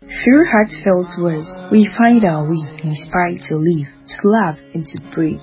[0.00, 5.36] Through heartfelt words, we find our way, inspired to live, to love, and to pray.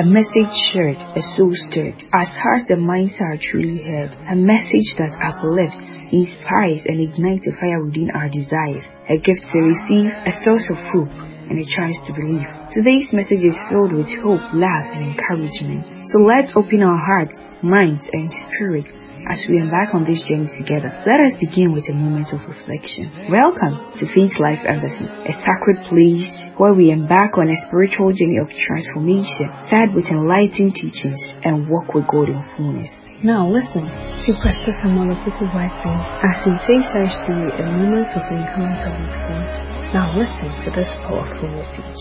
[0.00, 1.92] A message shared, a soul stirred.
[2.16, 5.76] As hearts and minds are truly heard, a message that uplifts,
[6.08, 8.88] inspires, and ignites a fire within our desires.
[9.12, 11.12] A gift to receive, a source of hope,
[11.52, 12.48] and a chance to believe.
[12.72, 15.84] Today's message is filled with hope, love, and encouragement.
[16.08, 20.94] So let's open our hearts, minds, and spirits as we embark on this journey together.
[21.02, 23.10] Let us begin with a moment of reflection.
[23.26, 28.38] Welcome to Faith Life Embassy, a sacred place where we embark on a spiritual journey
[28.38, 32.90] of transformation, fed with enlightening teachings, and walk with God in fullness.
[33.26, 38.22] Now listen to Pastor Samuel Opoku Boateng as he takes us through a moment of
[38.30, 39.50] encounter with God.
[39.90, 41.98] Now listen to this powerful message.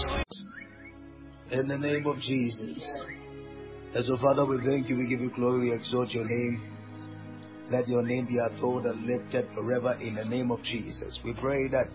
[1.49, 2.85] In the name of Jesus.
[3.95, 6.76] As a Father, we thank you, we give you glory, we exalt your name.
[7.69, 11.19] Let your name be adored and lifted forever in the name of Jesus.
[11.23, 11.87] We pray that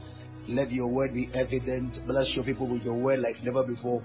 [0.48, 1.98] let your word be evident.
[2.06, 4.02] Bless your people with your word like never before.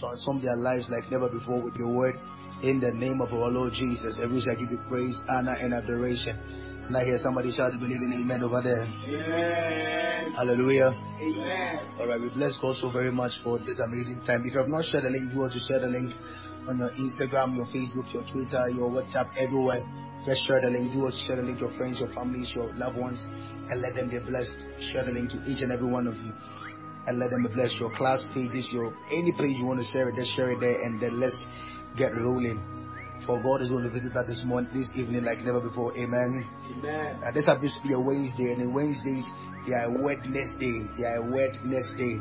[0.00, 2.16] Transform their lives like never before with your word.
[2.62, 4.18] In the name of our Lord Jesus.
[4.20, 6.38] Every shall give you praise, honor, and adoration.
[6.86, 8.84] And I hear somebody shout, believe in amen over there.
[8.84, 10.32] Amen.
[10.32, 10.92] Hallelujah.
[11.20, 11.78] Amen.
[12.00, 14.44] All right, we bless God so very much for this amazing time.
[14.44, 16.12] If you have not shared the link, do want to share the link
[16.68, 19.84] on your Instagram, your Facebook, your Twitter, your WhatsApp, everywhere.
[20.24, 20.92] Just share the link.
[20.92, 23.20] Do to share the link to your friends, your families, your loved ones,
[23.70, 24.54] and let them be blessed.
[24.92, 26.32] Share the link to each and every one of you,
[27.06, 27.76] and let them be blessed.
[27.76, 30.82] Your class pages, your any page you want to share it, just share it there,
[30.82, 31.36] and then let's
[31.96, 32.56] get rolling.
[33.26, 35.96] For God is going to visit us this morning, this evening, like never before.
[35.96, 36.44] Amen.
[36.78, 37.20] Amen.
[37.24, 39.24] Uh, this happens to be a Wednesday, and in Wednesdays,
[39.66, 40.84] they are a Wednesday.
[40.98, 42.20] They are a Wednesday.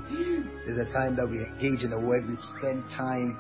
[0.63, 3.35] There's a time that we engage in the Word, we spend time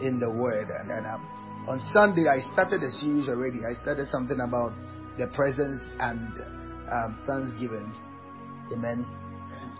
[0.00, 0.68] in the Word.
[0.70, 1.26] And, and um,
[1.70, 3.60] on Sunday, I started a series already.
[3.62, 4.72] I started something about
[5.16, 6.34] the presence and
[6.90, 7.94] um, thanksgiving.
[8.72, 9.06] Amen.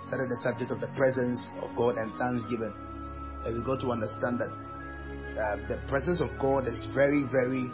[0.07, 2.73] Started the subject of the presence of God and thanksgiving.
[3.45, 4.55] And we got to understand that
[5.35, 7.67] uh, the presence of God is very, very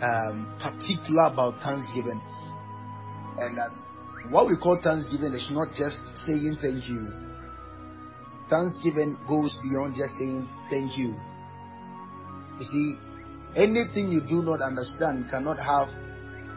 [0.00, 2.22] um, particular about thanksgiving.
[3.36, 3.68] And that
[4.32, 7.12] what we call thanksgiving is not just saying thank you.
[8.48, 11.20] Thanksgiving goes beyond just saying thank you.
[12.58, 13.07] You see,
[13.56, 15.88] anything you do not understand cannot have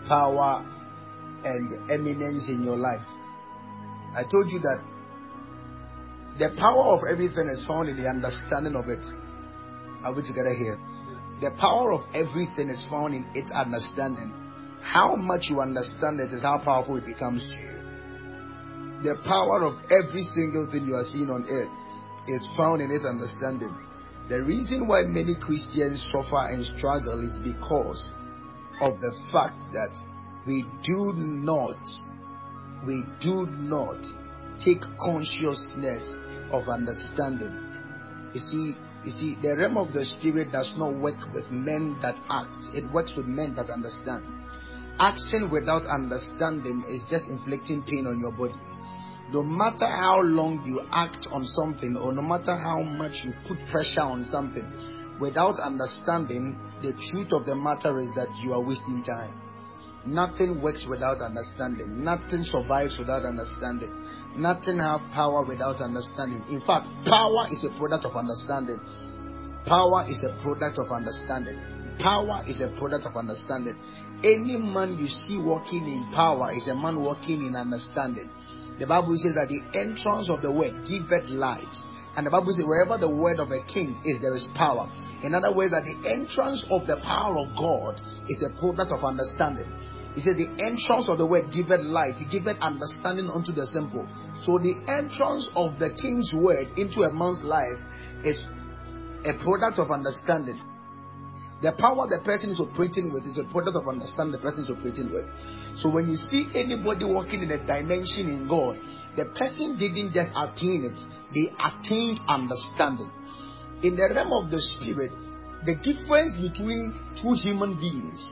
[0.07, 0.66] power
[1.44, 3.06] and eminence in your life.
[4.13, 4.81] I told you that
[6.40, 9.06] the power of everything is found in the understanding of it.
[10.03, 10.79] Are we together here?
[11.41, 14.34] The power of everything is found in its understanding.
[14.81, 17.72] How much you understand it is how powerful it becomes to you.
[19.03, 21.72] The power of every single thing you are seeing on earth
[22.28, 23.75] is found in its understanding.
[24.31, 28.12] The reason why many Christians suffer and struggle is because
[28.80, 29.92] of the fact that
[30.47, 31.75] we do not,
[32.88, 34.00] we do not
[34.64, 36.08] take consciousness
[36.50, 37.52] of understanding.
[38.34, 42.16] You see, you see, the realm of the spirit does not work with men that
[42.30, 44.24] act, it works with men that understand.
[44.97, 48.56] Action without understanding is just inflicting pain on your body.
[49.31, 53.58] No matter how long you act on something, or no matter how much you put
[53.72, 54.68] pressure on something,
[55.22, 59.34] without understanding, the truth of the matter is that you are wasting time.
[60.06, 62.03] Nothing works without understanding.
[62.03, 63.94] Nothing survives without understanding.
[64.36, 66.44] Nothing have power without understanding.
[66.50, 68.80] In fact, power is a product of understanding.
[69.66, 71.59] Power is a product of understanding.
[72.00, 73.78] Power is a product of understanding.
[74.24, 78.30] Any man you see walking in power is a man walking in understanding.
[78.81, 81.69] The Bible says that the entrance of the word giveth light.
[82.18, 84.90] And the Bible says, wherever the word of a king is, there is power.
[85.22, 89.06] In other words, that the entrance of the power of God is a product of
[89.06, 89.70] understanding.
[90.16, 94.09] He said, The entrance of the word giveth light, giveth understanding unto the simple.
[94.41, 97.78] So the entrance of the king's word into a man's life
[98.25, 98.41] is
[99.30, 100.59] a product of understanding.
[101.62, 104.72] The power the person is operating with is a product of understanding the person is
[104.72, 105.30] operating with.
[105.78, 108.78] So when you see anybody walking in a dimension in God,
[109.16, 111.00] the person didn't just attain it,
[111.34, 113.12] they attained understanding.
[113.84, 115.12] In the realm of the spirit,
[115.66, 118.28] the difference between two human beings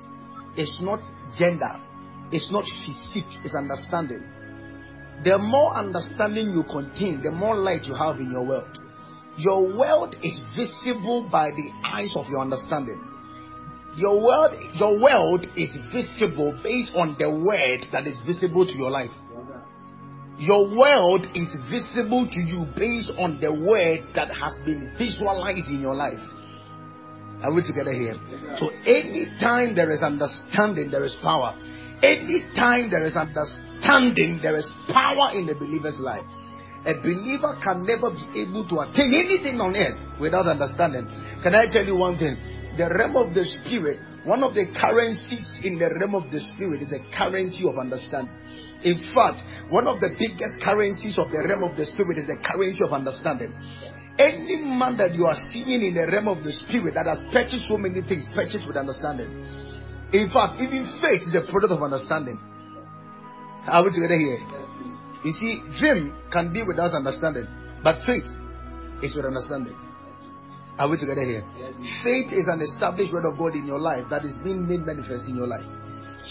[0.58, 1.00] is not
[1.38, 1.80] gender,
[2.32, 4.24] it's not physique, it's understanding.
[5.24, 8.80] The more understanding you contain, the more light you have in your world.
[9.38, 13.02] Your world is visible by the eyes of your understanding.
[13.96, 18.92] Your world, your world is visible based on the word that is visible to your
[18.92, 19.12] life.
[20.38, 25.82] Your world is visible to you based on the word that has been visualized in
[25.82, 26.20] your life.
[27.44, 28.16] Are we together here?
[28.58, 31.56] So anytime there is understanding, there is power.
[32.04, 36.24] Anytime there is understanding, there is power in the believer's life.
[36.86, 41.04] A believer can never be able to attain anything on earth without understanding.
[41.44, 42.38] Can I tell you one thing?
[42.80, 46.80] The realm of the spirit, one of the currencies in the realm of the spirit
[46.80, 48.32] is a currency of understanding.
[48.88, 52.40] In fact, one of the biggest currencies of the realm of the spirit is the
[52.40, 53.52] currency of understanding.
[54.16, 57.68] Any man that you are seeing in the realm of the spirit that has purchased
[57.68, 59.28] so many things, purchased with understanding.
[60.16, 62.40] In fact, even faith is a product of understanding.
[63.68, 64.40] Are we together here?
[65.28, 67.44] You see, dream can be without understanding,
[67.84, 68.24] but faith
[69.04, 69.76] is with understanding.
[70.80, 71.44] Are we together here?
[72.08, 75.28] Faith is an established word of God in your life that is being made manifest
[75.28, 75.68] in your life.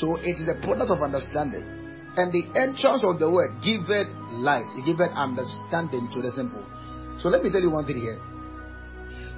[0.00, 1.60] So it is a product of understanding.
[2.16, 4.08] And the entrance of the word giveth
[4.40, 6.64] light, it giveth understanding to the simple.
[7.20, 8.16] So let me tell you one thing here.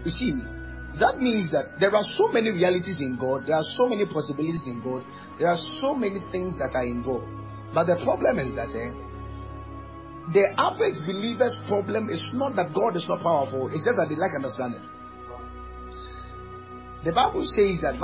[0.07, 0.31] You see,
[1.03, 4.63] that means that there are so many realities in God, there are so many possibilities
[4.71, 5.03] in God,
[5.43, 7.27] there are so many things that are involved.
[7.75, 8.95] But the problem is that eh,
[10.31, 14.15] the average believer's problem is not that God is not powerful, it's just that they
[14.15, 15.00] lack understanding.
[17.05, 17.97] The Bible says that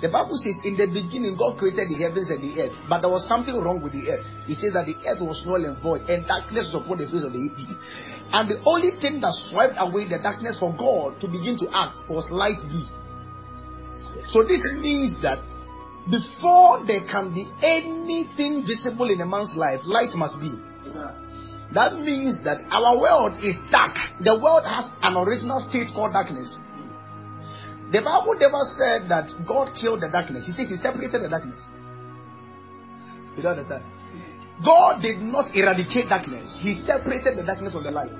[0.00, 3.10] the Bible says in the beginning God created the heavens and the earth, but there
[3.10, 4.24] was something wrong with the earth.
[4.46, 7.20] He says that the earth was null and void, and darkness was upon the face
[7.20, 7.76] of the deep.
[8.32, 12.00] And the only thing that swept away the darkness for God to begin to act
[12.08, 12.88] was light be.
[14.32, 15.44] So this means that
[16.08, 20.56] before there can be anything visible in a man's life, light must be.
[21.72, 23.94] That means that our world is dark.
[24.18, 26.56] The world has an original state called darkness.
[27.92, 30.46] The Bible never said that God killed the darkness.
[30.46, 31.62] He says he separated the darkness.
[33.36, 33.84] You don't understand?
[34.64, 36.54] God did not eradicate darkness.
[36.60, 38.10] He separated the darkness from the light.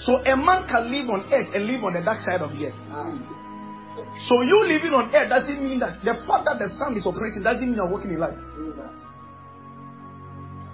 [0.00, 2.68] So a man can live on earth and live on the dark side of the
[2.68, 2.80] earth.
[4.28, 7.42] So you living on earth doesn't mean that the fact that the sun is operating
[7.42, 8.40] doesn't mean you're walking in light.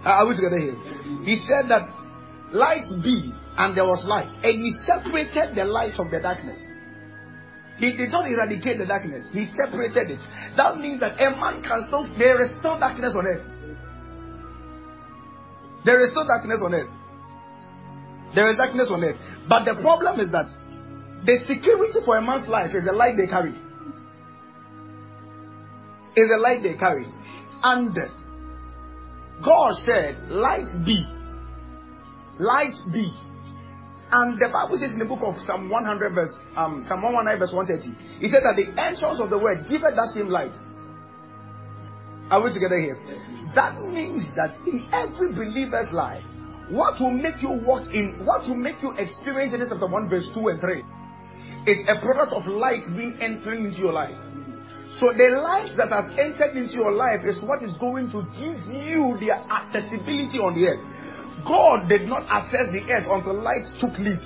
[0.04, 0.76] Are we together here?
[1.24, 1.88] He said that
[2.52, 4.30] light be and there was light.
[4.42, 6.62] And he separated the light from the darkness.
[7.78, 10.22] He did not eradicate the darkness, he separated it.
[10.56, 13.46] That means that a man can still, there is still darkness on earth.
[15.84, 16.90] There is still darkness on earth.
[18.34, 19.16] There is darkness on earth.
[19.48, 20.50] But the problem is that
[21.24, 23.54] the security for a man's life is the light they carry.
[26.16, 27.06] Is the light they carry.
[27.62, 27.96] And
[29.44, 31.06] God said, Light be.
[32.38, 33.12] Light be.
[34.10, 37.52] And the Bible says in the book of Psalm 100 verse, um, Psalm 119 verse
[37.52, 40.56] 130, it said that the entrance of the word giveth that same light.
[42.32, 42.96] Are we together here?
[43.54, 46.24] That means that in every believer's life,
[46.70, 50.28] what will make you walk in, what will make you experience Genesis chapter 1 verse
[50.32, 50.84] 2 and 3
[51.68, 54.16] is a product of light being entering into your life.
[54.98, 58.58] So the light that has entered into your life is what is going to give
[58.66, 60.82] you the accessibility on the earth.
[61.46, 64.18] God did not access the earth until light took lead.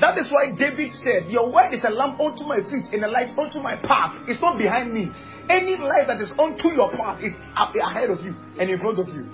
[0.00, 3.10] That is why David said, Your word is a lamp unto my feet and a
[3.12, 4.24] light unto my path.
[4.26, 5.12] It's not behind me.
[5.52, 8.98] Any light that is unto your path is up ahead of you and in front
[8.98, 9.28] of you.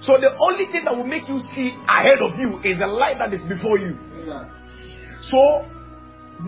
[0.00, 3.20] So the only thing that will make you see ahead of you is the light
[3.20, 3.92] that is before you.
[5.20, 5.68] So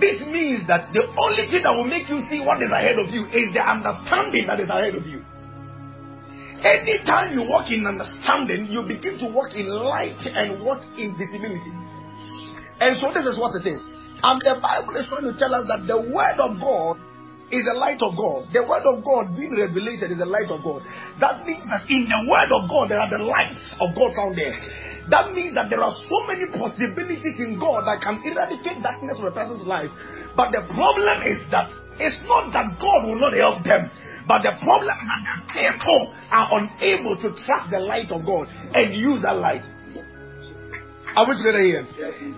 [0.01, 3.13] this means that the only thing that will make you see what is ahead of
[3.13, 5.21] you is the understanding that is ahead of you.
[6.63, 11.75] Anytime you walk in understanding, you begin to walk in light and walk in visibility.
[12.81, 13.83] And so this is what it is.
[14.23, 16.97] And the Bible is trying to tell us that the word of God
[17.53, 18.49] is the light of God.
[18.49, 20.81] The word of God being revelated is the light of God.
[21.21, 24.41] That means that in the word of God there are the lights of God found
[24.41, 24.57] there.
[25.13, 29.29] That means that there are so many possibilities in God that can eradicate darkness from
[29.29, 29.93] a person's life.
[30.33, 31.69] But the problem is that
[32.01, 33.93] it's not that God will not help them.
[34.25, 38.49] But the problem is that the people are unable to track the light of God
[38.49, 39.61] and use that light.
[41.15, 41.85] Are we together here?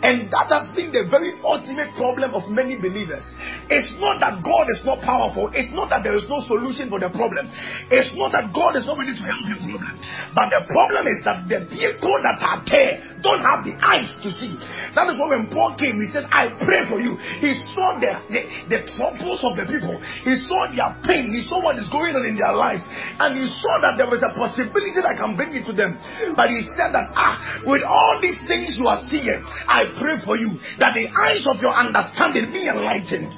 [0.03, 3.23] And that has been the very ultimate problem of many believers.
[3.71, 5.51] It's not that God is not powerful.
[5.55, 7.47] It's not that there is no solution for the problem.
[7.91, 9.95] It's not that God is not ready to help problem.
[10.35, 14.29] But the problem is that the people that are there don't have the eyes to
[14.35, 14.59] see.
[14.99, 17.15] That is why when Paul came, he said, I pray for you.
[17.39, 20.01] He saw the, the, the troubles of the people.
[20.27, 21.31] He saw their pain.
[21.31, 22.83] He saw what is going on in their lives.
[22.89, 25.95] And he saw that there was a possibility that I can bring it to them.
[26.35, 30.17] But he said that, ah, with all these things things you are seeing, I pray
[30.25, 33.35] for you that the eyes of your understanding be enlightened.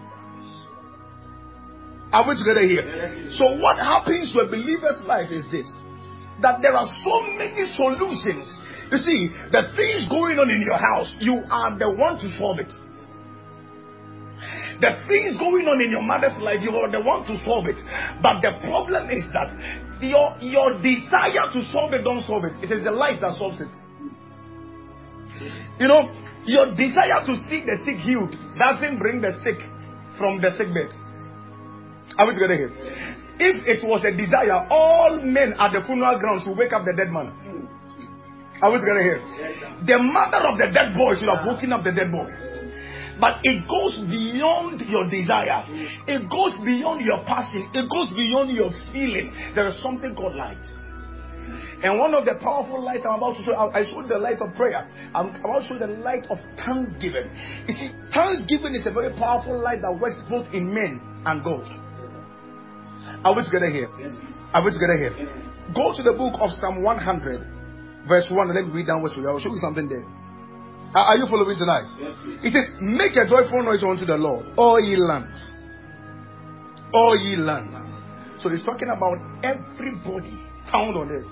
[2.13, 3.33] Are we together here?
[3.33, 5.73] So, what happens to a believer's life is this
[6.43, 8.45] that there are so many solutions.
[8.91, 12.59] You see, the things going on in your house, you are the one to solve
[12.61, 12.71] it.
[14.79, 17.81] The things going on in your mother's life, you are the one to solve it.
[18.23, 19.51] But the problem is that
[20.05, 22.55] your your desire to solve it don't solve it.
[22.63, 23.73] It is the light that solves it.
[25.81, 26.13] You know,
[26.45, 29.65] your desire to see the sick healed doesn't bring the sick
[30.19, 30.93] from the sick bed.
[32.19, 32.73] Are we together here?
[33.39, 36.95] If it was a desire, all men at the funeral grounds should wake up the
[36.97, 37.33] dead man.
[38.63, 39.21] Are we together here?
[39.85, 42.33] The mother of the dead boy should have woken up the dead boy.
[43.21, 45.65] But it goes beyond your desire.
[46.05, 47.69] It goes beyond your passion.
[47.73, 49.33] It goes beyond your feeling.
[49.55, 50.61] There is something called light.
[51.83, 54.55] And one of the powerful lights I'm about to show, I showed the light of
[54.57, 54.89] prayer.
[55.15, 57.29] I'm about to show the light of thanksgiving.
[57.69, 61.65] You see, thanksgiving is a very powerful light that works both in men and God.
[63.25, 63.89] Are we together here?
[64.53, 65.15] Are we together here?
[65.75, 67.56] Go to the book of Psalm 100,
[68.09, 68.55] verse 1.
[68.55, 69.29] Let me read downwards for you.
[69.29, 70.05] I'll show you something there.
[70.95, 71.85] Are you following tonight?
[72.43, 75.37] It says, Make a joyful noise unto the Lord, all ye lands.
[76.95, 77.77] All ye lands.
[78.41, 80.33] So he's talking about everybody
[80.71, 81.31] found on earth.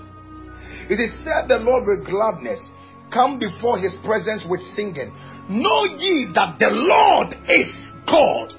[0.89, 2.63] It is said the Lord with gladness.
[3.13, 5.15] Come before his presence with singing.
[5.49, 7.69] Know ye that the Lord is
[8.05, 8.53] God.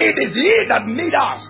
[0.00, 1.46] It is he that made us,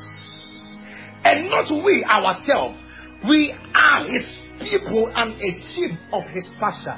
[1.25, 2.79] and not we ourselves.
[3.29, 4.27] We are his
[4.61, 6.97] people and a sheep of his pasture.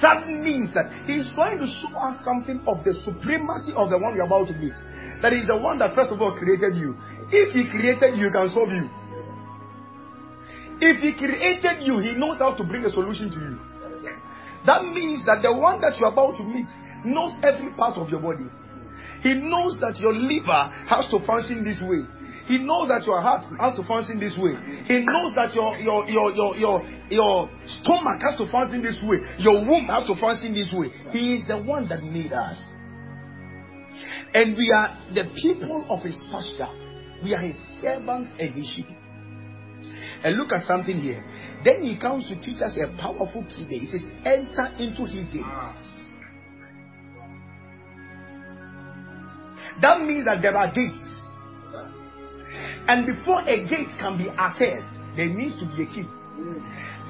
[0.00, 4.14] That means that he's trying to show us something of the supremacy of the one
[4.14, 4.76] you're about to meet.
[5.20, 6.94] That is the one that first of all created you.
[7.34, 8.86] If he created you, he can solve you.
[10.80, 13.58] If he created you, he knows how to bring a solution to you.
[14.64, 16.70] That means that the one that you're about to meet
[17.04, 18.46] knows every part of your body.
[19.22, 22.06] He knows that your liver has to function this way.
[22.48, 24.56] He knows that your heart has to function this way.
[24.88, 26.76] He knows that your your your your your,
[27.10, 27.50] your
[27.84, 29.18] stomach has to function this way.
[29.36, 30.88] Your womb has to function this way.
[31.12, 32.56] He is the one that made us.
[34.32, 36.72] And we are the people of his pasture.
[37.22, 38.88] We are his servants and his sheep.
[40.24, 41.22] And look at something here.
[41.64, 43.80] Then he comes to teach us a powerful key there.
[43.80, 45.88] He says, enter into his gates.
[49.82, 51.17] That means that there are gates.
[52.88, 56.08] And before a gate can be accessed, there needs to be a key.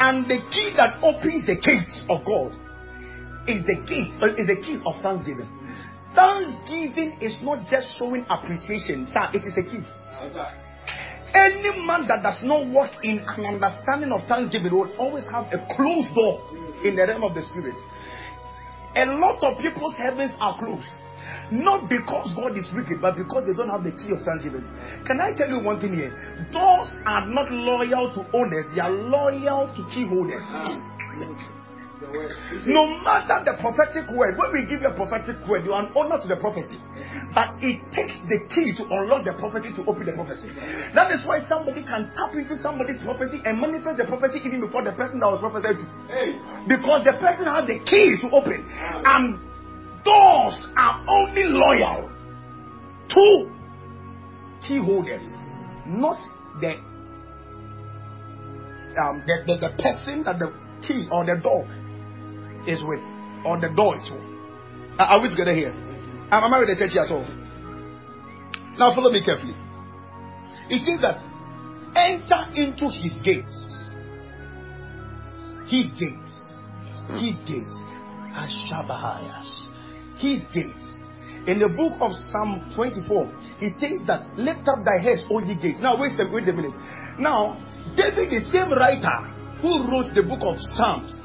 [0.00, 2.52] And the key that opens the gate of God
[3.48, 5.48] is the gate, uh, is the key of thanksgiving.
[6.14, 9.84] Thanksgiving is not just showing appreciation, sir, it is a key.
[11.34, 15.60] Any man that does not walk in an understanding of thanksgiving will always have a
[15.76, 16.40] closed door
[16.82, 17.76] in the realm of the spirit.
[18.96, 20.88] A lot of people's heavens are closed.
[21.50, 24.68] Not because God is wicked, but because they don't have the key of thanksgiving.
[25.06, 26.12] Can I tell you one thing here?
[26.52, 30.44] Doors are not loyal to owners, they are loyal to key holders.
[32.68, 35.92] No matter the prophetic word, when we give you a prophetic word, you are an
[35.96, 36.78] owner to the prophecy.
[37.34, 40.48] But it takes the key to unlock the prophecy to open the prophecy.
[40.94, 44.84] That is why somebody can tap into somebody's prophecy and manifest the prophecy even before
[44.84, 45.86] the person that was prophesied to.
[46.70, 48.62] Because the person has the key to open.
[48.68, 49.47] And
[50.04, 52.10] doors are only loyal
[53.10, 53.50] to
[54.66, 55.24] key holders,
[55.86, 56.18] not
[56.60, 56.74] the
[58.98, 60.52] um, the, the, the person that the
[60.86, 61.64] key or the door
[62.66, 63.00] is with,
[63.44, 64.28] or the door is with.
[64.98, 65.72] Are we together here?
[66.30, 67.26] Am I with the church here at all?
[68.78, 69.54] Now follow me carefully.
[70.68, 71.18] It says that
[71.96, 73.64] enter into his gates.
[75.66, 76.32] His gates.
[77.20, 77.76] His gates.
[78.34, 79.66] as Ashabahayas.
[80.18, 80.84] His gates.
[81.46, 85.56] In the book of Psalm 24, it says that lift up thy heads, O ye
[85.56, 85.80] gates.
[85.80, 86.76] Now wait a, wait a minute.
[87.18, 87.56] Now,
[87.96, 89.16] David, the same writer
[89.62, 91.16] who wrote the book of Psalms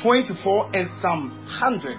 [0.00, 1.98] 24 and Psalm 100,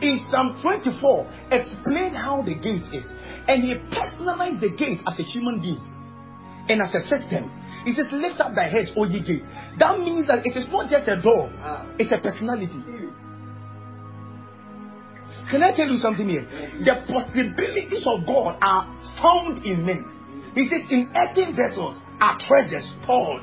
[0.00, 3.10] in Psalm 24 explained how the gate is.
[3.48, 5.82] And he personalized the gate as a human being
[6.68, 7.50] and as a system.
[7.84, 9.44] He says, Lift up thy heads, O ye gates.
[9.78, 11.86] That means that it is not just a door, ah.
[11.98, 12.78] it's a personality.
[15.50, 16.44] Can I tell you something here?
[16.84, 18.84] The possibilities of God are
[19.22, 20.52] found in men.
[20.54, 23.42] He says, In earthen vessels are treasures stored.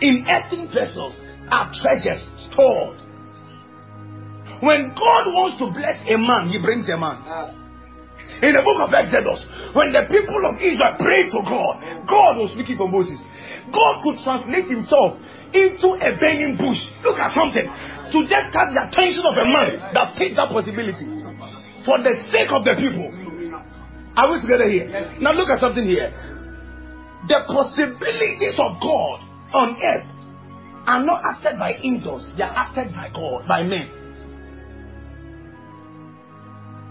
[0.00, 1.14] In earthen vessels
[1.50, 3.02] are treasures stored.
[4.62, 7.22] When God wants to bless a man, he brings a man.
[8.42, 9.42] In the book of Exodus,
[9.74, 13.18] when the people of Israel prayed to God, God was speaking for Moses.
[13.70, 15.18] God could translate himself
[15.54, 16.78] into a burning bush.
[17.02, 17.66] Look at something.
[18.12, 21.04] To just catch the attention of a man that fits that possibility.
[21.84, 23.08] For the sake of the people.
[24.16, 25.16] Are we together here?
[25.20, 26.10] Now look at something here.
[27.28, 29.20] The possibilities of God
[29.52, 30.06] on earth
[30.86, 33.92] are not acted by angels, they are acted by God, by men.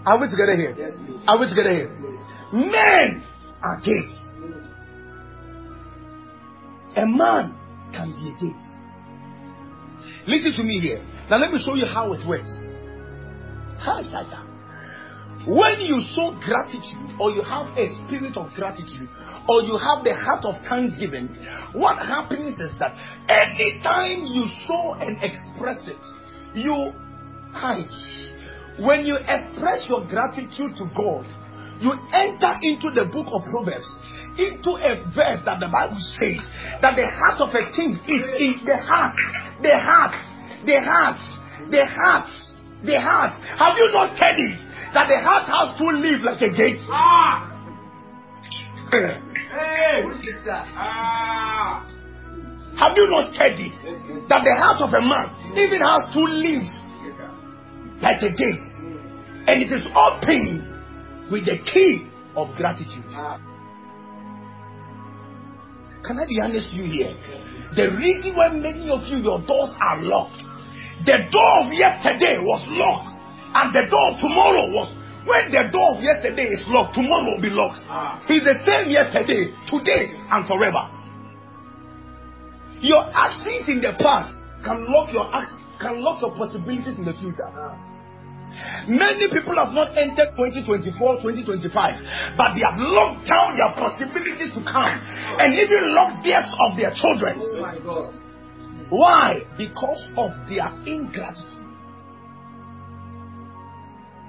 [0.06, 0.72] Are we together here?
[1.26, 1.90] Are we together here?
[2.52, 3.24] Men
[3.60, 4.28] are gates.
[6.98, 7.54] a man
[7.92, 8.77] can be a gate.
[10.28, 11.02] Listen to me here.
[11.30, 12.52] Now let me show you how it works.
[15.46, 19.08] When you show gratitude, or you have a spirit of gratitude,
[19.48, 21.34] or you have the heart of thanksgiving,
[21.72, 22.92] what happens is that
[23.32, 26.04] anytime you show and express it,
[26.54, 26.92] you
[27.52, 27.80] hi.
[28.84, 31.24] When you express your gratitude to God,
[31.80, 33.90] you enter into the book of Proverbs,
[34.36, 36.44] into a verse that the Bible says
[36.82, 39.16] that the heart of a king is in the heart,
[39.62, 40.14] the heart,
[40.64, 41.18] the heart,
[41.70, 42.28] the heart,
[42.84, 43.32] the heart.
[43.58, 44.58] Have you not studied
[44.94, 46.80] that the heart has to live like a gate?
[46.88, 47.50] Ah!
[48.92, 49.20] Eh.
[49.50, 50.04] Hey!
[50.74, 51.86] Ah!
[52.78, 53.72] Have you not studied
[54.28, 56.70] that the heart of a man even has two leaves
[58.00, 58.68] like a gate?
[59.48, 60.62] And it is open
[61.30, 63.04] with the key of gratitude.
[66.04, 67.16] Can I be honest with you here?
[67.76, 70.42] The reason why many of you, your doors are locked,
[71.04, 73.12] the door of yesterday was locked,
[73.54, 74.94] and the door of tomorrow was.
[75.28, 77.84] When the door of yesterday is locked, tomorrow will be locked.
[77.88, 78.22] Ah.
[78.26, 80.88] He's the same yesterday, today, and forever.
[82.80, 84.32] Your actions in the past
[84.64, 87.46] can lock your act- can lock your possibilities in the future.
[88.88, 94.60] Many people have not entered 2024, 2025, but they have locked down their possibilities to
[94.64, 94.96] come
[95.38, 97.36] and even locked deaths of their children.
[97.38, 98.14] Oh my God.
[98.90, 99.44] Why?
[99.56, 101.58] Because of their ingratitude.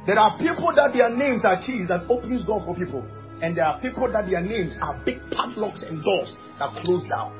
[0.06, 3.06] There are people that their names are keys that opens doors for people,
[3.42, 7.32] and there are people that their names are big padlocks and doors that close down.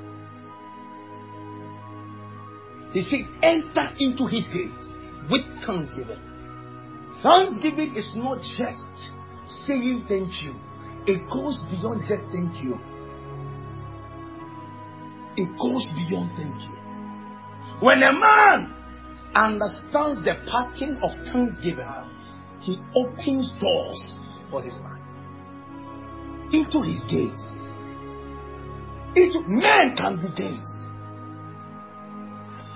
[2.94, 4.96] He said, enter into his gates
[5.30, 6.29] with thanksgiving.
[7.22, 9.14] Thanksgiving is not just
[9.68, 10.56] saying thank you.
[11.06, 12.80] It goes beyond just thank you.
[15.36, 16.76] It goes beyond thank you.
[17.82, 18.74] When a man
[19.36, 21.86] understands the pattern of thanksgiving,
[22.62, 24.20] he opens doors
[24.52, 25.00] for his man
[26.52, 27.46] into his gates.
[29.16, 30.86] Into men can be gates.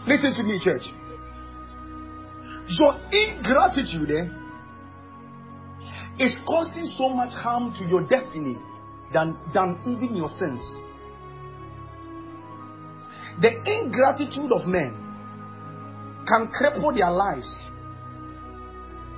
[0.08, 0.84] Listen to me, church.
[2.80, 4.26] Your ingratitude eh,
[6.20, 8.58] is causing so much harm to your destiny
[9.12, 10.76] than, than even your sins.
[13.42, 14.96] The ingratitude of men
[16.28, 17.54] can cripple their lives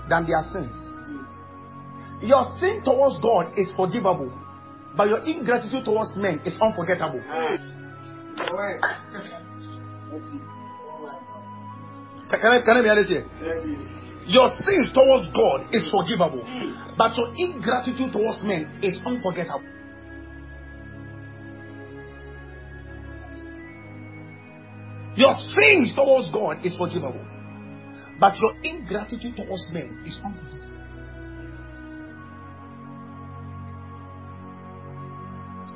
[0.10, 0.92] than their sins.
[2.22, 4.32] Your sin towards God is forgivable,
[4.96, 7.22] but your ingratitude towards men is unforgettable.
[12.42, 13.26] Can I, can I be honest here?
[14.28, 16.98] Your sins towards God is forgivable, hmm.
[16.98, 19.64] but your ingratitude towards men is unforgettable.
[25.16, 27.24] Your sins towards God is forgivable,
[28.20, 30.66] but your ingratitude towards men is unforgivable.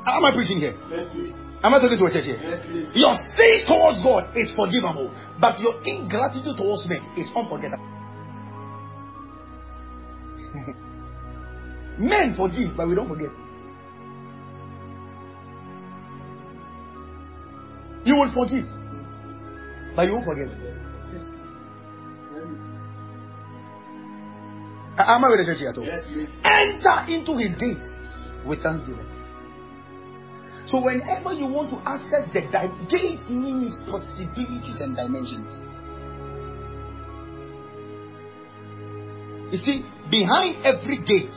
[0.05, 0.73] How am I preaching here?
[1.13, 1.48] Me.
[1.61, 2.39] Am I talking to a church here?
[2.71, 2.87] Me.
[2.93, 7.83] Your sin towards God is forgivable, but your ingratitude towards men is unforgettable.
[11.99, 13.31] men forgive, but we don't forget.
[18.05, 18.65] You will forgive,
[19.95, 20.47] but you won't forget.
[24.97, 25.83] Am I with the church here at all?
[25.83, 26.27] Me.
[26.43, 27.89] Enter into his gates
[28.45, 29.18] with thanksgiving.
[30.69, 35.49] So whenever you want to access the di- gates means possibilities and dimensions.
[39.51, 41.33] You see, behind every gate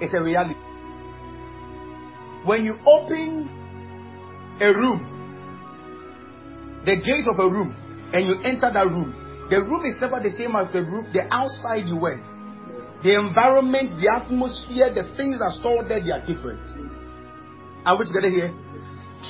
[0.00, 0.58] is a reality.
[2.46, 3.50] When you open
[4.58, 5.12] a room,
[6.86, 7.76] the gate of a room,
[8.14, 9.12] and you enter that room,
[9.50, 12.22] the room is never the same as the room, the outside you went.
[13.02, 16.91] The environment, the atmosphere, the things that stored there, they are different.
[17.84, 18.54] Are we together here?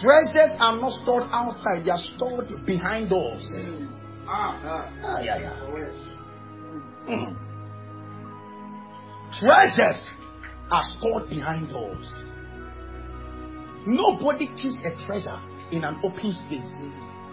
[0.00, 3.46] Treasures are not stored outside, they are stored behind doors.
[4.26, 4.60] Ah.
[4.64, 4.92] Ah.
[5.02, 5.60] Ah, yeah, yeah.
[7.08, 7.36] Mm.
[9.38, 10.08] Treasures
[10.70, 12.14] are stored behind doors.
[13.86, 15.40] Nobody keeps a treasure
[15.72, 16.70] in an open space.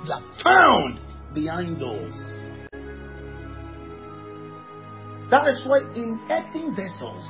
[0.05, 0.99] They are found
[1.33, 2.15] behind doors.
[5.29, 7.27] That is why in earthen vessels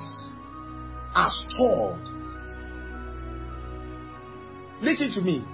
[1.13, 2.18] are stored.
[4.81, 5.45] Listen to me.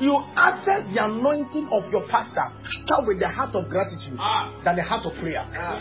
[0.00, 4.52] You access the anointing of your pastor quicker with the heart of gratitude Ah.
[4.64, 5.44] than the heart of prayer.
[5.54, 5.80] Ah.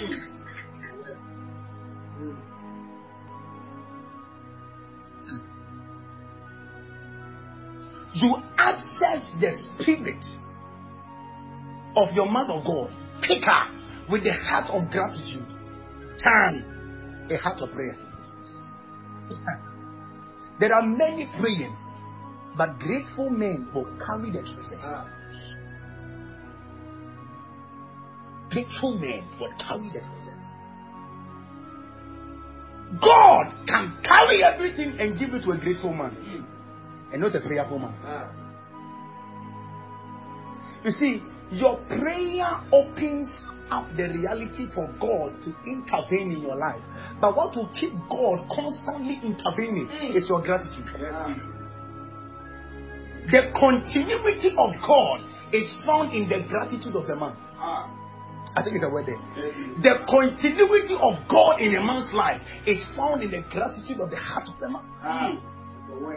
[8.13, 10.23] you access the spirit
[11.95, 15.45] of your man of God, pick her with the heart of gratitude,
[16.23, 17.97] turn a heart of prayer.
[20.59, 21.75] There are many praying,
[22.57, 24.81] but grateful men will carry the treasures.
[24.83, 25.05] Ah.
[28.49, 30.45] Grateful men will carry the treasures.
[33.01, 37.13] God can carry everything and give it to a grateful man Mm.
[37.13, 37.93] and not a prayerful man.
[38.03, 38.27] Ah.
[40.83, 43.29] You see, your prayer opens
[43.69, 46.81] up the reality for God to intervene in your life.
[47.21, 50.15] But what will keep God constantly intervening Mm.
[50.15, 50.85] is your gratitude.
[50.87, 51.41] Please.
[53.31, 55.21] The continuity of God
[55.53, 57.35] is found in the gratitude of the man.
[57.57, 57.95] Ah.
[58.55, 59.19] I think it's a word there.
[59.81, 64.17] The continuity of God in a man's life is found in the gratitude of the
[64.17, 64.81] heart of the man.
[65.01, 65.31] Ah.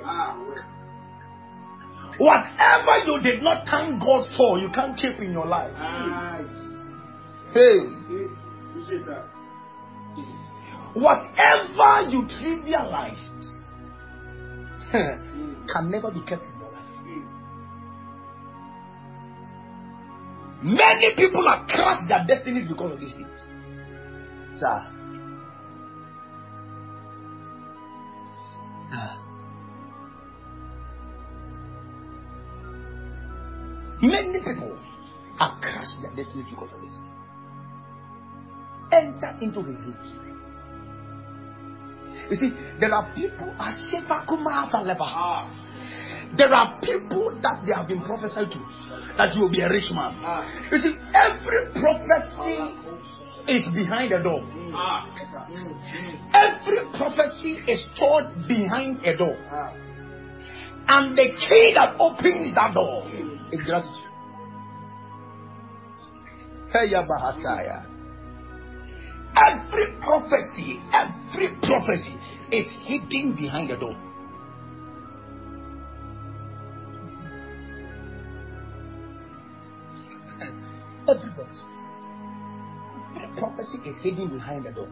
[0.05, 0.37] Ah.
[2.19, 5.73] Whatever you did not thank God for, you can't keep in your life.
[7.53, 8.33] Hey, Okay.
[8.71, 9.29] Appreciate that.
[10.95, 13.45] whatever you trivialized
[14.93, 16.62] can never be kept in
[20.63, 23.47] Many people have crushed their destinies because of these things.
[24.57, 24.89] Sir.
[34.03, 34.77] Many people
[35.39, 36.99] have crushed their destinies because of this.
[38.93, 40.23] Enter into his gates.
[42.29, 45.01] You see, there are people Asheba Kuma Avaleba.
[45.01, 45.62] Ah.
[46.37, 48.59] There are people that they have been prophesied to
[49.19, 50.17] that you will be a rich man.
[50.71, 52.73] You see, every prophecy
[53.49, 54.43] is behind a door.
[56.33, 59.37] Every prophecy is stored behind a door.
[60.89, 63.11] And the key that opens that door
[63.53, 64.09] is gratitude.
[69.35, 72.19] Every prophecy, every prophecy
[72.51, 73.97] is hidden behind the door.
[81.09, 81.67] Every prophecy.
[83.17, 84.89] Every prophecy is hidden behind the door.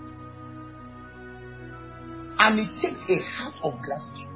[2.39, 4.29] And it takes a heart of gratitude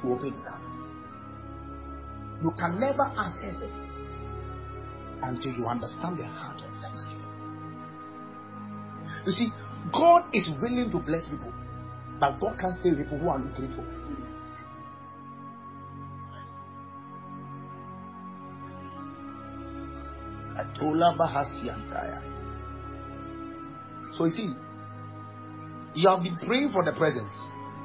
[0.00, 0.60] to open it up.
[2.42, 3.92] You can never access it
[5.22, 7.22] until you understand the heart of thanksgiving.
[9.26, 9.52] You see,
[9.92, 11.52] God is willing to bless people,
[12.18, 13.56] but God can't stay with people who are not
[24.16, 24.54] So you see,
[25.94, 27.32] you have been praying for the presence.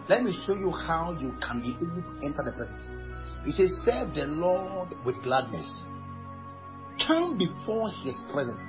[0.10, 2.84] Let me show you how you can be able to enter the presence.
[3.46, 5.72] He says, Serve the Lord with gladness.
[7.06, 8.68] Come before his presence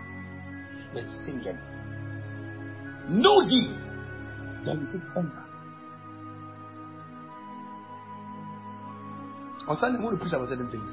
[0.95, 1.59] with singing.
[3.09, 3.75] Know ye.
[4.65, 5.45] Then he said, Enter.
[9.69, 10.89] On Sunday, I'm going to preach about certain things.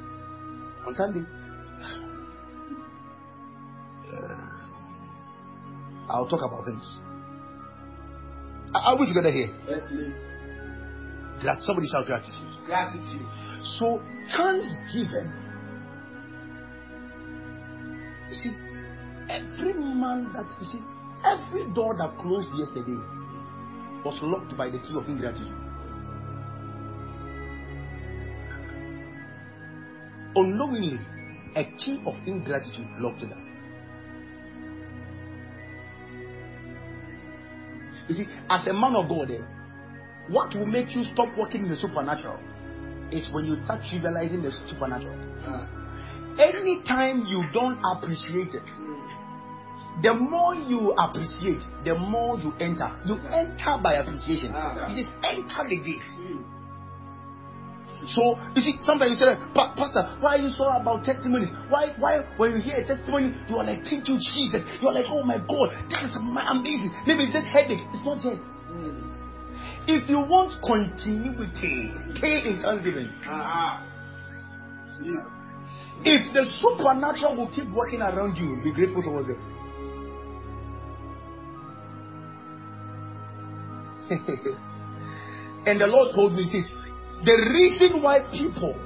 [0.86, 1.24] On Sunday,
[4.12, 4.36] uh,
[6.08, 7.00] I'll talk about things.
[8.74, 10.14] I, I wish you got to hear Yes, please.
[11.44, 12.66] that somebody shout gratitude.
[12.66, 13.26] Gratitude.
[13.78, 14.00] So,
[14.36, 15.32] thanksgiving.
[18.28, 18.52] You see,
[19.30, 20.80] every man that, you see,
[21.24, 22.98] every door that closed yesterday
[24.04, 25.54] was locked by the key of ingratitude.
[30.34, 30.98] Unknowingly,
[31.56, 33.38] a key of ingratitude locked it up.
[38.08, 39.40] You see, as a man of God, eh,
[40.28, 42.38] what will make you stop working in the supernatural
[43.10, 45.16] is when you start trivializing the supernatural.
[45.46, 45.66] Ah.
[46.38, 50.02] Anytime you don't appreciate it, Mm.
[50.02, 52.90] the more you appreciate, the more you enter.
[53.06, 54.52] You enter by appreciation.
[54.54, 54.88] Ah.
[54.88, 56.10] You just enter the gate.
[58.08, 61.48] So you see, sometimes you say, "Pa- Pastor, why are you so about testimonies?
[61.68, 64.62] Why, why, when you hear a testimony, you are like, thank you, Jesus.
[64.80, 66.92] You are like, oh my God, that is my- amazing.
[67.06, 67.82] Maybe it's just headache.
[67.94, 68.42] It's not just.
[68.70, 69.00] Mm.
[69.88, 73.10] If you want continuity, stay in thanksgiving.
[73.24, 73.82] Ah.
[74.98, 75.16] See.
[76.04, 79.38] If the supernatural will keep working around you, be grateful towards them.
[85.66, 86.68] and the Lord told me, he says,
[87.24, 88.78] the reason why people,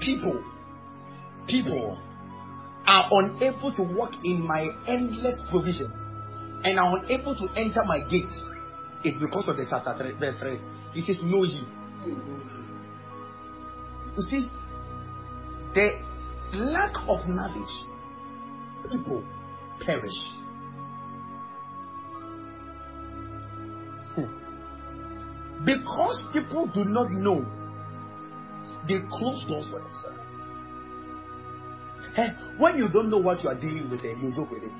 [0.00, 0.42] people,
[1.46, 1.98] people
[2.86, 5.92] are unable to walk in my endless provision
[6.64, 8.38] and are unable to enter my gates
[9.04, 10.60] is because of the chapter 3, verse 3.
[10.92, 11.66] He says, Know ye.
[14.16, 14.50] You see,
[15.74, 15.98] the
[16.54, 17.86] lack of knowledge,
[18.90, 19.24] people
[19.84, 20.12] perish.
[25.64, 27.44] Because people do not know,
[28.86, 30.18] they close doors for themselves.
[32.14, 34.72] Hey, when you don't know what you are dealing with, eh, you joke with it.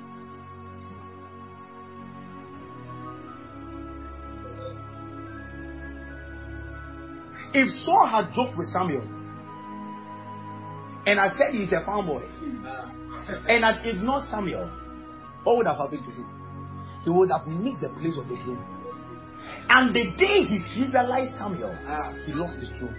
[7.53, 9.03] If Saul had joked with Samuel,
[11.07, 12.23] and I said he's a farm boy,
[13.47, 14.69] and I ignored Samuel,
[15.43, 16.29] what would have happened to him?
[17.03, 18.74] He would have missed the place of the throne.
[19.69, 22.13] And the day he trivialized Samuel, ah.
[22.25, 22.95] he lost his throne.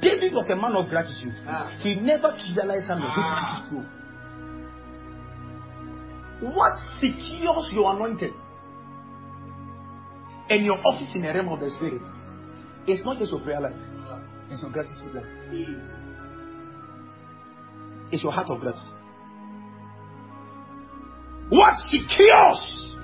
[0.00, 1.34] David was a man of gratitude.
[1.46, 1.68] Ah.
[1.80, 3.10] He never trivialized Samuel.
[3.10, 3.60] He took ah.
[3.60, 3.88] his throne.
[6.40, 8.34] What secures your anointing
[10.50, 12.02] and your office in the realm of the spirit?
[12.86, 13.76] It's not just your prayer life,
[14.50, 15.24] it's your gratitude life.
[18.12, 18.94] It's your heart of gratitude.
[21.48, 22.96] What secures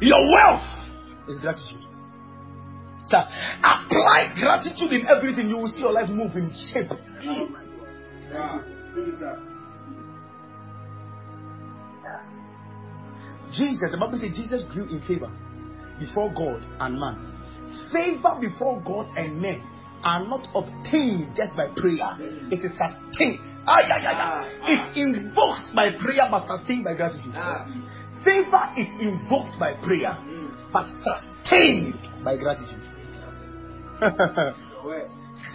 [0.00, 0.71] your wealth
[1.28, 1.84] is gratitude.
[3.08, 5.48] So apply gratitude in everything.
[5.48, 6.90] You will see your life move in shape.
[13.52, 15.30] Jesus, the Bible says Jesus grew in favor
[16.00, 17.28] before God and man.
[17.92, 19.62] Favor before God and men
[20.02, 22.16] are not obtained just by prayer.
[22.50, 23.40] It is sustained.
[23.66, 24.62] Ah, yeah, yeah, yeah.
[24.66, 27.34] It's invoked by prayer but sustained by gratitude.
[28.24, 30.16] Favor is invoked by prayer
[30.72, 32.80] but sustained by gratitude.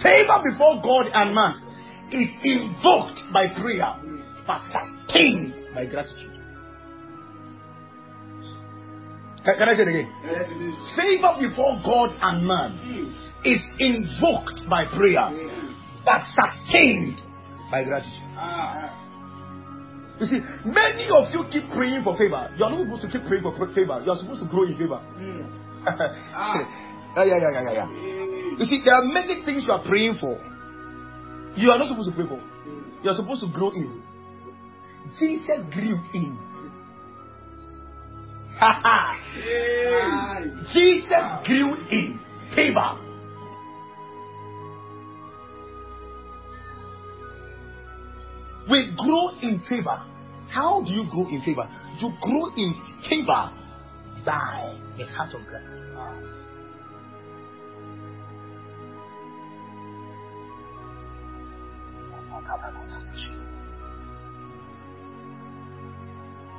[0.01, 1.62] Favor before God and man
[2.12, 3.95] is invoked by prayer
[4.45, 6.34] but sustained by gratitude.
[9.43, 10.12] Can, I say it again?
[10.95, 15.32] Favor before God and man is invoked by prayer
[16.06, 17.21] but sustained
[17.71, 18.13] by gratitude.
[18.36, 18.96] Ah.
[20.19, 22.49] You see, many of you keep praying for favor.
[22.58, 24.01] You are not supposed to keep praying for favor.
[24.03, 24.99] You are supposed to grow in favor.
[26.34, 26.58] Ah!
[27.17, 27.88] yeah, yeah, yeah, yeah, yeah.
[28.58, 30.39] You see, there are many things you are praying for.
[31.56, 32.41] You are not supposed to pray for.
[33.03, 34.01] You are supposed to grow in.
[35.19, 36.38] Jesus grew in.
[40.73, 42.19] Jesus grew in
[42.56, 43.07] favor.
[48.69, 50.03] We grow in favor.
[50.49, 51.69] How do you grow in favor?
[51.99, 52.73] You grow in
[53.10, 53.51] favor
[54.25, 55.88] by the heart of gratitude.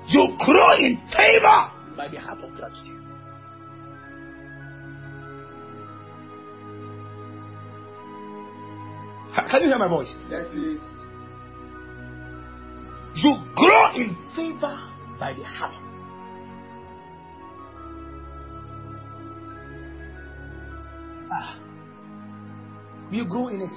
[0.09, 3.05] You grow in favor by the heart of gratitude.
[9.51, 10.15] Can you hear my voice?
[10.31, 10.98] Yes, please.
[13.21, 14.79] You grow in favor
[15.19, 15.75] by the heart.
[21.33, 21.59] Ah.
[23.11, 23.73] You grow in it.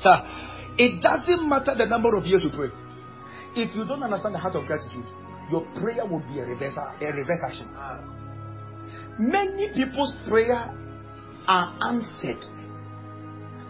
[0.00, 0.16] Sir,
[0.76, 2.70] it doesn't matter the number of years you pray.
[3.54, 5.06] If you don't understand the heart of gratitude,
[5.50, 7.68] your prayer will be a reverse, a reverse action.
[9.20, 10.74] Many people's prayer
[11.46, 12.44] are answered,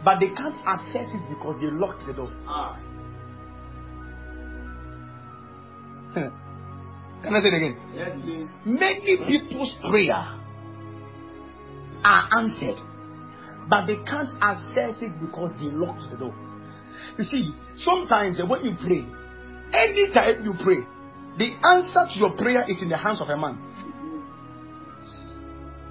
[0.03, 2.33] but they can't access it because they locked the door.
[7.23, 7.77] Can I say it again?
[7.95, 8.49] Yes, please.
[8.65, 10.39] Many people's prayer
[12.05, 12.81] are answered,
[13.69, 16.35] but they can't access it because they locked the door.
[17.19, 19.05] You see, sometimes when you pray,
[19.73, 20.87] anytime you pray,
[21.39, 23.59] the answer to your prayer is in the hands of a man.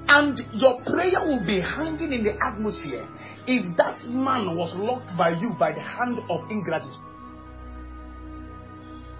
[0.09, 3.07] And your prayer will be hanging in the atmosphere
[3.45, 7.06] if that man was locked by you by the hand of ingratitude.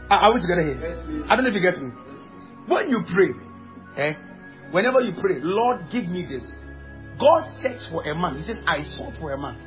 [0.10, 1.26] Are are we together here?
[1.28, 1.92] I don't know if you get me.
[2.68, 3.32] When you pray,
[3.98, 4.14] eh,
[4.72, 6.46] whenever you pray, Lord, give me this.
[7.20, 8.38] God searched for a man.
[8.38, 9.58] He says, I sought for a man.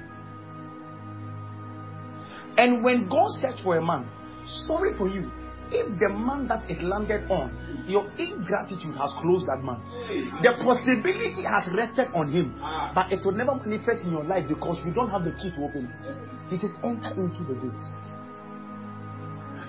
[2.56, 4.08] And when God searched for a man,
[4.66, 5.30] sorry for you,
[5.72, 9.78] if the man that it landed on, your ingratitude has closed that man.
[10.42, 12.58] The possibility has rested on him,
[12.94, 15.60] but it will never manifest in your life because you don't have the key to
[15.62, 15.98] open it.
[16.52, 17.86] It is enter into the gate.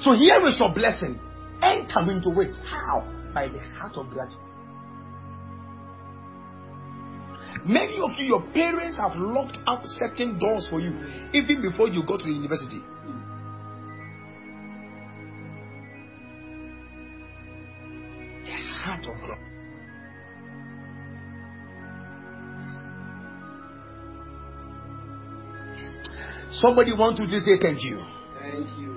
[0.04, 1.20] So here is your blessing.
[1.62, 2.58] Enter into it.
[2.66, 3.08] How?
[3.34, 4.40] By the heart of gratitude.
[7.66, 10.92] Many of you, your parents have locked up certain doors for you
[11.34, 12.82] even before you go to the university.
[18.46, 19.38] The heart of God.
[26.52, 28.00] Somebody want to just say thank you.
[28.40, 28.91] Thank you.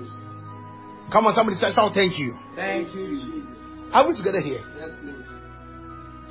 [1.11, 2.37] Come on, somebody say shout thank you.
[2.55, 3.55] Thank you, Jesus.
[3.93, 4.63] Are we together here?
[4.77, 5.25] Yes, please.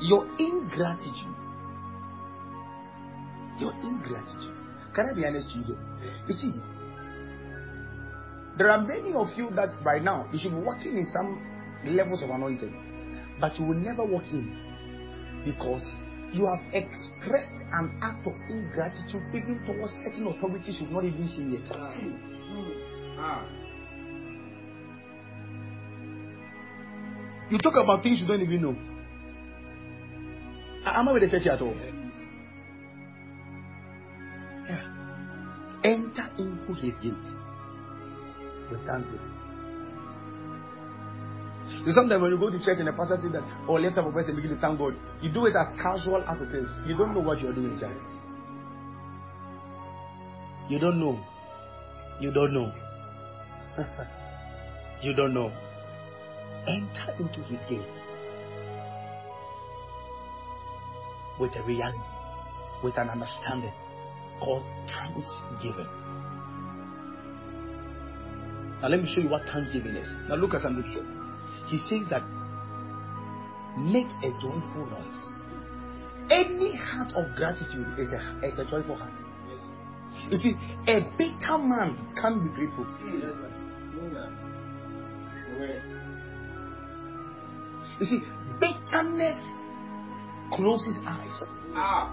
[0.00, 1.34] Your ingratitude.
[3.58, 4.54] Your ingratitude.
[4.94, 5.78] Can I be honest to you?
[6.28, 6.52] You see,
[8.58, 11.40] there are many of you that right now you should be working in some
[11.87, 15.87] levels of anointing, but you will never walk in because
[16.32, 21.50] you have expressed an act of ingratitude even towards certain authorities you've not even seen
[21.52, 21.70] yet.
[23.16, 23.46] Ah.
[27.50, 28.76] You talk about things you don't even know.
[30.87, 31.74] I- am I with the church at all?
[34.68, 34.83] Yeah.
[35.85, 37.28] Enter into his gate
[38.70, 39.35] with thanksgiving.
[41.87, 44.07] So sometimes when you go to church and the pastor says that, oh, lift up
[44.07, 46.68] a voice and begin to thank God, you do it as casual as it is.
[46.87, 47.96] You don't know what you're doing, child.
[50.68, 51.20] You don't know.
[52.20, 52.72] You don't know.
[55.02, 55.52] you don't know.
[56.66, 57.98] Enter into his gates
[61.38, 61.98] with a reality,
[62.83, 63.72] with an understanding
[64.40, 65.88] called thanksgiving.
[68.81, 70.11] Now, let me show you what thanksgiving is.
[70.29, 71.07] Now, look at something here.
[71.68, 72.22] He says that
[73.79, 75.35] make a joyful noise.
[76.31, 79.12] Any heart of gratitude is a, is a joyful heart.
[80.31, 80.55] You see,
[80.87, 82.87] a bitter man can't be grateful.
[88.00, 88.20] You see,
[88.61, 89.40] bitterness
[90.52, 91.40] closes eyes.
[91.74, 92.12] Ah.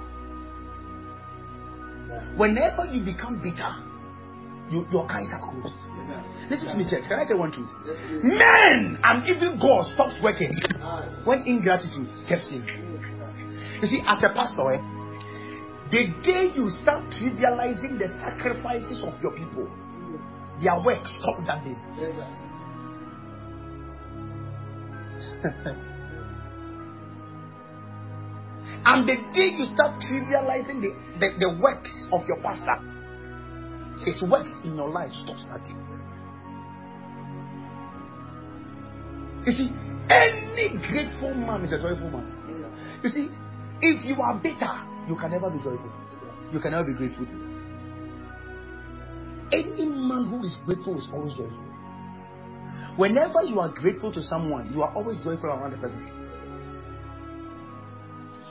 [2.38, 3.72] Whenever you become bitter,
[4.70, 5.76] you, your eyes are closed.
[6.08, 6.50] Yes.
[6.50, 7.04] Listen to me, church.
[7.08, 7.70] Can I tell one truth?
[7.86, 7.98] Yes.
[8.24, 10.52] Men and even God stops working
[11.26, 12.63] when ingratitude steps in.
[13.82, 14.82] You see, as a pastor, eh,
[15.91, 19.67] the day you start trivializing the sacrifices of your people,
[20.62, 21.76] their work stop that day.
[28.84, 32.82] And the day you start trivializing the, the, the works of your pastor,
[34.04, 35.75] his works in your life stops day.
[39.45, 39.69] You see,
[40.10, 42.25] any grateful man is a joyful man.
[43.04, 43.30] You see,
[43.82, 44.73] if you are bitter,
[45.08, 45.91] you can never be joyful.
[46.51, 47.25] You can never be grateful.
[49.51, 51.71] Any man who is grateful is always joyful.
[53.02, 56.06] Whenever you are grateful to someone, you are always joyful around the person.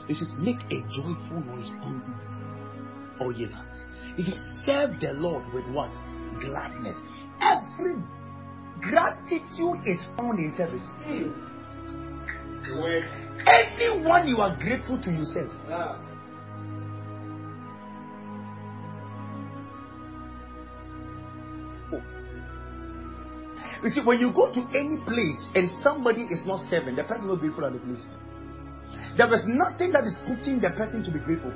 [0.09, 2.09] It says, make a joyful noise unto
[3.39, 3.75] ye lands.
[4.17, 5.89] It says, serve the Lord with what?
[6.41, 6.97] Gladness.
[7.39, 7.95] Every
[8.81, 10.83] gratitude is found in service.
[11.07, 11.31] Mm.
[13.47, 15.47] Anyone you are grateful to yourself.
[15.69, 15.97] Ah.
[23.83, 27.25] You see, when you go to any place and somebody is not serving, the person
[27.25, 28.03] is not grateful at the place.
[29.17, 31.51] There is nothing that is putting the person to be grateful.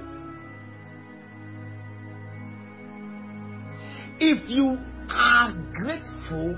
[4.19, 4.77] If you
[5.09, 6.57] are grateful,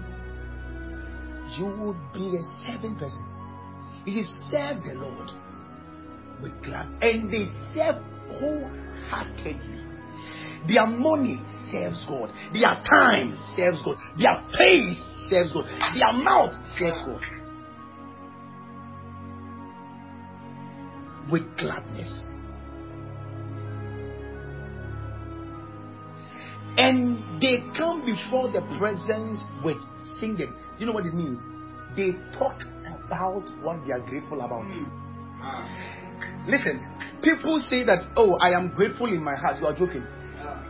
[1.58, 3.24] you will be a serving person.
[4.06, 5.32] It is serve the Lord
[6.42, 8.02] with glad, and they serve
[8.40, 9.87] wholeheartedly.
[10.68, 12.32] Their money serves God.
[12.54, 13.96] Their time serves God.
[14.18, 14.98] Their pace
[15.30, 15.66] serves God.
[15.96, 17.22] Their mouth serves God.
[21.32, 22.14] With gladness.
[26.78, 29.78] And they come before the presence with
[30.20, 30.54] singing.
[30.78, 31.40] You know what it means?
[31.96, 32.62] They talk
[33.06, 34.68] about what they are grateful about.
[35.42, 36.46] Ah.
[36.48, 36.86] Listen,
[37.24, 39.58] people say that, oh, I am grateful in my heart.
[39.60, 40.06] You are joking.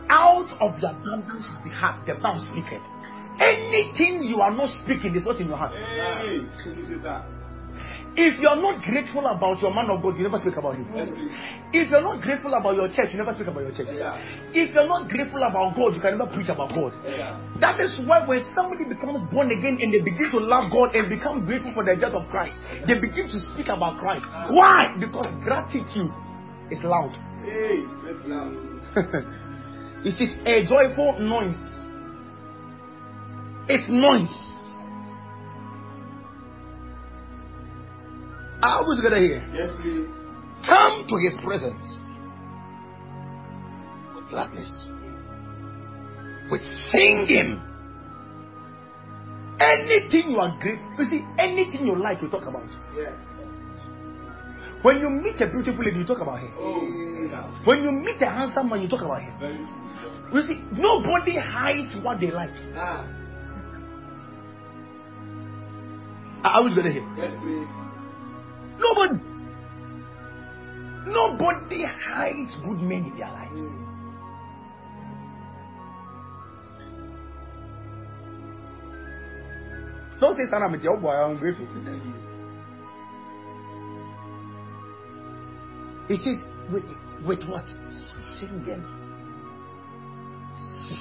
[0.08, 2.82] Out of the abundance of the heart, the mouth speaketh.
[3.40, 5.74] Anything you are not speaking is not in your heart.
[5.74, 6.40] Hey.
[6.74, 7.24] This is that.
[8.18, 10.90] If you are not grateful about your man of God, you never speak about him.
[11.70, 13.94] If you're not grateful about your church, you never speak about your church.
[13.94, 14.18] Yeah.
[14.50, 16.90] If you're not grateful about God, you can never preach about God.
[17.06, 17.38] Yeah.
[17.60, 21.06] That is why when somebody becomes born again and they begin to love God and
[21.06, 22.58] become grateful for the death of Christ,
[22.90, 24.26] they begin to speak about Christ.
[24.50, 24.98] Why?
[24.98, 26.10] Because gratitude
[26.74, 27.14] is loud.
[27.46, 27.86] Hey.
[28.02, 28.50] Let's now.
[30.04, 31.58] it is a joyful noise.
[33.68, 34.28] It's noise.
[38.62, 39.46] Are we together here?
[39.54, 40.08] Yes, please.
[40.66, 41.96] Come to his presence
[44.14, 44.88] with gladness,
[46.50, 47.62] with singing.
[49.60, 52.68] Anything you are grateful, you see, anything you like, you talk about.
[52.96, 53.10] Yeah.
[54.82, 56.48] When you meet a beautiful lady, you talk about her.
[56.56, 57.64] Oh, yeah.
[57.64, 59.68] When you meet a handsome man, you talk about him.
[60.32, 62.50] You see, nobody hides what they like.
[62.76, 63.04] Ah,
[66.44, 67.02] I was gonna yes.
[68.78, 69.20] Nobody.
[71.06, 73.64] Nobody hides good men in their lives.
[80.20, 81.66] Don't say, son, I'm a job boy, I'm grateful.
[86.08, 86.38] It is
[86.72, 86.84] with,
[87.26, 87.66] with what?
[88.40, 88.84] Singing.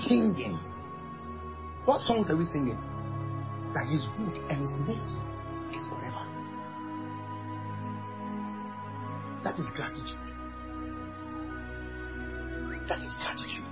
[0.06, 0.60] Singing.
[1.86, 2.78] What songs are we singing?
[3.74, 5.18] That He's good and His mercy
[5.72, 6.24] is forever.
[9.44, 10.20] That is gratitude.
[12.90, 13.64] That is gratitude.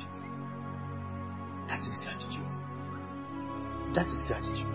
[1.67, 2.47] That is gratitude.
[3.93, 4.71] That is gratitude.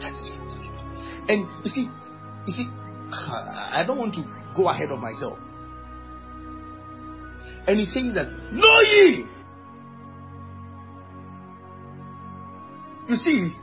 [0.00, 0.80] That is gratitude.
[1.28, 1.88] And you see,
[2.46, 2.68] you see,
[3.12, 5.38] I don't want to go ahead of myself.
[7.66, 9.26] And he's saying that, know ye.
[13.08, 13.56] You see,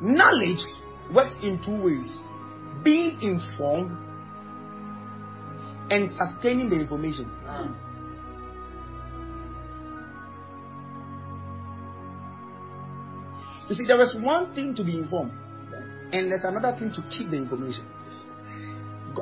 [0.00, 0.64] knowledge
[1.12, 2.10] works in two ways
[2.84, 3.96] being informed
[5.90, 7.30] and sustaining the information.
[13.68, 15.32] You see, there is one thing to be informed,
[16.12, 17.84] and there's another thing to keep the information.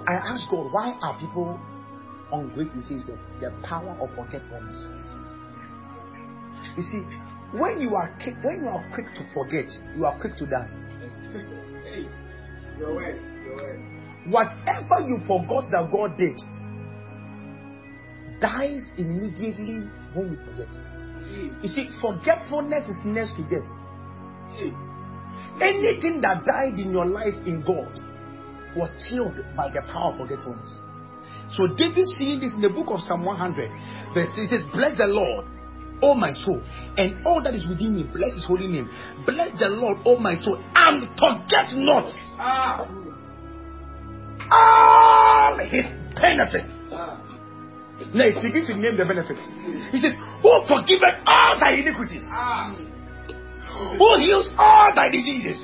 [0.07, 1.59] I ask God, why are people
[2.33, 2.81] ungrateful?
[2.83, 4.83] He says that the power of forgetfulness.
[6.77, 7.03] You see,
[7.59, 9.67] when you are quick, when you are quick to forget,
[9.97, 10.69] you are quick to die.
[11.85, 12.07] hey,
[12.79, 13.81] your word, your word.
[14.29, 16.37] Whatever you forgot that God did
[18.41, 20.69] dies immediately when you forget.
[20.69, 23.69] Hey, You see, forgetfulness is next to death.
[24.59, 24.73] hey,
[25.63, 27.99] Anything that died in your life in God
[28.75, 30.81] was killed by the power of forgetfulness.
[31.53, 33.71] So David seeing this in the book of Psalm 100,
[34.15, 35.47] verse 3, it says, Bless the Lord,
[36.03, 36.61] O my soul,
[36.99, 38.91] and all that is within me, bless his holy name.
[39.25, 42.05] Bless the Lord, O my soul, and forget not
[42.39, 42.85] ah,
[44.51, 45.87] all his
[46.21, 46.73] benefits.
[46.93, 47.17] ah,
[48.13, 49.41] Now he begins to name the benefits.
[49.93, 50.13] He says,
[50.43, 52.25] Who forgiveth all thy iniquities?
[52.35, 52.75] ah,
[53.99, 55.61] Who heals all thy diseases?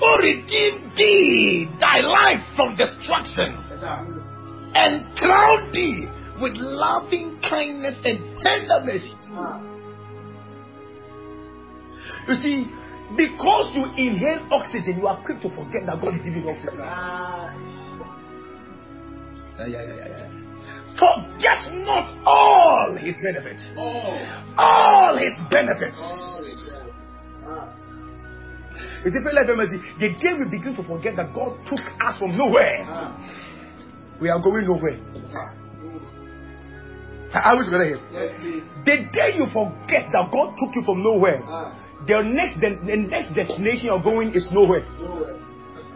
[0.00, 3.56] Who redeemed thee, thy life from destruction?
[4.74, 6.06] And crowned thee
[6.40, 9.18] with loving kindness and tender mercies.
[12.28, 12.66] You see,
[13.16, 16.78] because you inhale oxygen, you are quick to forget that God is giving oxygen.
[16.82, 17.52] ah,
[19.58, 20.28] Yeah, yeah, yeah, yeah.
[20.98, 23.64] Forget not all his benefits.
[23.76, 24.18] oh,
[24.58, 25.98] All his benefits.
[29.04, 32.84] See, Philip Mercy, the day we begin to forget that God took us from nowhere,
[32.84, 33.16] ah,
[34.20, 35.00] we are going nowhere.
[37.32, 37.54] I
[37.86, 38.00] hear.
[38.12, 38.64] Yes, please.
[38.84, 41.72] The day you forget that God took you from nowhere, Ah,
[42.06, 44.84] the next the, the next destination you're going is nowhere.
[45.00, 45.40] no word.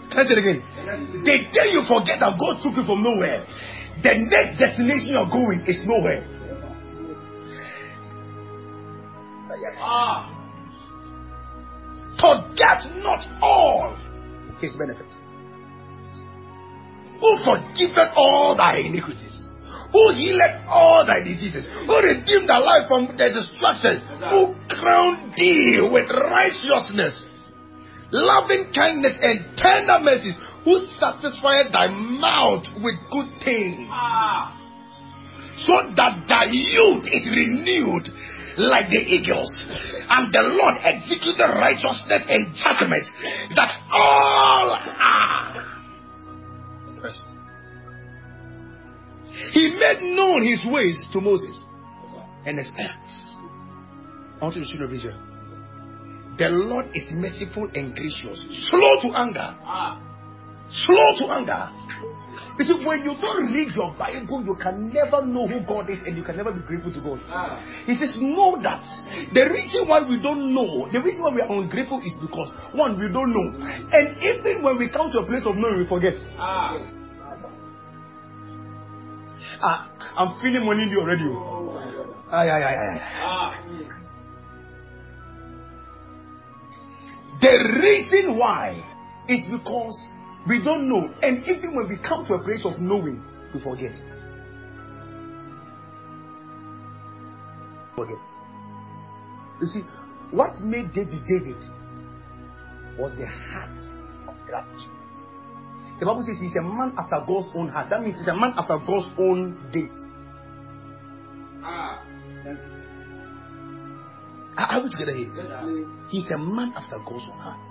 [0.08, 0.60] Can I say it again?
[0.64, 1.24] Yes.
[1.28, 3.44] The day you forget that God took you from nowhere,
[4.00, 6.24] the next destination you're going is nowhere.
[9.80, 10.30] Ah,
[12.20, 13.96] Forget not all
[14.60, 15.16] his benefits.
[17.20, 19.38] Who forgiveth all thy iniquities?
[19.92, 21.66] Who healeth all thy diseases?
[21.86, 24.02] Who redeemed thy life from destruction?
[24.30, 27.14] Who crowned thee with righteousness,
[28.10, 30.34] loving kindness, and tender mercies?
[30.64, 33.88] Who satisfied thy mouth with good things?
[33.90, 34.60] ah,
[35.56, 38.10] so that thy youth is renewed
[38.56, 39.50] like the eagles.
[40.08, 43.04] And the Lord executed righteousness and judgment
[43.56, 45.64] that all are.
[49.52, 51.64] He made known his ways to Moses
[52.46, 53.36] and his acts.
[54.40, 55.14] I want you to see the vision.
[56.38, 59.54] The Lord is merciful and gracious, slow to anger,
[60.70, 61.70] slow to anger.
[62.58, 65.98] You see, when you don't read your Bible, you can never know who God is
[66.06, 67.20] and you can never be grateful to God.
[67.30, 67.58] ah.
[67.86, 68.82] He says, Know that.
[69.34, 72.98] The reason why we don't know, the reason why we are ungrateful is because, one,
[72.98, 73.66] we don't know.
[73.92, 76.14] And even when we come to a place of knowing, we forget.
[76.38, 76.78] Ah.
[79.62, 81.24] Ah, I'm feeling money already.
[82.30, 82.98] Ay, ay, ay, ay.
[83.22, 83.50] Ah.
[87.40, 88.82] The reason why
[89.28, 89.98] is because
[90.48, 91.12] we don't know.
[91.22, 93.22] And even when we come to a place of knowing,
[93.52, 93.96] we forget.
[97.96, 98.18] Forget.
[99.60, 99.80] You see,
[100.30, 101.64] what made David David
[102.98, 103.78] was the heart
[104.28, 104.90] of gratitude.
[106.00, 107.88] The Bible says he's a man after God's own heart.
[107.90, 109.90] That means he's a man after God's own gate.
[111.62, 112.04] Ah.
[112.42, 112.74] Thank you.
[114.56, 115.32] Are we together here?
[115.34, 116.10] Yes.
[116.10, 117.64] He's a man after God's own heart.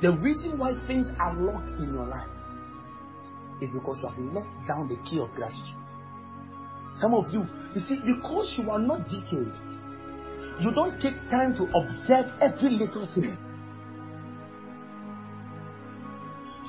[0.00, 2.30] The reason why things are locked in your life
[3.60, 5.74] is because you have left down the key of gratitude.
[6.94, 7.44] Some of you,
[7.74, 9.52] you see, because you are not detailed,
[10.60, 13.36] you don't take time to observe every little thing.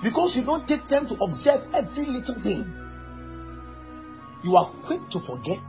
[0.03, 2.73] Because you don't take time to observe every little thing,
[4.43, 5.61] you are quick to forget,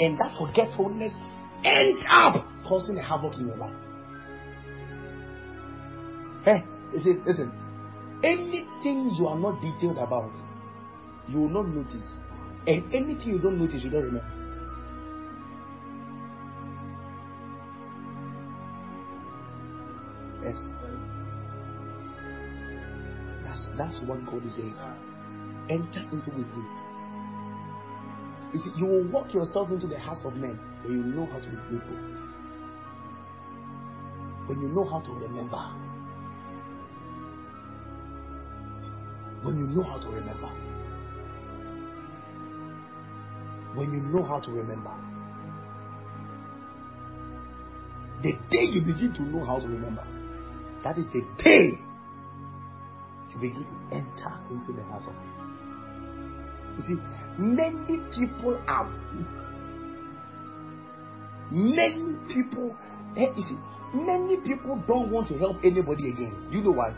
[0.00, 1.16] and that forgetfulness
[1.64, 2.36] ends up
[2.66, 3.74] causing a havoc in your life.
[6.44, 7.52] Hey, listen, listen.
[8.22, 10.32] Anything you are not detailed about,
[11.28, 12.08] you will not notice.
[12.66, 14.38] And anything you don't notice, you don't remember.
[20.42, 20.60] Yes.
[23.44, 24.76] That's that's what God is saying.
[25.68, 26.84] Enter into his gates.
[28.52, 31.38] You see, you will walk yourself into the house of men when you know how
[31.38, 31.96] to be grateful.
[34.46, 35.87] When you know how to remember.
[39.42, 40.48] When you know how to remember.
[43.74, 44.94] When you know how to remember.
[48.22, 50.04] The day you begin to know how to remember,
[50.82, 51.78] that is the day
[53.30, 55.38] you begin to enter into the house of God.
[56.76, 56.98] You see,
[57.38, 58.90] many people are
[61.50, 62.76] many people
[63.16, 63.58] eh, you see,
[63.94, 66.48] many people don't want to help anybody again.
[66.50, 66.94] You know why?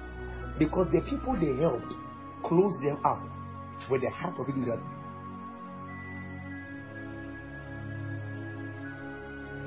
[0.59, 1.95] Because the people they helped
[2.45, 3.22] close them up
[3.91, 4.82] with the heart of ignorance.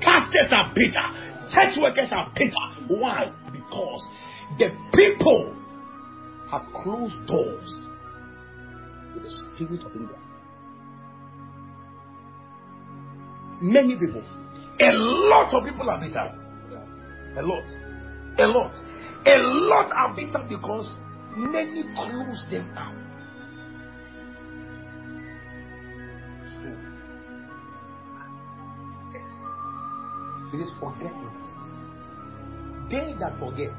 [0.00, 1.24] Pastors are bitter.
[1.50, 3.00] Church workers are bitter.
[3.00, 3.32] Why?
[3.52, 4.06] Because
[4.58, 5.54] the people
[6.50, 7.86] have closed doors
[9.14, 10.18] with the spirit of ignorance.
[13.60, 14.22] Many people,
[14.80, 16.40] a lot of people are bitter.
[17.36, 17.64] A lot.
[18.38, 18.72] A lot.
[19.26, 20.92] A lot are bitter because
[21.36, 22.94] many close them out.
[30.54, 31.46] It is forget not.
[32.88, 33.74] They that forget,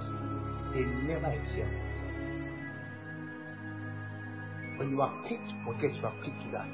[0.73, 1.63] they never excel.
[1.63, 2.05] Uh-huh.
[4.77, 6.71] When you are quick to forget, you are quick to die.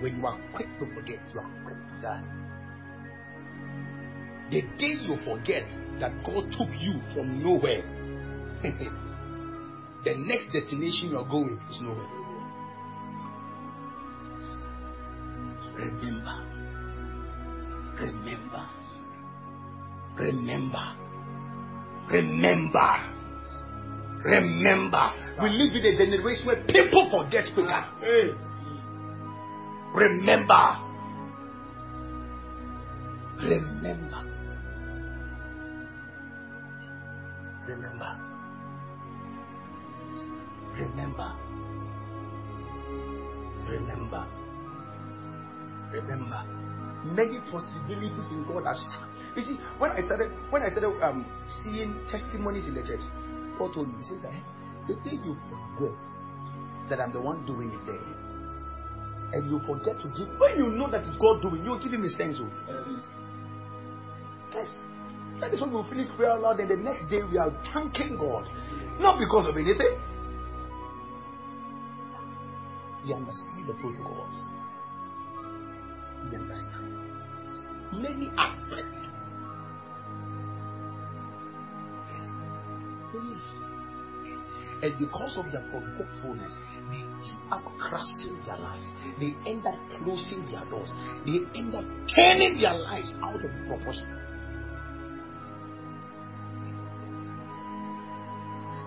[0.00, 2.24] When you are quick to forget, you are quick to die.
[4.50, 5.64] The day you forget
[6.00, 7.82] that God took you from nowhere,
[10.04, 12.08] the next destination you are going is nowhere.
[15.76, 16.50] Remember.
[18.00, 18.68] Remember.
[20.16, 20.96] Remember.
[22.10, 23.20] Remember.
[24.24, 25.12] Remember.
[25.42, 27.84] We live in a generation where people forget quicker.
[28.00, 28.34] Hey.
[29.94, 30.76] Remember.
[33.38, 34.29] Remember.
[37.70, 38.18] Remember.
[40.74, 41.36] Remember.
[43.68, 44.26] Remember.
[45.92, 46.40] Remember.
[47.04, 48.74] Many possibilities in God are
[49.36, 51.24] you see, when I started when I started um,
[51.62, 53.00] seeing testimonies in the church,
[53.58, 54.42] God told me, He says that "Hey,
[54.88, 55.94] the day you forget
[56.90, 58.02] that I'm the one doing it there,
[59.32, 62.02] and you forget to give when you know that it's God doing, you give him
[62.02, 62.40] his thanks.
[62.42, 62.50] oh.
[62.66, 63.06] Yes, please.
[64.52, 64.89] Yes.
[65.40, 68.46] That is when we finish prayer aloud, and the next day we are thanking God.
[68.98, 69.98] Not because of anything.
[73.06, 74.36] We understand the protocols.
[76.24, 77.10] We understand.
[77.92, 78.56] Many are.
[82.12, 82.28] Yes.
[83.14, 83.36] Many.
[84.82, 86.56] And because of their forgetfulness,
[86.90, 88.90] they end up crushing their lives.
[89.18, 90.90] They end up closing their doors.
[91.26, 91.84] They end up
[92.14, 94.19] turning their lives out of proportion.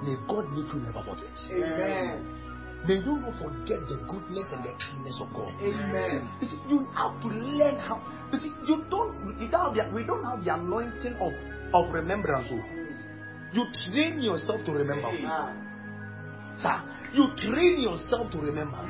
[0.04, 1.36] May God make you never forget.
[1.50, 2.44] Amen.
[2.86, 5.54] May you not forget the goodness and the kindness of God.
[5.62, 6.30] Amen.
[6.42, 8.04] You see, you have to learn how.
[8.34, 9.16] You see, you don't.
[9.16, 11.32] Have the, we don't have the anointing of
[11.74, 12.50] of remembrance.
[12.52, 12.60] oh.
[13.54, 15.10] You train yourself to remember.
[15.26, 15.54] Ah.
[16.56, 16.82] Sir,
[17.14, 18.82] you train yourself to remember.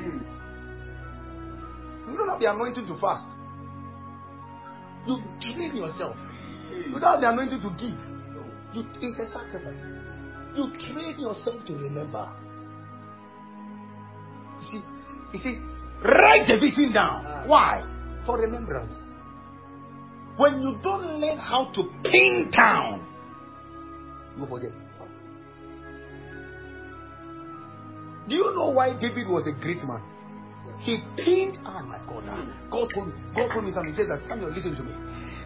[2.10, 3.36] You don't have the anointing to fast.
[5.06, 6.16] You train yourself.
[6.70, 7.96] You don't have the anointing to give.
[8.74, 9.92] You, it's a sacrifice.
[10.54, 12.30] You train yourself to remember.
[14.60, 14.82] You see,
[15.32, 15.62] he says,
[16.02, 17.24] write the vision down.
[17.26, 17.44] Ah.
[17.46, 18.22] Why?
[18.26, 18.94] For remembrance.
[20.36, 23.06] When you don't learn how to pin down
[24.38, 24.72] you forget.
[28.28, 30.02] Do you know why David was a great man?
[30.80, 33.92] He pinned, oh my God, ah, God told, me, God told me something.
[33.92, 34.92] He says that Samuel, listen to me.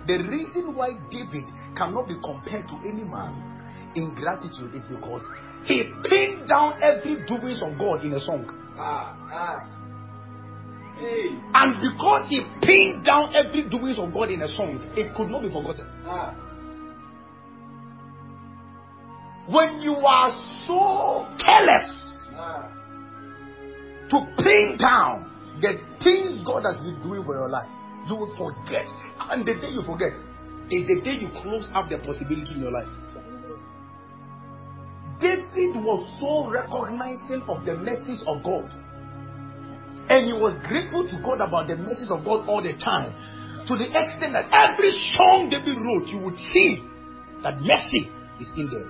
[0.06, 1.44] The reason why David
[1.76, 3.57] cannot be compared to any man
[3.98, 5.22] in gratitude is because
[5.64, 8.46] he pinned down every doings of God in a song.
[8.78, 9.58] Ah, ah.
[10.98, 11.34] Hey.
[11.54, 15.42] And because he pinned down every doings of God in a song, it could not
[15.42, 15.86] be forgotten.
[16.06, 16.34] Ah.
[19.50, 20.30] When you are
[20.66, 21.98] so careless
[22.36, 22.68] Ah.
[24.10, 25.26] to pin down
[25.60, 27.68] the things God has been doing for your life,
[28.06, 28.86] you will forget.
[29.18, 30.12] And the day you forget
[30.70, 32.86] is the day you close up the possibility in your life.
[35.20, 38.70] David was so recognizing of the message of God.
[40.08, 43.12] And he was grateful to God about the message of God all the time.
[43.66, 46.80] To the extent that every song David wrote, you would see
[47.42, 48.08] that mercy
[48.40, 48.88] is in there.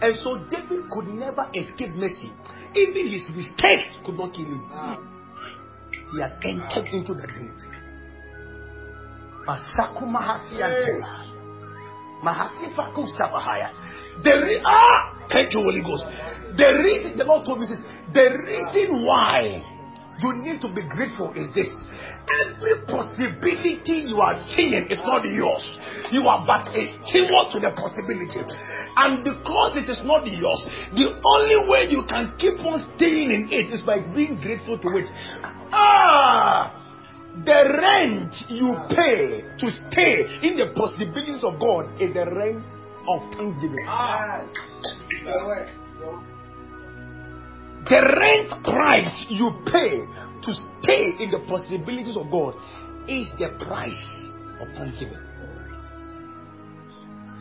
[0.00, 2.32] And so David could never escape mercy.
[2.74, 4.64] Even his mistakes could not kill him.
[6.12, 7.62] He had entered into the gate.
[9.46, 10.62] Masaku Mahasi
[14.22, 16.04] The re- ah, thank you, Holy Ghost.
[16.56, 17.80] The reason the Lord told me this,
[18.12, 19.62] the reason why
[20.22, 21.70] you need to be grateful is this.
[22.30, 25.64] Every possibility you are seeing is not yours.
[26.12, 28.44] You are but a steward to the possibility.
[28.96, 30.60] And because it is not yours,
[30.92, 34.88] the only way you can keep on staying in it is by being grateful to
[34.98, 35.06] it.
[35.72, 36.79] Ah!
[37.30, 42.66] The rent you pay to stay in the possibilities of God is the rent
[43.06, 43.86] of thanksgiving.
[47.86, 50.02] The rent price you pay
[50.42, 52.54] to stay in the possibilities of God
[53.08, 54.10] is the price
[54.60, 55.22] of thanksgiving.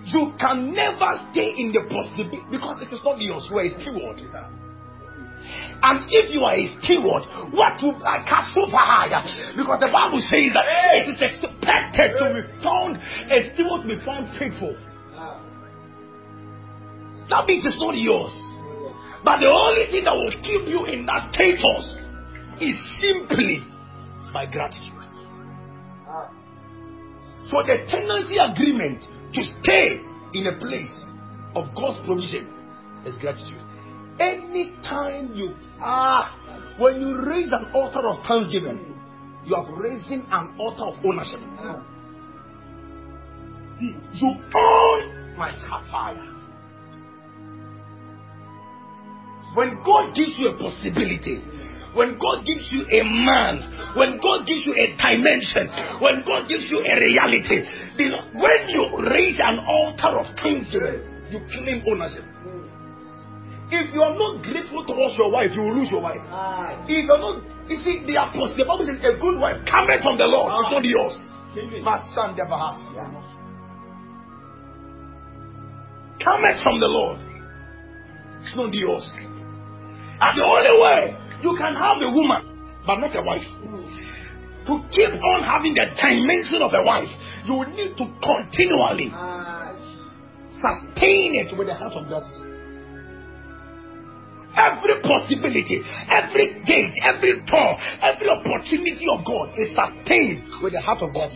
[0.06, 3.48] You can never stay in the possibility because it is not yours.
[3.50, 4.22] You are a steward.
[5.82, 7.24] And if you are a steward,
[7.56, 7.80] what
[8.28, 9.24] cast super higher?
[9.56, 10.66] Because the Bible says that
[11.00, 13.00] it is expected to be found,
[13.32, 14.76] a steward to be found faithful.
[17.30, 18.36] That means it's not yours.
[19.24, 21.98] But the only thing that will keep you in that status
[22.60, 23.64] is simply
[24.34, 24.98] by gratitude.
[27.50, 30.02] So the tenancy agreement to stay
[30.34, 30.94] in a place
[31.56, 32.48] of God's provision
[33.06, 33.69] is gratitude.
[34.20, 38.96] Anytime you are, when you raise an altar of thanksgiving,
[39.46, 41.40] you are raising an altar of ownership.
[41.60, 41.82] Ah.
[43.80, 45.52] You own my
[45.90, 46.36] fire.
[49.56, 51.42] When God gives you a possibility,
[51.96, 55.68] when God gives you a man, when God gives you a dimension,
[56.00, 57.66] when God gives you a reality,
[58.36, 61.02] when you raise an altar of thanksgiving,
[61.32, 62.24] you claim ownership.
[63.72, 66.22] If you are not grateful towards your wife, you will lose your wife.
[66.34, 66.74] Ah.
[66.90, 70.18] If you're not, you see, the apostle, the Bible says a good wife cometh from
[70.18, 71.14] the Lord, it's not yours.
[71.86, 73.06] My son, the Bahaskia.
[76.24, 77.20] Cometh from the Lord.
[78.42, 79.06] It's not yours.
[80.22, 83.48] And the only way you can have a woman, but not a wife.
[84.68, 87.10] To keep on having the dimension of a wife,
[87.46, 89.74] you will need to continually Ah.
[90.50, 92.59] sustain it with the help of gratitude.
[94.60, 95.80] Every possibility,
[96.12, 101.32] every gate, every door, every opportunity of God is sustained with the heart of God.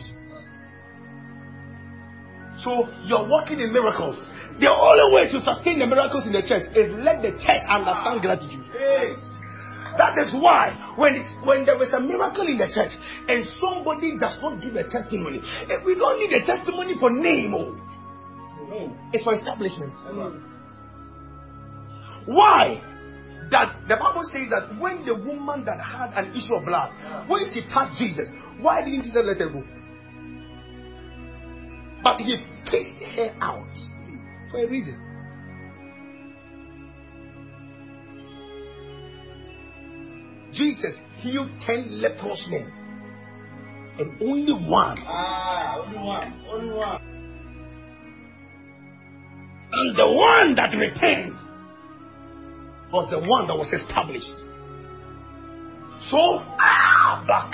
[2.59, 4.19] So you're working in miracles.
[4.59, 8.21] The only way to sustain the miracles in the church is let the church understand
[8.21, 8.67] gratitude.
[9.97, 12.97] That is why when it's, when there is a miracle in the church
[13.29, 17.53] and somebody does not give a testimony, eh, we don't need a testimony for name,
[17.55, 17.71] oh.
[19.13, 19.93] It's for establishment.
[22.25, 22.81] Why?
[23.53, 26.89] That the Bible says that when the woman that had an issue of blood,
[27.29, 28.27] when she touched Jesus,
[28.59, 29.61] why didn't Jesus let her go?
[32.03, 32.35] But he
[32.65, 33.77] fished her out
[34.49, 34.97] for a reason.
[40.51, 42.71] Jesus healed ten leprous men,
[43.99, 45.75] and only one, Ah.
[45.77, 46.45] Only one.
[46.49, 47.01] Only one.
[49.73, 51.35] and the one that returned
[52.93, 54.29] was the one that was established.
[56.11, 56.45] So,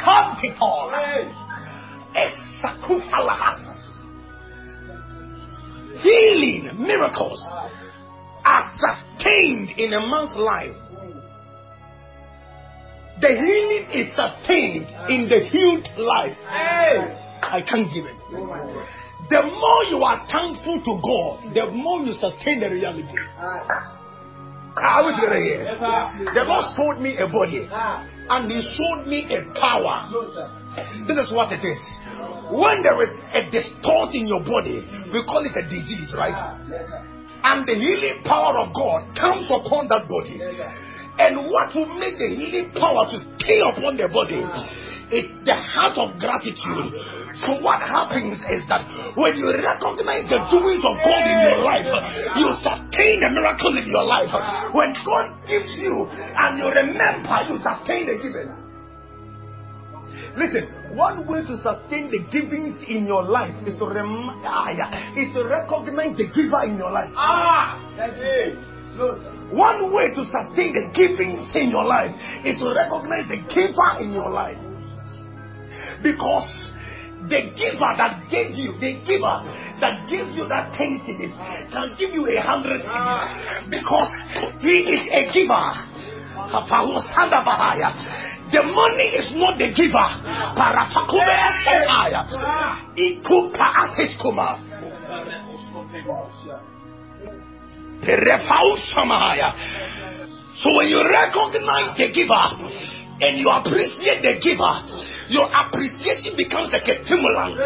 [0.03, 0.91] capital.
[0.93, 1.31] Hey.
[2.11, 3.63] Esakufalahas.
[6.01, 7.45] Healing miracles
[8.43, 10.75] are sustained in a man's life.
[13.21, 16.37] The healing is sustained in the healed life.
[17.41, 18.15] I can't give it.
[19.29, 23.13] The more you are thankful to God, the more you sustain the reality.
[24.77, 25.63] I was gonna hear.
[25.63, 25.79] Yes.
[26.33, 28.05] The Lord showed me a body Ah.
[28.29, 30.07] and He showed me a power.
[30.11, 30.23] No.
[31.07, 31.81] This is what it is.
[32.51, 34.81] When there is a distort in your body,
[35.13, 36.33] we call it a disease, right?
[36.35, 36.85] Ah, yes.
[37.43, 40.37] And the healing power of God comes upon that body.
[40.39, 40.59] Yes.
[41.19, 44.39] And what will make the healing power to stay upon the body
[45.11, 46.93] is the heart of gratitude.
[47.41, 48.85] So what happens is that
[49.15, 51.87] when you recognize the doings of God in your life,
[52.37, 54.29] you sustain the miracle in your life.
[54.75, 58.69] When God gives you and you remember, you sustain the giving.
[60.35, 65.15] Listen, one way to sustain the giving in your life is to rem- ah, yeah,
[65.15, 67.11] is to recognize the giver in your life.
[67.15, 67.79] Ah!
[67.97, 68.69] You.
[68.95, 69.15] No.
[69.51, 72.13] One way to sustain the giving in your life
[72.45, 74.57] is to recognize the giver in your life.
[76.03, 76.47] Because
[77.27, 79.43] the giver that gave you, the giver
[79.81, 81.33] that gave you that 10 cities
[81.71, 83.69] can give you a hundred cities.
[83.69, 84.09] Because
[84.61, 85.67] he is a giver.
[88.51, 90.09] The money is not the giver.
[90.57, 91.21] Parafakume.
[98.01, 99.53] Perefausamaya.
[100.55, 102.45] So when you recognize the giver
[103.21, 104.81] and you appreciate the giver,
[105.29, 107.61] your appreciation becomes like a stimulant.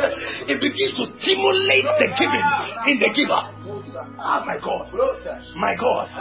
[0.52, 2.48] It begins to stimulate the giving
[2.92, 3.44] in the giver.
[4.20, 4.92] Ah, my God.
[5.56, 6.12] My God.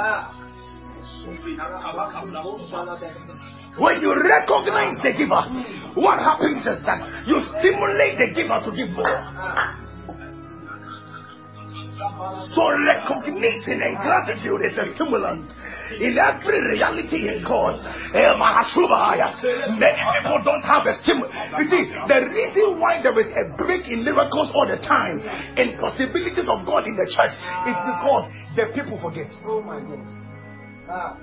[3.78, 5.42] When you recognize the giver,
[5.98, 9.81] what happens is that you stimulate the giver to give more.
[12.52, 15.46] So recognition and gratitude is a stimulant
[16.02, 17.78] in every reality in God.
[18.12, 18.32] Eh,
[19.78, 21.32] Many people don't have a stimulant.
[21.58, 25.22] You see, the reason why there is a break in miracles all the time
[25.56, 28.24] and possibilities of God in the church is because
[28.58, 29.30] the people forget.
[29.46, 30.02] Oh, my God.
[30.90, 31.16] Ah.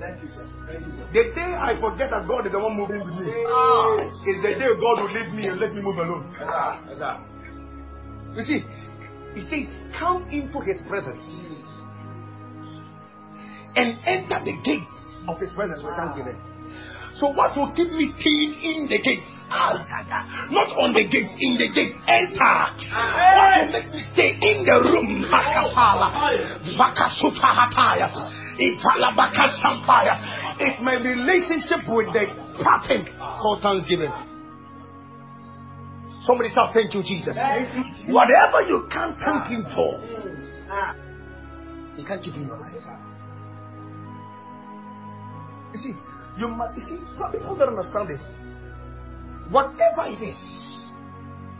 [0.00, 0.46] Thank you, sir.
[0.66, 1.06] Thank you, sir.
[1.12, 3.98] The day I forget that God is the one moving with me Ah.
[4.32, 6.30] is the day God will leave me and let me move alone.
[6.38, 6.72] Yes, sir.
[6.88, 7.14] Yes, sir.
[8.38, 8.60] You see,
[9.38, 11.22] he says, Come into his presence
[13.76, 14.90] and enter the gates
[15.28, 16.38] of his presence with thanksgiving.
[17.14, 19.22] So, what will keep me staying in the gate?
[19.50, 19.74] Ah,
[20.50, 21.94] Not on the gate, in the gate.
[22.06, 22.54] Enter.
[22.92, 25.24] What will make me stay in the room?
[30.60, 32.26] It's my relationship with the
[32.62, 33.08] pattern
[33.40, 34.12] called thanksgiving.
[36.22, 37.36] Somebody start thank you, Jesus.
[38.08, 40.00] Whatever you can't thank him for,
[41.96, 42.72] he can't give you your life.
[45.72, 45.94] You see,
[46.38, 46.96] you must, you see,
[47.32, 48.22] people don't understand this.
[49.50, 50.36] Whatever it is,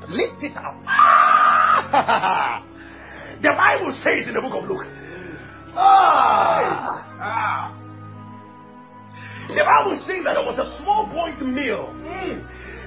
[0.09, 0.75] lift it up.
[3.41, 4.85] The Bible says in the book of Luke,
[5.77, 7.71] ah, Ah.
[9.47, 11.95] the Bible says that there was a small boy's meal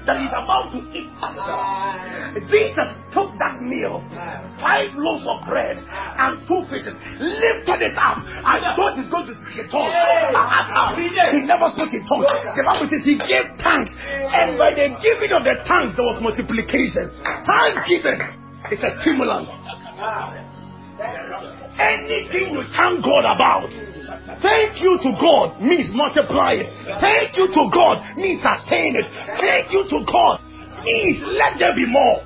[0.05, 1.11] that he's about to eat.
[2.49, 4.01] Jesus took that meal,
[4.57, 8.17] five loaves of bread and two fishes, lifted it up.
[8.25, 9.93] I thought he's going to speak in tongues.
[10.97, 12.25] He never spoke in tongues.
[12.57, 16.17] The Bible says he gave thanks, and by the giving of the thanks, there was
[16.21, 17.05] multiplication.
[17.45, 18.19] Thanksgiving
[18.73, 19.49] is a stimulant.
[21.01, 23.69] Anything you thank God about,
[24.41, 26.69] thank you to God means multiply it.
[27.01, 29.05] Thank you to God means sustain it.
[29.39, 30.41] Thank you to God
[30.85, 32.21] means let there be more.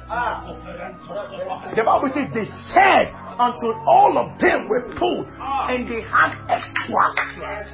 [1.71, 5.25] The Bible says they said until all of them were full
[5.69, 7.03] and they had extra.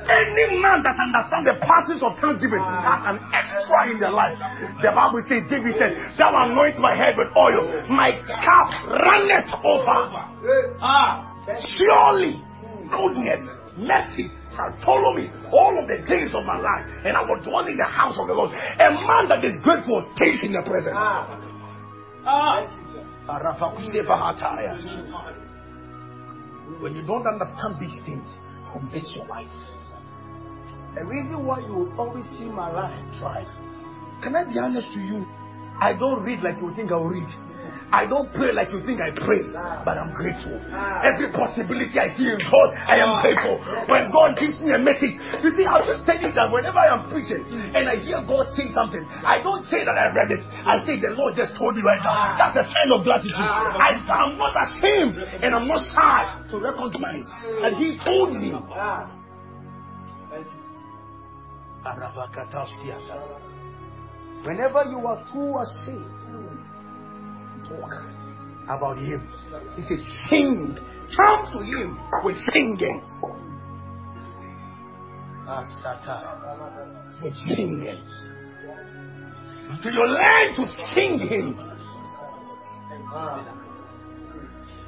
[0.09, 4.37] Any man that understands the parties of thanksgiving has an extra in their life.
[4.81, 9.97] The Bible says, David said, Thou anoint my head with oil, my cup runneth over.
[10.81, 11.29] Ah.
[11.77, 12.41] Surely
[12.89, 13.41] goodness,
[13.77, 17.65] mercy shall follow me all of the days of my life, and I will dwell
[17.65, 18.51] in the house of the Lord.
[18.51, 20.95] A man that is grateful stays in the presence.
[20.95, 21.39] Ah.
[22.25, 22.67] Ah.
[26.79, 28.37] When you don't understand these things,
[28.73, 29.49] you miss your life.
[30.95, 33.47] The reason why you will always see my life thrive.
[34.23, 35.25] Can I be honest to you?
[35.79, 37.29] I don't read like you think I will read.
[37.91, 39.43] I don't pray like you think I pray,
[39.83, 40.55] but I'm grateful.
[40.71, 41.03] Ah.
[41.03, 43.59] Every possibility I see in God, I am grateful.
[43.91, 45.11] When God gives me a message,
[45.43, 48.47] you see, I'm just tell you that whenever I am preaching and I hear God
[48.55, 50.43] say something, I don't say that I read it.
[50.63, 52.15] I say the Lord just told me right now.
[52.15, 52.39] Ah.
[52.39, 53.35] That's a sign of gratitude.
[53.35, 53.75] Ah.
[53.75, 57.27] I, I'm not ashamed and I'm not shy to recognize
[57.59, 58.55] that He told me.
[58.71, 59.11] Ah.
[64.47, 66.23] Whenever you are too ashamed,
[67.67, 68.21] talk.
[68.67, 69.27] about Him.
[69.75, 69.99] He says,
[70.29, 70.77] Sing.
[71.15, 73.01] Come to Him with singing.
[75.47, 77.21] Asata.
[77.23, 78.01] With singing.
[79.69, 81.59] Until you learn to sing Him.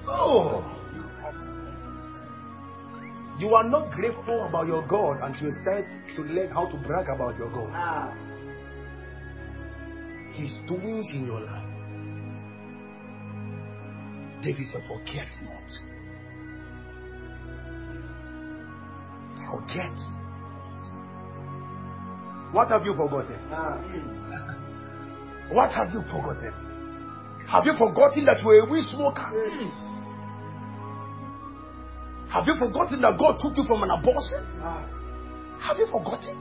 [0.07, 0.63] Oh.
[3.39, 7.07] You are not grateful about your God until you start to learn how to brag
[7.13, 8.15] about your God.
[10.33, 11.62] His doings in your life.
[14.43, 15.69] David said, Forget not.
[19.49, 19.97] Forget.
[22.51, 23.39] What have you forgotten?
[23.51, 23.79] Ah.
[25.49, 26.53] What have you forgotten?
[27.47, 29.31] Have you forgotten that you were a weed smoker?
[32.29, 34.45] Have you forgotten that God took you from an abortion?
[34.61, 34.85] Ah.
[35.61, 36.37] Have you forgotten?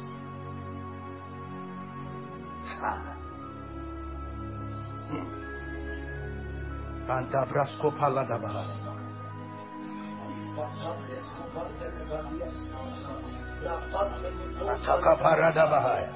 [7.09, 8.71] Antabrasko paladabahas.
[14.63, 16.11] Ataka paradabahaya.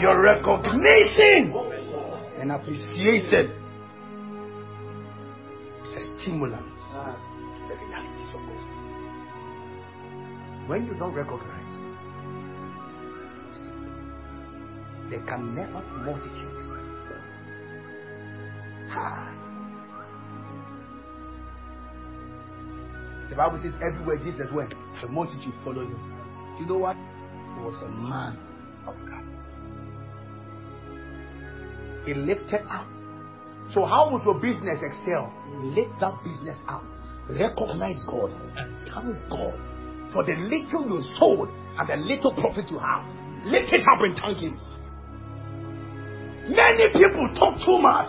[0.00, 1.54] Your recognition
[2.38, 3.46] and appreciation
[5.82, 6.78] is a stimulant
[7.68, 8.64] the realities of God.
[10.68, 11.72] When you don't recognize,
[15.14, 16.64] there can never be multitudes.
[23.30, 25.98] The Bible says everywhere Jesus went, the multitude followed him.
[26.58, 26.96] You know what?
[26.96, 28.38] He was a man
[28.86, 29.24] of God.
[32.06, 32.86] He lifted up.
[33.70, 35.32] So how would your business excel?
[35.62, 36.82] Lift that business up.
[37.30, 39.54] Recognize God and thank God
[40.12, 41.48] for the little you sold
[41.78, 43.04] and the little profit you have.
[43.46, 44.60] Lift it up and thank Him.
[46.48, 48.08] Many people talk too much.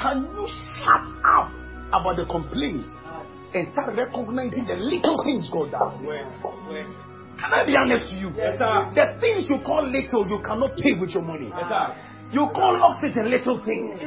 [0.00, 1.48] Can you shut up
[1.92, 2.88] about the complaints
[3.54, 5.94] and start recognizing the little things God does?
[6.00, 8.30] Can I be honest to you?
[8.36, 8.92] Yes, sir.
[8.94, 11.50] The things you call little, you cannot pay with your money.
[11.52, 11.86] Yes, sir.
[12.32, 14.00] You call oxygen little things.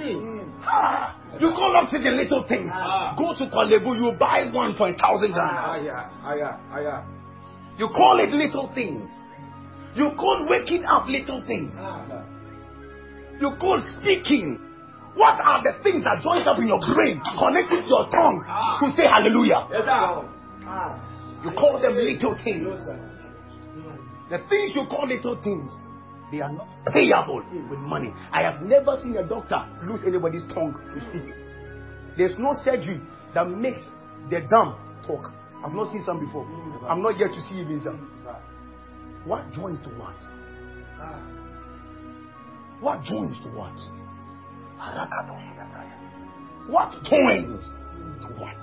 [0.66, 2.70] Ah, you call oxygen little things.
[2.74, 3.14] Ah.
[3.18, 5.86] Go to Korle Bu, you buy one for a thousand Ah, Ghana.
[5.86, 7.06] yeah, ah, yeah, ah, yeah.
[7.78, 9.08] You call it little things.
[9.96, 11.74] You call waking up little things.
[13.40, 14.60] You call speaking.
[15.16, 18.86] What are the things that joins up in your brain, connected to your tongue to
[18.96, 19.66] say hallelujah?
[20.62, 21.42] Ah.
[21.44, 22.68] You call them little things.
[24.30, 25.72] The things you call little things,
[26.32, 28.14] they are not payable with money.
[28.32, 31.30] I have never seen a doctor lose anybody's tongue to speak.
[32.18, 33.02] There's no surgery
[33.34, 33.82] that makes
[34.30, 34.76] the dumb
[35.08, 35.32] talk.
[35.66, 36.46] I've not seen some before.
[36.88, 38.12] I'm not yet to see even some.
[39.28, 40.16] What joins to what?
[42.80, 43.78] What joins to what?
[46.70, 47.68] What joins
[48.22, 48.56] to what?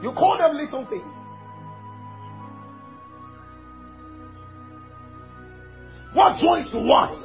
[0.00, 1.02] You call them little things.
[6.12, 7.18] What joins to what?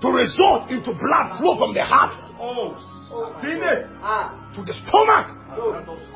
[0.00, 2.74] To result into blood flow from the heart Oh,
[4.54, 5.36] to the stomach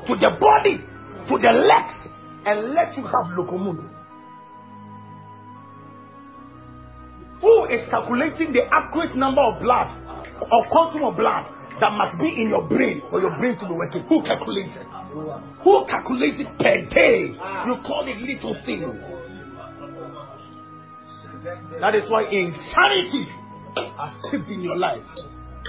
[0.07, 0.94] to the body
[1.27, 1.97] to the legs
[2.45, 3.89] and let you have locomotion.
[7.41, 9.91] Who is calculating the accurate number of blood
[10.41, 13.73] or quantum of blood that must be in your brain for your brain to be
[13.73, 14.03] working?
[14.07, 14.87] Who calculates it?
[15.63, 17.35] Who calculates it per day?
[17.65, 18.95] You call it little things.
[21.79, 23.27] That is why insanity
[23.75, 25.05] has crept in your life.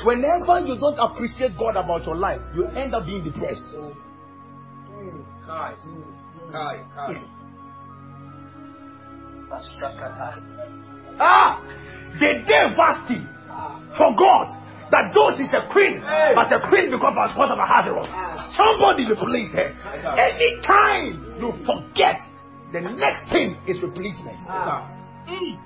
[0.05, 3.75] Whenever you don't appreciate God about your life, you end up being depressed.
[5.57, 5.75] Kai.
[6.53, 6.77] Kai.
[6.95, 7.17] Kai.
[11.19, 11.63] Ah,
[12.21, 13.25] they dare fasting
[13.97, 14.53] for God
[14.91, 16.03] that those is a queen,
[16.35, 18.07] but the queen becomes a sort of a Hazarot.
[18.53, 19.73] Somebody replace her.
[20.13, 22.21] Anytime you forget,
[22.73, 24.37] the next thing is replacement.
[24.49, 24.93] Ah.
[25.27, 25.57] Mm.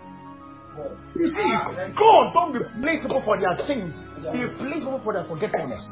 [1.17, 1.51] You see,
[1.99, 3.93] God don't replace people for their sins.
[4.33, 5.85] He replaces people for their forgetfulness.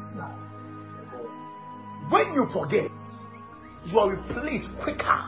[2.09, 2.89] When you forget,
[3.85, 5.19] you are replaced quicker.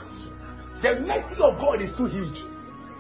[0.82, 2.44] The mercy of God is too huge.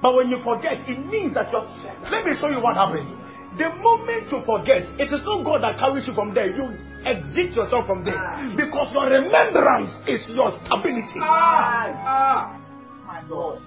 [0.02, 1.66] But when you forget, it means that you're.
[2.10, 3.10] Let me show you what happens.
[3.58, 6.47] The moment you forget, it is not God that carries you from there.
[6.49, 6.72] You
[7.04, 8.18] exit yourself from there.
[8.56, 11.20] Because your remembrance is your stability.
[11.20, 12.58] Ah.
[13.06, 13.60] My God.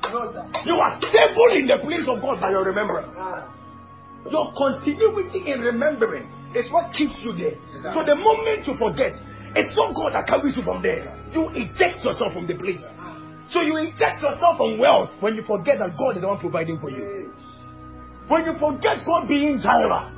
[0.65, 3.15] You are stable in the place of God by your remembrance.
[4.31, 7.61] Your continuity in remembering is what keeps you there.
[7.93, 9.13] So the moment you forget,
[9.55, 11.15] It's not God that carries you from there.
[11.33, 12.83] You eject yourself from the place.
[13.51, 16.81] So you eject yourself from wealth when you forget that God is the one providing
[16.81, 17.31] for you.
[18.27, 20.11] When you forget God being Jireh,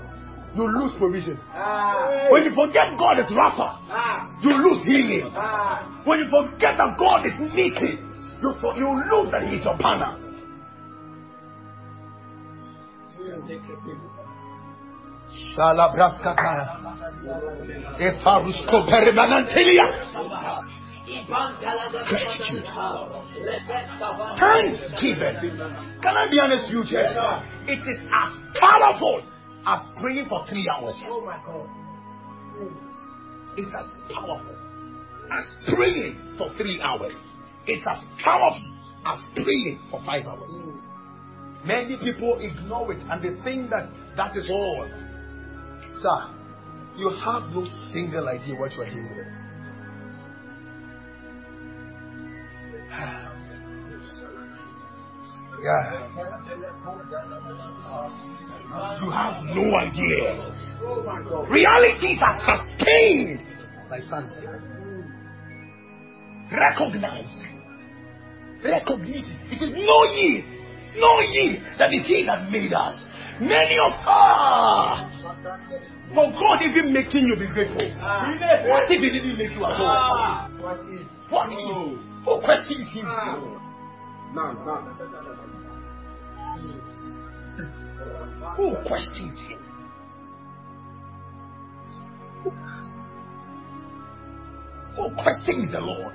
[0.55, 1.39] you lose provision.
[1.53, 2.29] Ah.
[2.31, 4.31] When you forget God is Rapha, ah.
[4.41, 5.31] you lose healing.
[5.35, 6.03] Ah.
[6.07, 8.01] When you forget that God is meeting,
[8.41, 10.23] you, you lose that He is your partner.
[15.57, 16.86] Shalabraskataya.
[22.09, 22.67] Gratitude.
[24.39, 25.37] Thanksgiving.
[26.03, 27.15] Can I be honest with you, church?
[27.69, 29.23] It is as powerful
[29.67, 31.01] as praying for three hours.
[31.07, 31.69] Oh my God.
[33.57, 34.57] It's as powerful
[35.31, 35.45] as
[35.75, 37.17] praying for three hours.
[37.67, 38.77] It's as powerful
[39.07, 40.53] as praying for five hours.
[41.65, 44.89] Many people ignore it and they think that that is all.
[46.01, 46.36] Sir,
[46.99, 49.47] you have no single idea what you are doing.
[55.63, 56.07] Yeah.
[59.01, 60.27] You have no idea.
[61.51, 63.41] Realities are sustained
[63.91, 64.77] by thanksgiving.
[66.53, 67.35] Recognize.
[68.63, 69.25] Recognize.
[69.51, 70.45] It is know ye,
[70.97, 73.05] know ye that is he that made us.
[73.41, 75.13] Many of us.
[76.15, 77.83] For God even making you be grateful.
[78.01, 78.31] Ah.
[78.67, 79.83] What if He didn't make you at all?
[79.83, 80.49] Ah.
[80.61, 81.07] What if?
[81.29, 82.41] Who oh.
[82.45, 83.07] questions Him?
[83.07, 83.41] Ah.
[84.33, 84.97] None, none.
[88.57, 89.59] Who questions Him?
[94.97, 96.15] Who questions the Lord?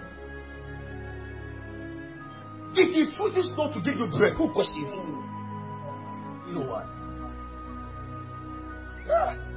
[2.74, 5.22] If He chooses not to give you bread, who questions Him?
[6.48, 6.88] You know what?
[9.06, 9.51] Yes.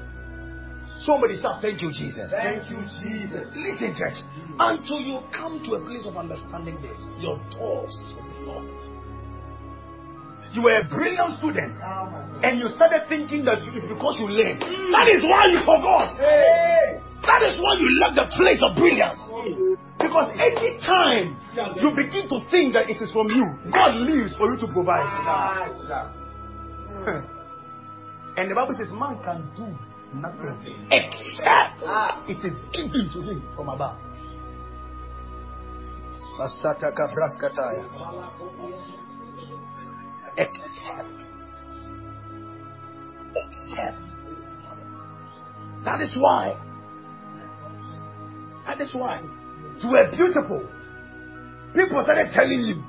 [1.03, 2.31] Somebody shout, Thank you, Jesus.
[2.31, 3.51] Thank you, Jesus.
[3.57, 4.23] Listen, church.
[4.59, 8.85] Until you come to a place of understanding this, your doors will be locked.
[10.55, 14.63] You were a brilliant student, Oh and you started thinking that it's because you learned.
[14.63, 16.15] That is why you forgot.
[16.15, 17.03] Hey!
[17.27, 19.19] That is why you left the place of brilliance.
[19.99, 21.35] Because any time
[21.83, 23.43] you begin to think that it is from you,
[23.75, 25.03] God leaves for you to provide.
[25.03, 26.15] Ah.
[28.37, 29.71] And the Bible says, man can do
[30.21, 32.25] nothing except ah.
[32.29, 33.97] it is given to him from above.
[36.39, 37.85] Masataka braskataya.
[40.37, 41.21] Except.
[43.37, 44.09] Except.
[45.85, 46.57] That is why.
[48.67, 49.21] That is why.
[49.79, 50.69] You were beautiful.
[51.75, 52.83] People started telling you.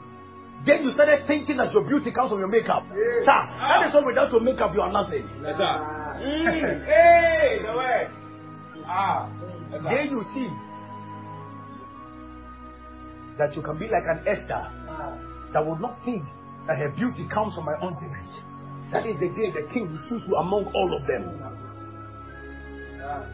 [0.65, 2.83] Then you started thinking that your beauty comes from your makeup.
[2.89, 5.29] Sir, that is why without your makeup you are nothing.
[5.43, 6.04] Yes, sir.
[6.21, 6.85] Mm.
[6.85, 8.07] Hey, the way.
[8.85, 9.29] Ah.
[9.71, 9.89] Yes, sir.
[9.89, 10.49] Then you see
[13.37, 15.17] that you can be like an Esther Ah.
[15.53, 16.23] that would not think
[16.67, 18.29] that her beauty comes from my ointment.
[18.93, 21.23] That is the day the king will choose you among all of them.
[23.03, 23.25] Ah.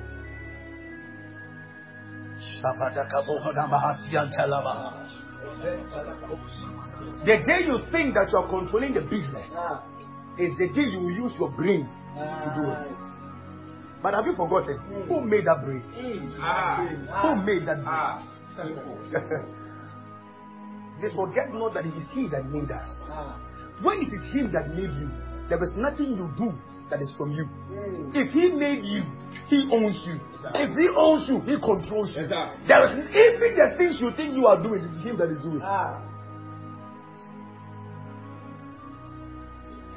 [7.24, 9.84] The day you think that you are controlling the business Ah.
[10.38, 11.88] is the day you will use your brain
[12.44, 12.84] to do it.
[14.02, 15.84] But have you forgotten who made that brain?
[16.40, 16.86] Ah.
[17.22, 17.88] Who made that brain?
[17.88, 18.24] Ah.
[21.02, 23.02] They forget not that it is He that made us.
[23.10, 23.40] Ah.
[23.82, 25.10] When it is Him that made you,
[25.50, 26.54] there is nothing you do
[26.90, 27.46] that is from you.
[27.72, 28.12] Mm.
[28.14, 29.04] If He made you,
[29.48, 30.20] He owns you.
[30.54, 32.28] If He owns you, He controls you.
[32.28, 32.58] Yes.
[32.68, 35.40] There is even the things you think you are doing, it is Him that is
[35.40, 35.62] doing.
[35.64, 36.02] Ah.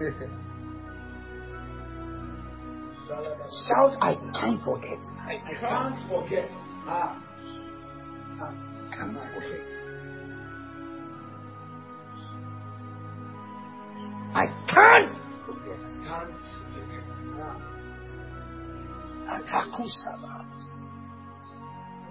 [3.07, 4.99] Shout, I can't forget.
[5.27, 6.51] I can't forget.
[6.87, 7.21] Ah.
[8.91, 9.69] Can't forget.
[14.35, 15.83] I can't forget.
[16.09, 16.41] Can't
[16.73, 17.07] forget.
[17.41, 17.59] Ah.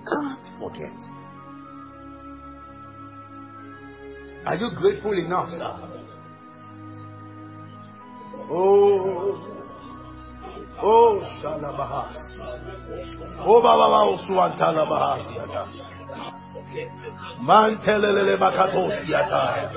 [0.06, 1.00] Can't forget.
[4.46, 5.90] Are you grateful enough, sir?
[8.52, 9.63] Oh,
[10.82, 12.18] oh, Shalabahas.
[13.46, 15.28] Oh, Baba, Suantala Bahas.
[17.42, 19.70] Mantelele Bakatos Yata.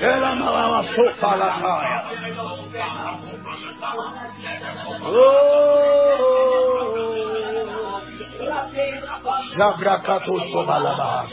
[0.00, 1.98] Ela Mama Sofa Lataya.
[5.04, 5.62] Oh,
[9.56, 11.32] Labrakatos Kobalabahas.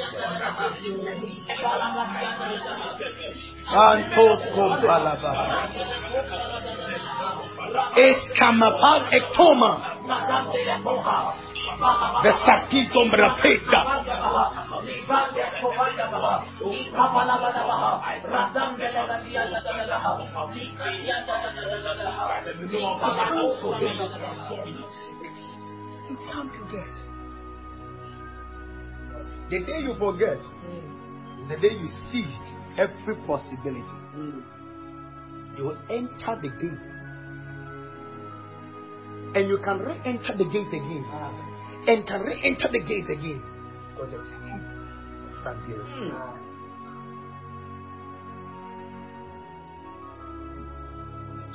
[3.68, 5.76] Antos Kobalabahas.
[7.96, 10.00] It's Kamapal Ektoma.
[12.24, 13.82] The Saskito Mrapeta.
[26.10, 26.94] You can't forget.
[29.50, 30.40] The day you forget
[31.40, 33.98] is the day you seized every possibility.
[34.16, 34.44] Mm.
[35.58, 36.99] You will enter the gate.
[39.36, 41.06] And you can re enter the gate again.
[41.88, 43.44] And can re enter the gate again.
[43.96, 44.26] Because of
[45.44, 46.14] thanksgiving.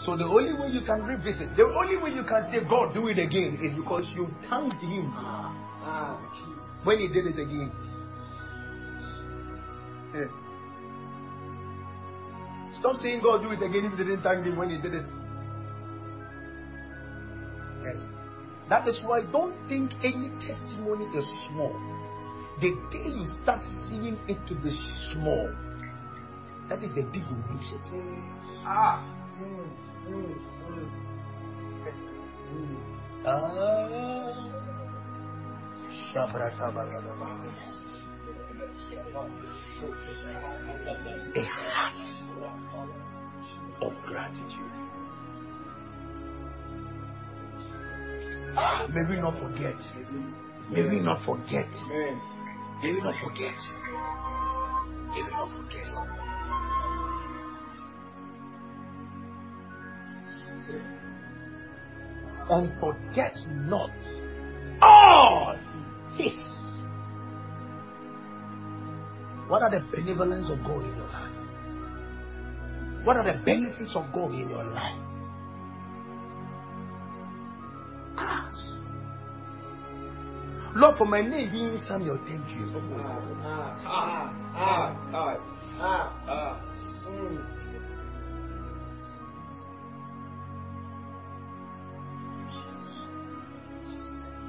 [0.05, 3.09] So the only way you can revisit, the only way you can say, God, do
[3.09, 6.19] it again, is because you thanked Him ah, ah,
[6.85, 7.73] when He did it again.
[10.15, 10.29] Yeah.
[12.79, 15.07] Stop saying, God, do it again if you didn't thank Him when He did it.
[18.69, 21.75] That is why don't think any testimony is small.
[22.61, 24.71] The day you start seeing it to be
[25.13, 25.51] small,
[26.69, 27.81] that is the day you lose it.
[28.65, 29.05] Ah.
[33.27, 34.65] Ah.
[36.13, 37.29] Shabratabalaba.
[41.37, 41.93] A heart
[43.83, 45.04] of gratitude.
[48.91, 49.77] May we not forget.
[50.71, 51.71] May we not forget.
[52.83, 53.59] May we not forget.
[55.11, 55.89] May we not forget.
[62.51, 63.91] And forget not
[64.83, 65.57] all
[66.17, 66.39] his.
[69.49, 71.33] What are the benevolence of God in your life?
[73.05, 75.14] What are the benefits of God in your life?
[80.77, 82.67] Lord, for my name being Samuel, thank you.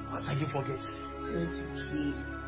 [0.09, 2.44] What are you forgetting?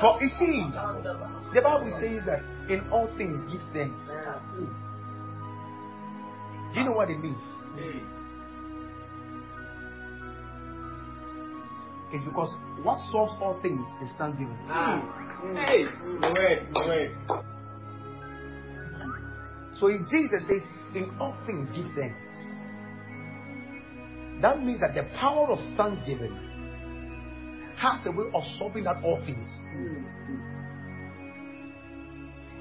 [0.00, 0.64] For you see,
[1.54, 4.04] the Bible says that in all things give thanks.
[6.74, 7.36] Do you know what it means?
[12.12, 14.56] It's because what solves all things is thanksgiving.
[15.66, 15.86] Hey,
[16.38, 17.10] wait, wait.
[19.80, 20.62] So if Jesus says,
[20.94, 22.36] in all things give thanks,
[24.40, 26.36] that means that the power of thanksgiving
[27.76, 29.48] has a way of solving out all things.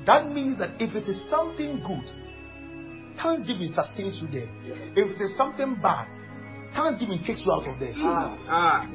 [0.06, 2.12] That means that if it is something good,
[3.22, 4.50] thanksgiving sustains you there.
[4.96, 6.08] If it is something bad,
[6.76, 7.94] thanksgiving takes you out of there.
[7.96, 8.88] Ah.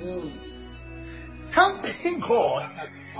[1.54, 2.70] Thanking God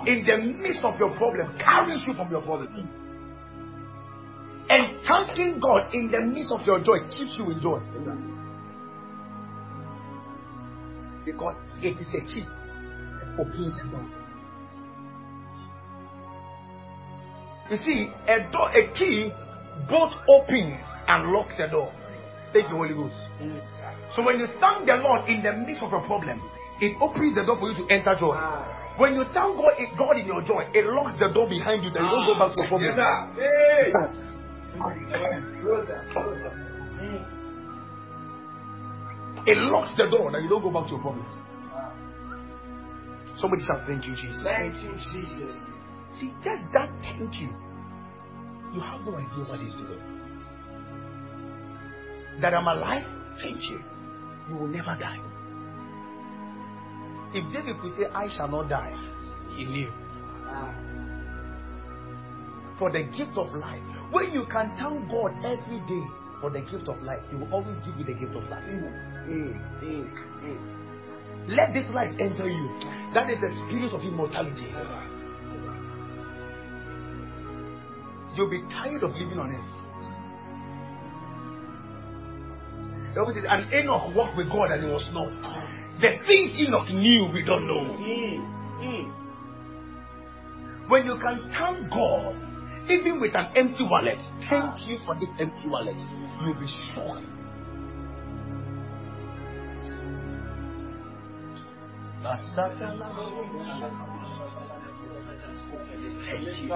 [0.06, 2.99] in the midst of your problem carries you from your problem.
[4.70, 7.80] And thanking God in the midst of your joy keeps you in joy.
[11.26, 14.06] Because it is a key that opens the door.
[17.68, 19.32] You see, a door, a key
[19.90, 21.90] both opens and locks a door.
[22.52, 23.16] Take the Holy Ghost.
[24.14, 26.40] So when you thank the Lord in the midst of a problem,
[26.80, 28.38] it opens the door for you to enter joy.
[28.98, 32.02] When you thank God, God in your joy, it locks the door behind you that
[32.02, 34.39] you don't go back to your problem.
[39.46, 41.34] It locks the door that you don't go back to your problems.
[43.38, 44.42] Somebody shout, Thank you, Jesus.
[44.42, 45.56] Thank you, Jesus.
[46.18, 47.48] See, just that thank you.
[48.74, 50.00] You have no idea what he's doing.
[52.40, 53.06] That I'm alive,
[53.42, 53.80] thank you.
[54.48, 55.18] You will never die.
[57.32, 58.94] If David could say, I shall not die,
[59.56, 59.92] he knew.
[62.80, 63.82] For the gift of life.
[64.10, 66.04] When you can thank God every day
[66.40, 68.64] for the gift of life, He will always give you the gift of life.
[68.64, 69.52] Mm,
[69.84, 70.08] mm,
[70.40, 70.58] mm,
[71.54, 72.66] Let this life enter you.
[73.12, 74.72] That is the spirit of immortality.
[78.34, 79.76] You'll be tired of living on earth.
[83.12, 85.32] The Bible says, and Enoch walked with God and he was not.
[86.00, 87.96] The things Enoch knew, we don't know.
[90.88, 92.49] When you can thank God,
[92.88, 95.96] even with an empty wallet, thank you for this empty wallet,
[96.40, 97.26] you'll be shocked.
[102.22, 102.42] Thank
[106.62, 106.68] you.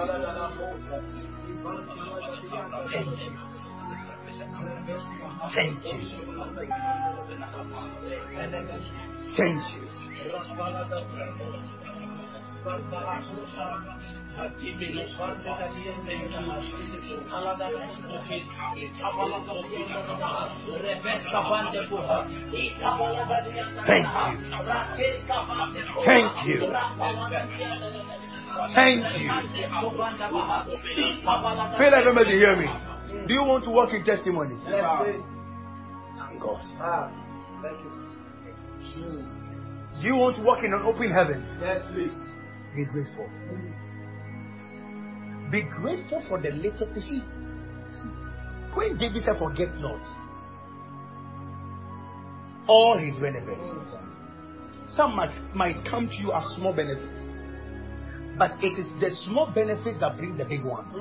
[5.53, 5.85] Thank you.
[5.85, 5.99] Thank you.
[9.37, 9.89] Thank you.
[23.87, 24.31] Thank you.
[26.05, 26.59] Thank you.
[28.73, 29.29] Thank you.
[31.77, 32.67] Feel like everybody hear me.
[33.27, 34.59] Do you want to walk in testimonies?
[34.67, 35.23] Yes, please.
[36.17, 36.65] Thank God.
[36.81, 37.11] Ah,
[39.95, 41.43] Do you want to walk in an open heaven?
[41.61, 42.34] Yes, please.
[42.75, 43.29] Be grateful.
[45.51, 46.89] Be grateful for the little.
[46.93, 47.23] You see,
[47.93, 48.09] see,
[48.73, 50.05] when David said, "Forget not
[52.67, 53.63] all his benefits,"
[54.95, 57.23] some might, might come to you as small benefits,
[58.37, 60.93] but it is the small benefits that bring the big ones.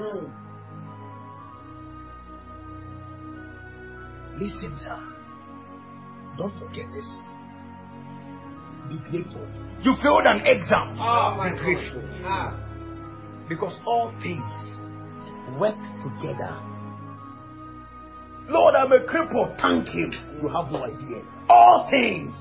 [4.39, 4.99] Listen, sir.
[6.37, 7.07] Don't forget this.
[8.89, 9.47] Be grateful.
[9.83, 10.97] You failed an exam.
[11.01, 12.03] Oh, Be grateful.
[12.25, 12.61] Ah.
[13.49, 14.41] Because all things
[15.61, 16.57] work together.
[18.49, 19.59] Lord, I'm a cripple.
[19.61, 20.13] Thank Him.
[20.43, 21.23] You have no idea.
[21.49, 22.37] All things.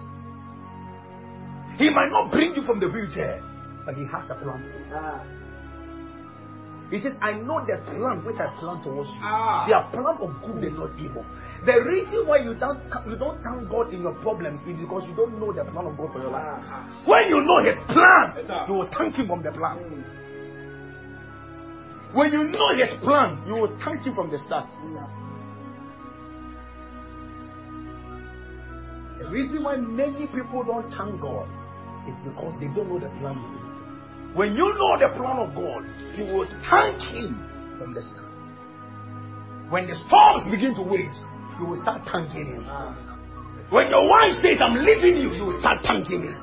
[1.78, 3.42] He might not bring you from the wheelchair,
[3.86, 4.64] but He has a plan.
[4.94, 5.24] Ah.
[6.92, 9.20] He says, I know the plan which I plan towards you.
[9.22, 9.66] Ah.
[9.68, 11.26] They are plan of good and not evil.
[11.66, 15.16] The reason why you don't you don't thank God in your problems is because you
[15.16, 16.44] don't know the plan of God for your life.
[16.44, 16.84] Ah.
[17.08, 18.36] When you know His plan,
[18.68, 19.78] you will thank Him from the plan.
[19.80, 20.04] Mm.
[22.16, 24.68] When you know His plan, you will thank Him from the start.
[29.20, 31.48] The reason why many people don't thank God
[32.10, 33.40] is because they don't know the plan.
[34.36, 35.88] When you know the plan of God,
[36.20, 37.40] you will thank Him
[37.80, 38.36] from the start.
[39.72, 41.16] When the storms begin to wage,
[41.60, 42.66] you will start thanking Him.
[42.68, 42.96] Ah.
[43.70, 46.36] When your wife says, I'm leaving you, you will start thanking Him.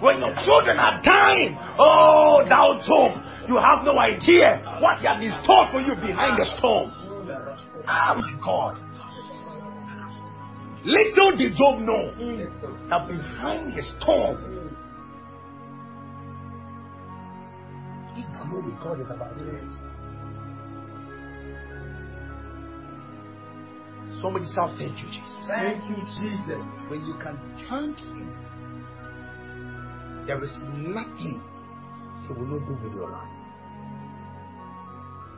[0.00, 5.22] When your children are dying, oh, thou Job, you have no idea what He has
[5.22, 6.90] in store for you behind the storm.
[7.88, 8.86] Oh my God.
[10.84, 12.14] Little did Job know
[12.88, 14.36] that behind the storm,
[18.14, 19.85] he glory God is about it.
[24.22, 25.36] Somebody shout, Thank you, Jesus.
[25.48, 26.62] Thank you, Jesus.
[26.88, 27.36] When you can
[27.68, 28.32] thank Him,
[30.26, 31.42] there is nothing
[32.26, 33.28] He will not do with your life.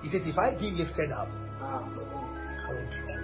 [0.03, 1.29] He says, If I be lifted up,
[1.61, 1.83] Ah.
[1.85, 3.19] I will draw.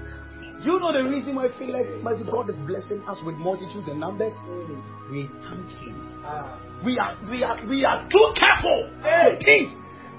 [0.65, 1.87] Do you know the reason why I feel like
[2.31, 4.33] God is blessing us with multitudes and numbers?
[4.47, 4.83] Mm.
[5.11, 6.23] We thank Him.
[6.25, 6.59] Ah.
[6.85, 9.39] We are we are we are too careful Hey.
[9.39, 9.73] to think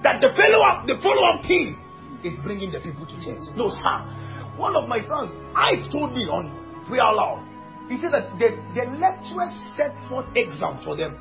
[0.03, 1.77] that the follow up the follow up team
[2.23, 3.43] is bringing the people to church.
[3.55, 3.97] No, sir.
[4.57, 6.51] One of my sons, I told me on
[6.87, 7.43] prayer aloud.
[7.89, 11.17] He said that the, the lecturers set forth exam for them.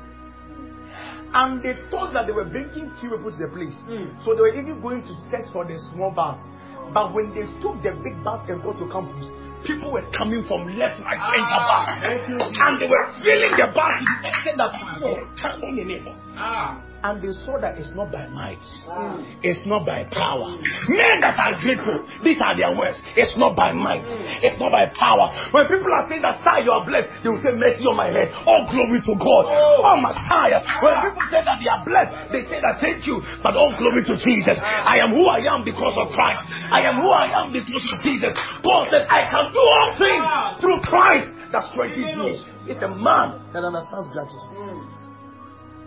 [1.35, 3.75] And they thought that they were bringing few people to the place.
[3.91, 4.15] Mm.
[4.23, 6.39] So they were even going to search for the small bus.
[6.93, 9.27] But when they took the big bus and got to campus,
[9.67, 12.07] people were coming from left, right, center Ah, back.
[12.07, 12.39] thank.
[12.39, 16.05] And they were filling the bus to the extent that people were standing in it.
[16.37, 16.79] Ah.
[17.05, 19.21] And they saw that it's not by might, Ah.
[19.45, 20.57] it's not by power.
[20.89, 22.97] Men that are grateful, these are their words.
[23.13, 24.41] It's not by might, hmm.
[24.41, 25.29] it's not by power.
[25.53, 28.09] When people are saying that, sir, you are blessed, they will say, mercy on my
[28.09, 28.33] head.
[28.49, 29.43] All glory to God.
[29.45, 30.65] Oh, oh Messiah.
[30.81, 34.01] When people say that they are blessed, they say that thank you, but all glory
[34.01, 34.57] to Jesus.
[34.57, 34.97] Ah.
[34.97, 36.41] I am who I am because of Christ.
[36.73, 38.33] I am who I am because of Jesus.
[38.65, 40.57] Paul said, I can do all things ah.
[40.57, 42.41] through Christ that strengthens me.
[42.65, 44.57] It's a man that understands gratitude.
[44.57, 45.14] Hmm.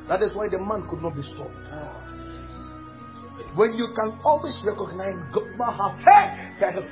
[0.09, 1.69] That is why the man could not be stopped.
[1.69, 2.09] Ah.
[3.55, 5.47] When you can always recognize God,
[6.61, 6.87] that is.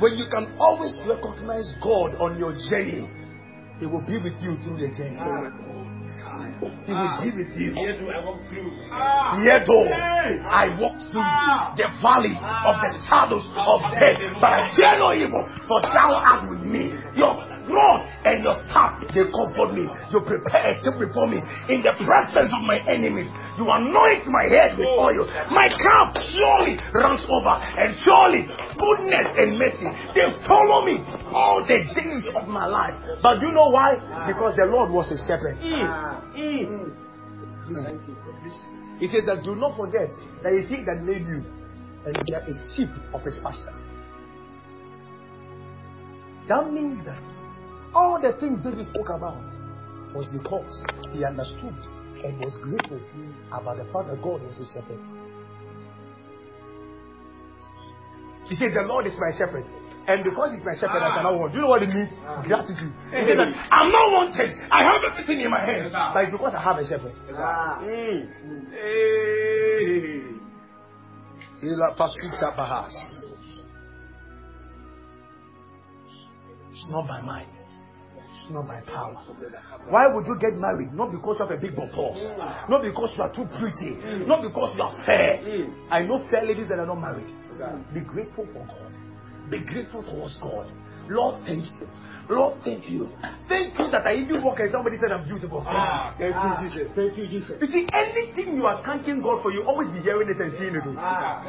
[0.00, 3.08] When you can always recognize God on your journey,
[3.80, 5.18] He will be with you through the journey.
[5.18, 5.68] Ah,
[6.84, 7.72] he will be with you.
[7.72, 7.80] Ah.
[7.80, 8.72] Here do I walk through?
[8.92, 9.40] Ah.
[9.42, 11.72] Yet though I walk through ah.
[11.76, 16.50] the valleys of the shadows of death, but I fear no evil, for thou art
[16.50, 16.92] with me.
[17.16, 19.84] Your rod and your staff, they comfort me.
[20.10, 21.38] You prepare a table before me
[21.68, 23.28] in the presence of my enemies.
[23.60, 25.28] You anoint my head with oil.
[25.52, 30.98] My cup surely runs over, and surely goodness and mercy they follow me
[31.30, 32.96] all the days of my life.
[33.22, 33.96] But you know why?
[34.26, 35.58] Because the Lord was a shepherd.
[35.62, 36.22] Ah.
[36.36, 36.92] Mm.
[37.68, 38.16] Thank you.
[38.98, 40.10] He said that do not forget
[40.42, 41.44] that it's he that made you,
[42.04, 43.74] and you are a sheep of his pasture.
[46.48, 47.22] That means that
[47.98, 49.42] all the things David spoke about
[50.14, 51.74] was because he understood
[52.22, 53.00] and was grateful
[53.50, 55.02] about the fact that God was his shepherd.
[58.46, 59.66] He says, The Lord is my shepherd.
[60.08, 61.14] And because he's my shepherd, I ah.
[61.20, 61.52] shall not want.
[61.52, 62.08] Do you know what it means?
[62.24, 62.40] Ah.
[62.40, 62.94] Gratitude.
[63.12, 64.56] He says that I'm not wanted.
[64.70, 65.92] I have everything in my hands.
[65.92, 67.12] But it's because I have a shepherd.
[71.60, 72.94] Ila pasuta bahas.
[76.70, 77.67] It's not by might.
[78.50, 79.14] Not by power.
[79.90, 80.92] Why would you get married?
[80.94, 82.24] Not because you have a big boss.
[82.68, 83.96] Not because you are too pretty.
[84.26, 85.40] Not because you are fair.
[85.90, 87.28] I know fair ladies that are not married.
[87.92, 88.92] Be grateful for God.
[89.50, 90.70] Be grateful towards God.
[91.08, 91.88] Lord, thank you.
[92.28, 93.08] Lord, thank you.
[93.48, 95.64] Thank you that I even walk and somebody said I'm beautiful.
[95.64, 96.12] Ah.
[96.20, 96.92] Thank you, Jesus.
[96.92, 97.56] Thank you, Jesus.
[97.56, 100.76] You see, anything you are thanking God for, you always be hearing it and seeing
[100.76, 100.84] it.
[101.00, 101.40] Ah,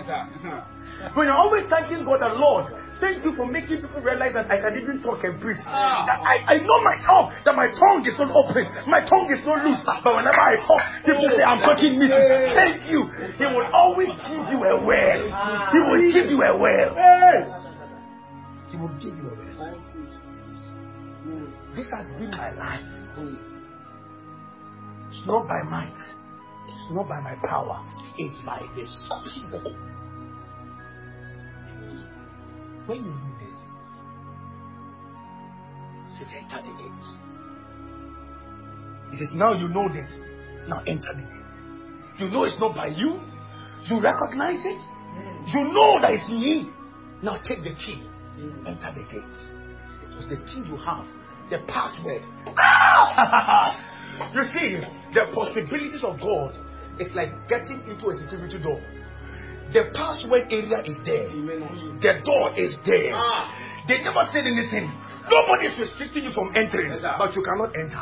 [1.19, 2.72] When you're always thanking God, the Lord,
[3.03, 5.60] thank you for making people realize that I can even talk and preach.
[5.68, 9.44] Ah, That I, I know myself that my tongue is not open, my tongue is
[9.44, 9.84] not loose.
[9.84, 12.07] But whenever I talk, people say I'm talking meat.
[12.56, 13.03] Thank you.
[13.36, 15.27] He will always give you a word.
[15.76, 16.88] He will give you a word.
[18.72, 19.49] He will give you a word.
[21.80, 22.84] This has been my life.
[25.11, 25.95] It's not by might.
[26.68, 27.88] It's not by my power.
[28.18, 29.64] It's by the Spirit.
[32.85, 33.56] When you do this,
[36.10, 37.07] he says, enter the gate.
[39.11, 40.11] He says, now you know this.
[40.68, 42.19] Now enter the gate.
[42.19, 43.22] You know it's not by you.
[43.85, 44.81] You recognize it.
[45.47, 46.69] You know that it's me.
[47.23, 48.03] Now take the key.
[48.68, 49.38] Enter the gate.
[50.03, 51.06] It was the key you have.
[51.50, 52.22] The password.
[54.34, 54.80] you see,
[55.14, 56.54] the possibilities of God
[57.00, 58.80] is like getting into a security door.
[59.74, 61.30] The password area is there.
[62.02, 63.14] The door is there.
[63.88, 64.90] They never said anything.
[65.30, 68.02] Nobody is restricting you from entering, but you cannot enter.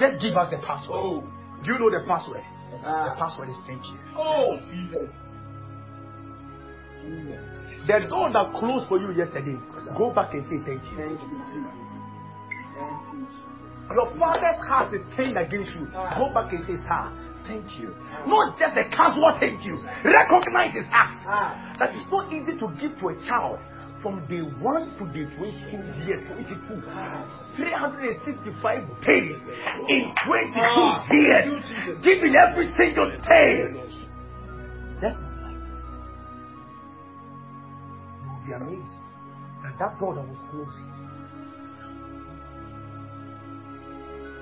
[0.00, 1.24] Just give us the password.
[1.64, 2.42] Do you know the password?
[2.80, 3.96] The password is thank you.
[7.86, 9.60] The door that closed for you yesterday,
[9.96, 11.18] go back and say thank you.
[13.92, 15.86] Your father's heart is turned against you.
[15.92, 17.12] Go back and say, Sir,
[17.46, 17.92] thank you.
[18.26, 19.76] Not just a casual thank you.
[20.02, 21.20] Recognize his act.
[21.78, 23.60] That it's not easy to give to a child
[24.00, 26.80] from day 1 to day 22 years, 22.
[27.56, 29.36] 365 days
[29.92, 31.60] in 22 years.
[32.00, 33.76] Giving every single day.
[38.46, 39.00] Be amazed
[39.62, 40.90] that that door that was closing,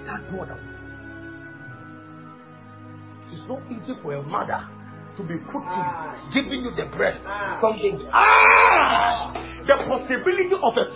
[0.05, 0.83] that door that was
[3.23, 4.69] it is not easy for a mother
[5.17, 5.87] to be cooking,
[6.35, 7.21] giving you the breast
[7.61, 9.33] from the ah!
[9.67, 10.95] The possibility of a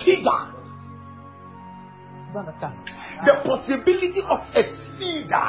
[2.36, 2.76] understand?
[3.24, 4.62] The possibility of a
[4.98, 5.46] feeder,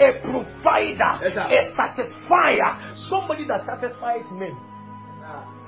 [0.00, 4.56] a provider, a satisfier, somebody that satisfies men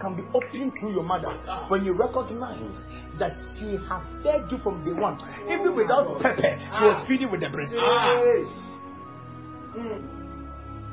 [0.00, 1.32] can be opened through your mother
[1.68, 2.78] when you recognize
[3.18, 5.16] that she has fed you from day one.
[5.48, 7.72] Even without pepper, she was feeding with the breast.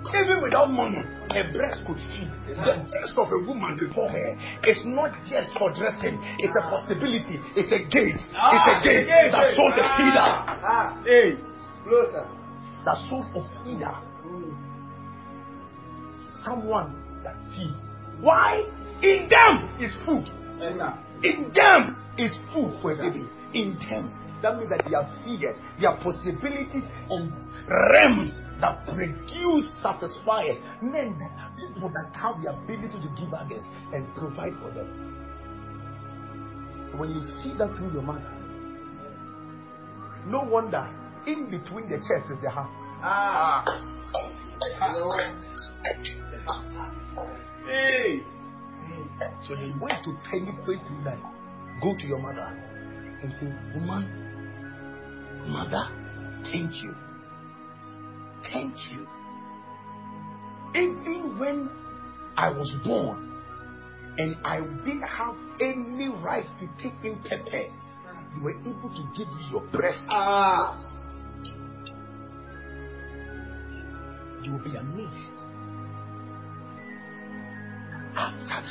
[0.03, 0.99] Even without money,
[1.31, 2.27] a breast could feed.
[2.48, 4.35] The breast of a woman before her
[4.68, 9.56] is not just for dressing, it's a possibility, it's a gate, it's a gate that
[9.56, 10.27] shows a feeder.
[11.07, 11.40] Hey,
[12.85, 13.95] that shows a feeder.
[16.45, 17.81] Someone that feeds.
[18.24, 18.64] Why?
[19.04, 20.32] In them is food.
[21.24, 23.28] In them is food for a baby.
[23.54, 24.18] In them.
[24.41, 27.32] That means that they are feeders, they are possibilities and
[27.66, 30.58] realms that produce satisfiers.
[30.82, 31.16] Men,
[31.56, 33.64] people that have the ability to give others
[33.94, 34.88] and provide for them.
[36.91, 38.32] So when you see that through your mother,
[40.28, 40.90] no wonder
[41.26, 42.76] in between the chest is the heart.
[49.48, 51.19] So the way to penetrate through that,
[51.81, 52.57] go to your mother
[53.22, 54.07] and say, Woman,
[55.48, 55.88] mother,
[56.52, 56.95] thank you.
[58.52, 59.07] Thank you.
[60.76, 61.69] Even when
[62.38, 63.34] I was born
[64.18, 67.65] and I didn't have any right to take in pepper,
[68.35, 70.03] you were able to give me your breast.
[70.07, 70.77] Ah.
[74.41, 75.33] You will be amazed.
[78.15, 78.65] After that,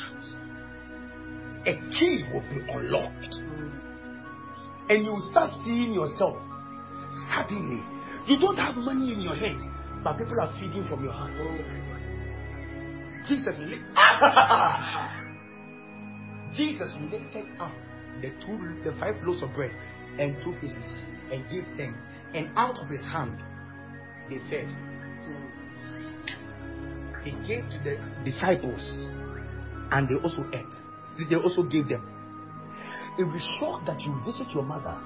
[1.65, 3.35] a key will be unlocked.
[4.89, 6.37] And you will start seeing yourself
[7.33, 7.81] suddenly.
[8.27, 9.63] You don't have money in your hands,
[10.03, 11.33] but people are feeding from your hand.
[13.27, 13.55] Jesus
[16.53, 17.71] Jesus lifted up
[18.21, 19.71] the two the five loaves of bread
[20.19, 20.77] and two fishes
[21.31, 21.99] and gave thanks.
[22.33, 23.41] And out of his hand
[24.29, 24.67] they fed.
[27.23, 28.93] He gave to the disciples,
[29.93, 30.73] and they also ate.
[31.29, 32.03] They also gave them.
[33.17, 34.97] It will shock that you visit your mother,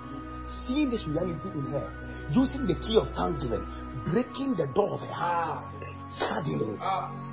[0.65, 1.91] seeing this reality in her,
[2.31, 3.68] using the key of thanksgiving,
[4.09, 5.73] breaking the door of her heart.
[6.18, 6.80] Suddenly,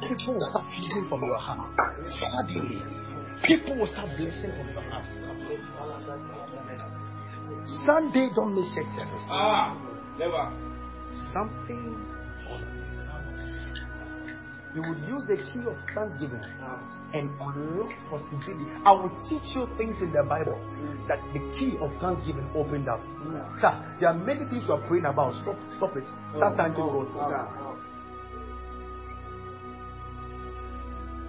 [0.08, 1.70] people will start feeding from your heart.
[2.18, 2.82] Suddenly,
[3.46, 5.06] people will start blessing from your heart.
[7.86, 9.22] Sunday don't miss church service.
[9.30, 9.78] Ah,
[10.18, 10.50] never.
[11.32, 12.13] Something.
[14.74, 16.42] You would use the key of thanksgiving
[17.14, 18.66] and unlock possibility.
[18.84, 20.58] I will teach you things in the Bible
[21.06, 22.98] that the key of thanksgiving opened up.
[23.54, 23.70] Sir,
[24.00, 25.34] there are many things you are praying about.
[25.42, 26.02] Stop, stop it.
[26.34, 27.38] Oh, start thanking oh, God for it.
[27.38, 27.78] Oh,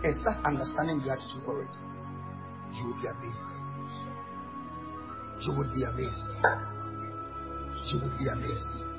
[0.06, 1.76] and start understanding gratitude for it.
[2.74, 3.54] You will be amazed.
[5.46, 6.34] You will be amazed.
[7.94, 8.95] You will be amazed.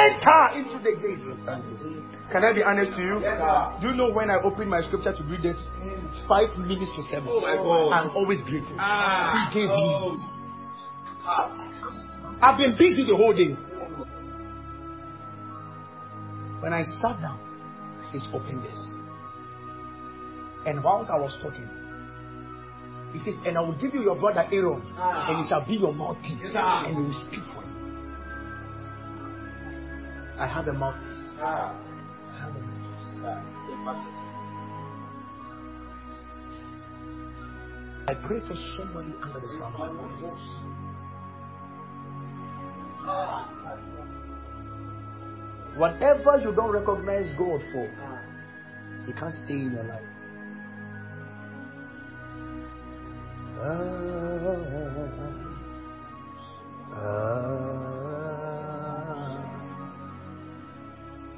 [0.00, 0.92] Enter into the
[1.44, 2.08] thanksgiving.
[2.32, 3.20] Can I be honest to you?
[3.80, 5.58] Do you know when I open my scripture to read this?
[6.28, 7.28] Five minutes to seven.
[7.28, 7.90] Oh.
[7.90, 8.76] I'm always grateful.
[8.78, 9.50] Ah.
[9.52, 9.74] He gave me.
[9.76, 10.16] Oh.
[12.42, 13.56] I've been busy the whole day.
[16.60, 17.38] When I sat down,
[18.02, 18.84] I says, open this.
[20.66, 21.68] And whilst I was talking,
[23.12, 25.92] he says, and I will give you your brother Aaron, and he shall be your
[25.92, 27.59] mouthpiece, Yes, and he will speak for you.
[30.40, 31.18] I have a mouthpiece.
[31.38, 31.76] Ah.
[32.32, 34.20] I have a mouthpiece.
[38.08, 40.48] I pray for somebody under the sound of my voice.
[45.76, 47.86] Whatever you don't recognize God for,
[49.06, 50.10] He can't stay in your life.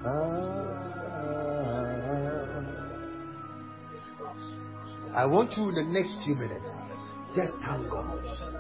[0.04, 0.62] Ah.
[5.14, 6.70] I want you in the next few minutes,
[7.36, 8.51] just thank God.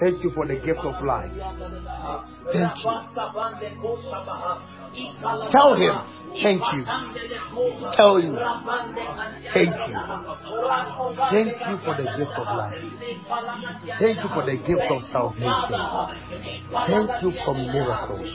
[0.00, 1.30] Thank you for the gift of life.
[2.50, 2.90] Thank you.
[5.50, 5.92] Tell him,
[6.40, 6.84] thank you.
[7.92, 8.32] Tell him,
[9.52, 9.94] thank you.
[11.30, 12.80] Thank you for the gift of life.
[14.00, 15.76] Thank you for the gift of salvation.
[16.88, 18.32] Thank you for miracles.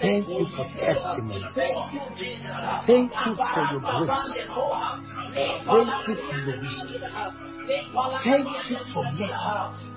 [0.00, 1.54] Thank you for testimonies.
[2.86, 4.34] Thank you for your grace.
[5.70, 6.90] Thank you for your wisdom.
[8.24, 9.89] Thank you for mercy.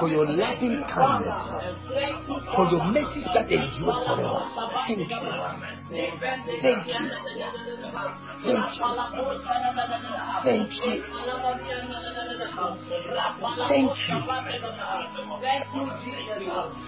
[0.00, 1.46] For your loving kindness.
[2.56, 4.50] For your mercies that endure forever.
[4.86, 5.18] Thank you.
[6.60, 6.98] Thank you.
[8.42, 8.88] Thank you.
[10.42, 11.04] Thank you.
[13.68, 14.16] Thank you.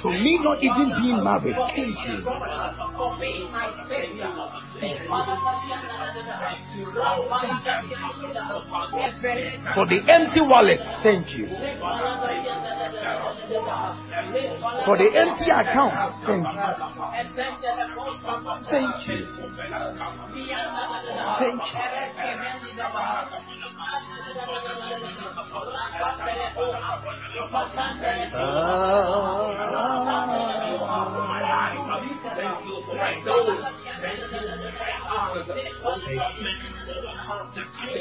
[0.02, 1.56] For me not even being married.
[1.76, 2.22] Thank you.
[9.74, 10.80] For the empty wallet.
[11.02, 11.46] Thank you.
[14.84, 15.92] For the empty account.
[16.24, 16.60] Thank you.
[18.70, 19.26] Thank you.
[21.38, 21.92] Thank you.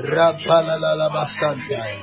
[0.00, 2.00] Rapalalabasantaya.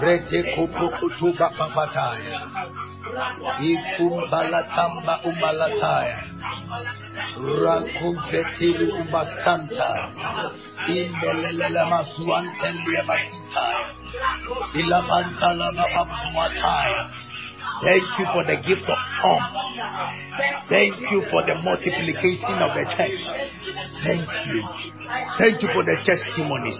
[0.00, 2.40] Rete kupukutuba papataya.
[3.60, 6.18] Ikumbalatamba umbalataya.
[7.64, 9.90] Rakumfetili umbasanta.
[10.88, 13.86] Imbelelele masuantelia batitaya.
[14.74, 17.02] Ilabantala babamuataya.
[17.82, 19.66] Thank you for the gift of tongues.
[20.68, 23.20] Thank you for the multiplication of the church.
[24.00, 24.60] Thank you.
[25.38, 26.78] Thank you for the testimonies.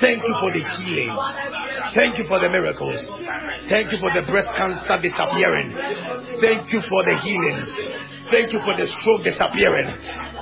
[0.00, 1.18] Thank you for the healings.
[1.94, 3.00] Thank you for the miracles.
[3.68, 5.74] Thank you for the breast cancer disappearing.
[6.40, 7.58] Thank you for the healing.
[8.30, 9.90] Thank you for the stroke disappearing.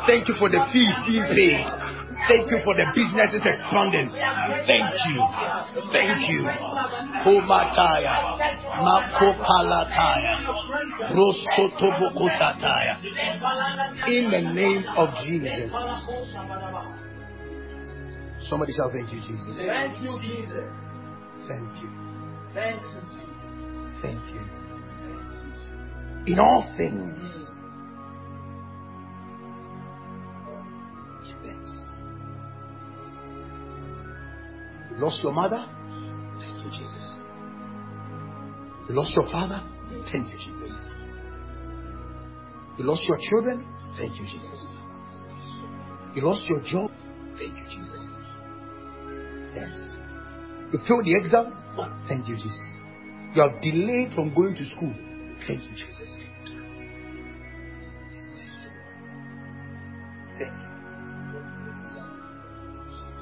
[0.07, 1.88] Thank you for the fees being paid.
[2.27, 4.11] Thank you for the businesses expanding.
[4.67, 5.23] Thank you.
[5.93, 6.43] Thank you.
[7.23, 8.35] Komataya.
[8.83, 10.43] Makopalataya.
[11.15, 12.99] Rostotobokosataya.
[14.09, 15.73] In the name of Jesus.
[18.49, 19.59] Somebody shall thank you, Jesus.
[19.59, 20.73] Thank you, Jesus.
[21.47, 21.91] Thank you.
[22.55, 23.01] Thank you,
[24.03, 24.41] Thank you.
[26.33, 27.53] In all things.
[34.99, 35.65] Lost your mother?
[36.41, 37.15] Thank you, Jesus.
[38.89, 39.63] You lost your father?
[40.11, 40.77] Thank you, Jesus.
[42.79, 43.67] You lost your children?
[43.97, 44.67] Thank you, Jesus.
[46.15, 46.91] You lost your job?
[47.37, 48.09] Thank you, Jesus.
[49.55, 49.99] Yes.
[50.73, 51.53] You failed the exam?
[52.09, 52.77] Thank you, Jesus.
[53.35, 54.95] You have delayed from going to school?
[55.47, 56.19] Thank you, Jesus.
[60.39, 60.68] Thank you.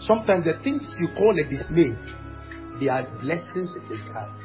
[0.01, 1.95] Sometimes the things you call a dismay,
[2.79, 4.45] they are blessings in disguise.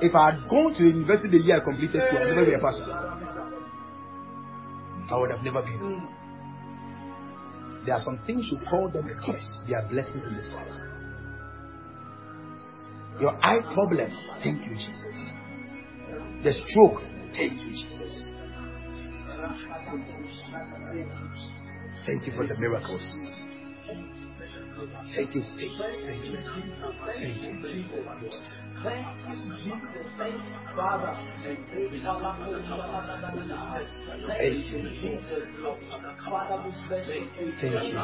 [0.00, 2.58] If I had gone to university the year I completed school, I'd never be a
[2.58, 2.92] pastor.
[5.10, 6.08] I would have never been.
[7.86, 10.80] There are some things you call them a curse, they are blessings in disguise.
[13.20, 14.10] Your eye problem,
[14.42, 15.14] thank you, Jesus.
[16.44, 17.02] The stroke,
[17.34, 18.18] thank you, Jesus.
[22.08, 23.02] Thank you for the miracles.
[25.14, 25.42] Thank you.
[25.42, 25.84] Thank you.
[26.06, 27.62] Thank you.
[27.62, 28.57] Thank you.
[28.82, 30.06] Thank you, Jesus.
[30.16, 30.40] Thank you,
[30.76, 31.12] Father.
[31.42, 31.90] Thank you,
[34.78, 35.42] Jesus.
[36.24, 37.26] Father, we bless you.
[37.60, 37.98] Thank you.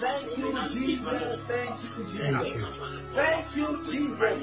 [0.00, 1.40] Thank you, Jesus.
[1.48, 2.66] Thank you, Thank Jesus.
[3.14, 4.36] Thank you, Jesus.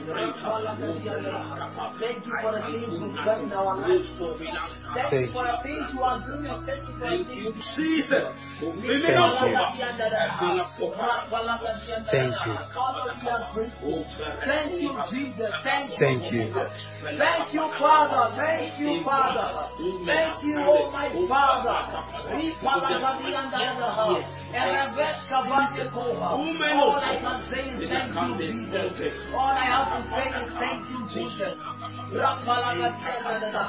[1.99, 4.09] Thank you for the things you've done in our lives.
[4.95, 6.57] Thank you for the things you are doing.
[6.65, 8.25] Thank you for the things Jesus.
[12.11, 12.53] Thank you.
[13.23, 14.05] Are grateful.
[14.45, 15.51] Thank you, Jesus.
[15.63, 15.97] Thank you.
[15.99, 16.53] Thank you.
[17.17, 18.35] Thank you, Father.
[18.37, 19.69] Thank you, Father.
[20.05, 21.79] Thank you, oh my Father.
[26.73, 29.33] All I can say is thank you, Jesus.
[29.33, 31.55] All I have to say is thank you, Jesus.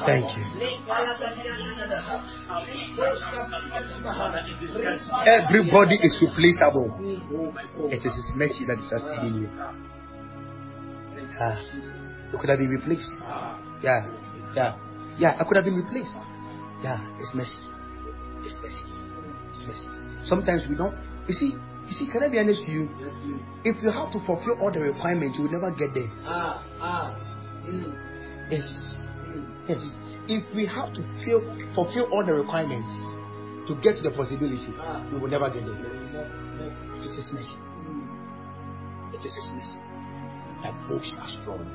[0.04, 0.44] Thank you.
[5.26, 6.90] Everybody is replaceable.
[7.90, 9.48] It is His mercy that is sustaining you.
[11.40, 11.58] Ah,
[12.30, 13.10] you could have been replaced.
[13.82, 14.06] Yeah,
[14.54, 14.76] yeah,
[15.18, 15.36] yeah.
[15.38, 16.14] I could have been replaced.
[16.82, 17.58] Yeah, it's mercy.
[18.44, 18.82] It's mercy.
[19.50, 19.88] It's mercy.
[20.24, 20.94] Sometimes we don't.
[21.26, 21.56] You see,
[21.86, 22.06] you see.
[22.10, 22.88] Can I be honest with you?
[23.64, 26.10] If you have to fulfill all the requirements, you will never get there.
[26.24, 27.16] Ah, ah.
[27.66, 27.92] Mm.
[28.50, 28.68] Yes.
[29.68, 29.88] Yes.
[30.28, 31.40] If we have to fill,
[31.74, 32.88] fulfill all the requirements
[33.68, 34.72] to get to the possibility,
[35.12, 35.76] we will never get there.
[35.76, 37.56] It is His mercy.
[39.12, 39.93] It is mercy.
[40.64, 41.68] That boast are strong.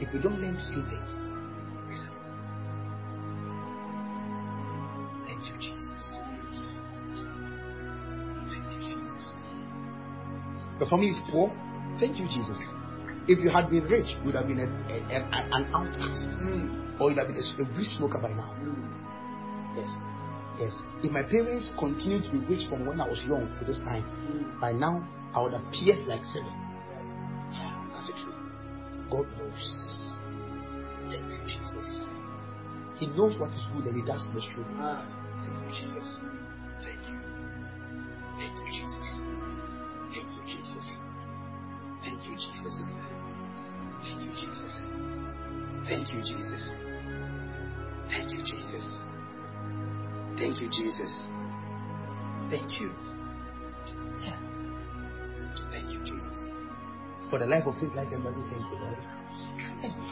[0.00, 0.98] If you don't learn to thank you,
[1.88, 2.10] listen.
[5.28, 6.02] Thank you, Jesus.
[8.50, 9.32] Thank you, Jesus.
[10.80, 11.52] Your family is poor.
[12.00, 12.58] Thank you, Jesus.
[13.28, 17.00] If you had been rich, you would have been a, a, a- an outcast, Mm.
[17.00, 18.50] or you'd have been a, weed smoker by now.
[19.76, 19.88] Yes,
[20.58, 20.74] yes.
[21.02, 24.04] If my parents continued to be rich from when I was young to this time,
[24.60, 26.63] by now I would have pierced like seven.
[28.04, 28.34] The truth.
[29.10, 29.64] God knows.
[31.08, 32.04] Thank you, Jesus.
[32.98, 34.64] He knows what is good and He does what's true.
[34.76, 35.06] Ah.
[35.40, 36.16] Thank you, Jesus.
[36.82, 37.18] Thank you.
[38.36, 39.08] Thank you, Jesus.
[40.12, 40.86] Thank you, Jesus.
[42.02, 42.76] Thank you, Jesus.
[44.02, 44.78] Thank you, Jesus.
[45.88, 46.70] Thank you, Jesus.
[48.10, 49.00] Thank you, Jesus.
[50.36, 51.22] Thank you, Jesus.
[52.50, 52.90] Thank you.
[54.22, 54.36] Yeah.
[55.70, 56.43] Thank you, Jesus.
[57.30, 58.98] For the life of faith, life and mercy, thank you, Lord.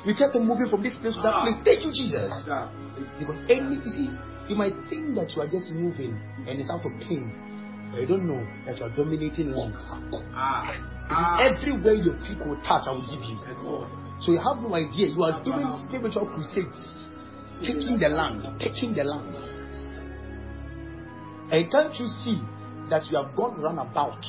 [0.07, 1.57] We kept on moving from this place to that place.
[1.65, 2.33] Thank you, Jesus.
[3.19, 4.11] Because any, you see,
[4.49, 7.31] you might think that you are just moving and it's out of pain,
[7.91, 9.81] but you don't know that you are dominating lungs.
[10.35, 10.67] Ah.
[10.69, 13.39] You see, everywhere your feet will touch, I will give you.
[14.21, 15.09] So you have no idea.
[15.09, 17.11] You are doing spiritual crusades,
[17.63, 19.35] taking the land, taking the land.
[21.53, 22.41] And can't you see
[22.89, 24.25] that you have gone roundabout?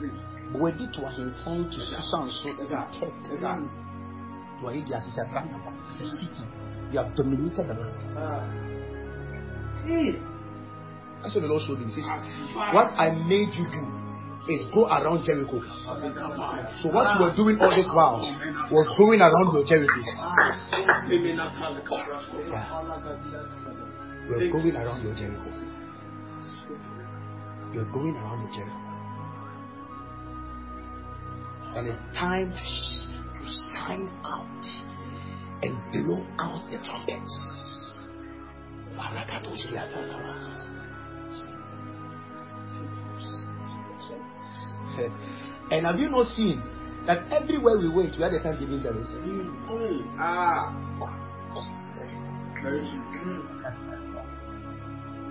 [0.00, 0.35] Wedi hmm.
[0.54, 2.50] Ahinsan to Susan so
[2.98, 5.74] tech to ahi dia sisa roundabout.
[5.98, 6.48] This is speaking.
[6.92, 7.98] You have dominated the land.
[8.16, 8.46] Ah.
[11.22, 11.86] That's what the Lord showed me.
[11.92, 12.06] He says,
[12.72, 13.82] What I made you do,
[14.48, 15.60] is go around Jericho.
[16.82, 18.22] So what you were doing all this while
[18.70, 20.00] was going around your Jericho.
[22.46, 22.70] Yeah.
[24.28, 25.50] You're going around your Jericho.
[27.72, 28.85] You're going around your Jericho.
[31.76, 32.58] And it's time to,
[33.76, 34.64] sign out
[35.62, 37.40] and blow out the trumpets.
[45.70, 46.62] And have you not seen
[47.06, 49.08] that everywhere we went, we had a Thanksgiving service?
[49.10, 50.16] Mm.
[50.18, 50.72] Ah.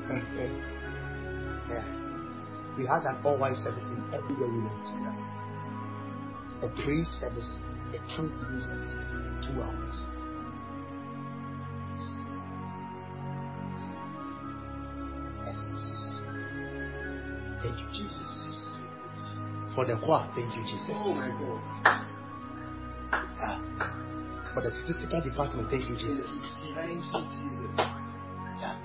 [1.70, 1.84] yeah.
[2.78, 5.45] We had an all white service in everywhere we went.
[6.66, 7.50] A praise service,
[7.94, 8.94] a Thanksgiving service,
[9.46, 9.96] two hours.
[15.46, 15.60] Yes.
[17.62, 18.46] Thank you, Jesus
[19.76, 20.32] for the choir.
[20.34, 20.96] Thank you, Jesus.
[20.96, 21.62] Oh my God.
[23.14, 24.54] Yeah.
[24.54, 26.32] For the statistical department, thank you, Jesus.
[26.74, 27.76] Thank you, Jesus.
[28.58, 28.80] Yeah.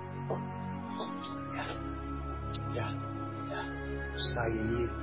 [1.55, 1.69] Yeah.
[2.75, 2.93] Yeah.
[3.49, 3.65] Yeah.
[4.35, 5.00] Saye.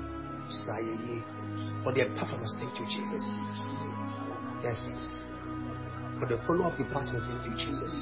[1.83, 3.23] For the performance, thank you, Jesus.
[4.63, 4.79] Yes.
[6.19, 7.93] For the follow-up department, thank you, Jesus.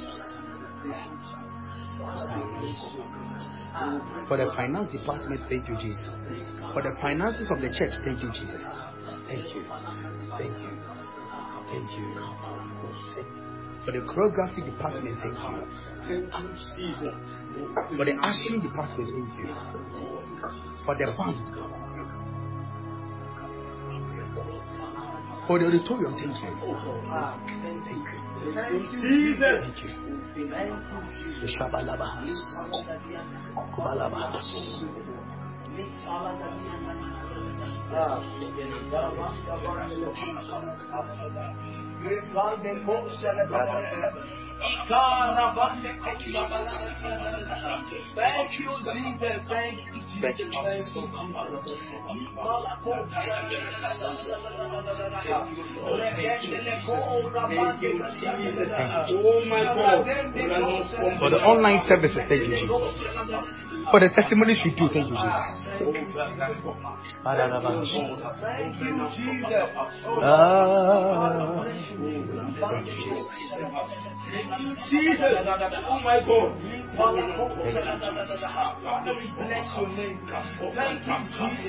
[4.28, 6.14] For the finance department, thank you, Jesus.
[6.72, 8.64] For the finances of the church, thank you, Jesus.
[9.28, 9.62] Thank you.
[10.38, 10.72] Thank you.
[11.70, 12.08] Thank you.
[13.84, 15.62] For the choreography department, thank you.
[17.96, 19.46] For the ushering department, thank you.
[20.84, 21.85] For the band.
[25.46, 26.50] For the auditorium, thank you.
[28.54, 29.00] Thank you.
[29.00, 29.62] Jesus.
[29.62, 29.92] Thank you.
[31.40, 32.30] The Shabalabahas.
[33.74, 34.48] Kubalabahas.
[48.14, 49.42] Thank you, Jesus.
[49.48, 50.22] Thank you, Jesus.
[50.22, 50.50] Thank you,
[50.80, 51.04] Jesus.
[61.18, 63.75] For the online services, thank you, Jesus.
[63.90, 65.66] For the testimonies we do, thank you, Jesus.
[67.22, 69.16] Thank you, Jesus.
[69.16, 69.62] You, you.
[75.86, 76.50] Oh my God.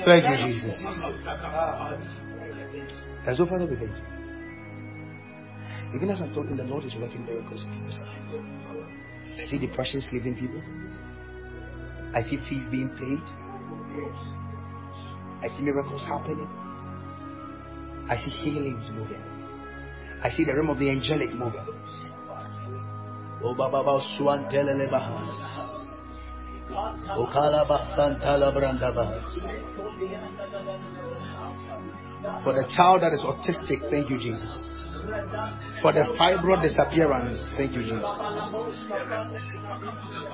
[0.04, 0.74] Thank you, Jesus.
[3.26, 4.04] And so, Father, we thank you.
[5.94, 8.18] Even as I'm talking, the Lord is working miracles in people's life.
[9.38, 10.62] I see depression sleeping people.
[12.14, 13.22] I see fees being paid.
[15.42, 16.48] I see miracles happening.
[18.10, 19.22] I see healings moving.
[20.22, 21.66] I see the realm of the angelic moving.
[32.42, 34.78] For the child that is autistic, thank you, Jesus.
[35.82, 38.02] For the fibroid disappearance, thank you, Jesus.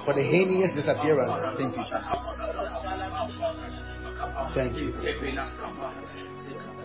[0.05, 2.05] For the heinous disappearance, thank you, Jesus.
[4.55, 4.94] Thank you.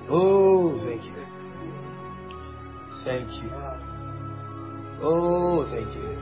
[0.10, 1.16] Oh, thank you.
[3.06, 3.50] Thank you.
[5.02, 6.18] Oh, thank you.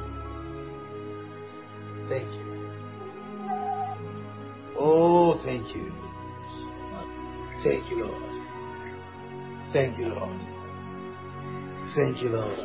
[2.07, 2.47] Thank you.
[4.77, 5.91] Oh, thank you.
[7.63, 8.47] Thank you, Lord.
[9.73, 10.56] Thank you, Lord.
[11.97, 12.59] Thank you, Lord.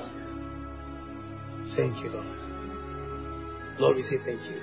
[1.74, 2.38] Thank you, Lord.
[3.78, 4.60] Lord, we say thank you.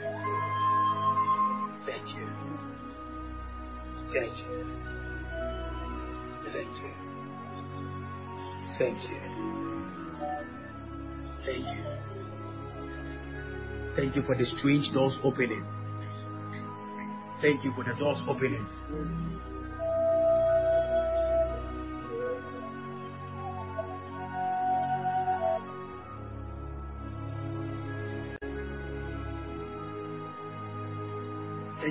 [1.87, 2.27] Thank you.
[4.13, 4.65] Thank you.
[6.53, 6.91] Thank you.
[8.77, 9.19] Thank you.
[11.45, 11.83] Thank you.
[13.95, 15.65] Thank you for the strange doors opening.
[17.41, 18.67] Thank you for the doors opening.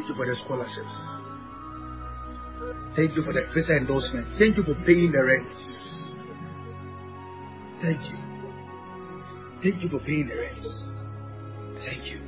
[0.09, 1.03] Thank you for the scholarships.
[2.97, 4.27] Thank you for the visa endorsement.
[4.39, 5.53] Thank you for paying the rent.
[7.83, 8.17] Thank you.
[9.63, 10.65] Thank you for paying the rent.
[11.85, 12.21] Thank you.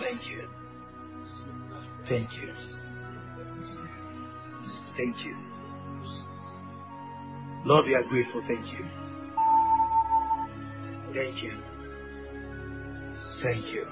[0.00, 0.48] Thank you.
[2.08, 2.52] Thank you.
[4.96, 5.36] Thank you.
[7.64, 8.42] Lord, we are grateful.
[8.44, 8.84] Thank you.
[11.14, 11.71] Thank you.
[13.42, 13.86] Thank you.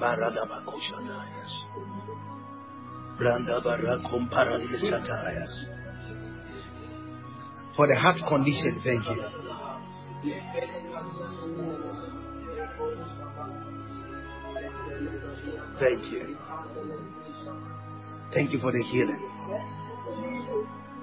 [0.00, 1.52] Baradabakoshadayas.
[3.18, 5.52] Branda barakum paradisatayas.
[7.74, 9.22] For the heart condition, thank you.
[15.80, 16.36] Thank you.
[18.32, 19.20] Thank you for the healing.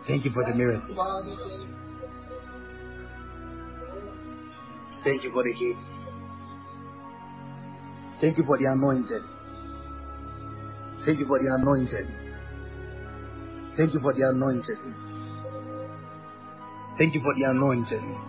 [0.08, 0.96] Thank you for the miracle.
[5.04, 5.93] Thank you for the healing.
[8.22, 9.24] Thank you for the anointing.
[11.06, 12.08] Thank you for the anointing.
[13.76, 14.96] Thank you for the anointing.
[16.98, 18.22] Thank you for the anointing.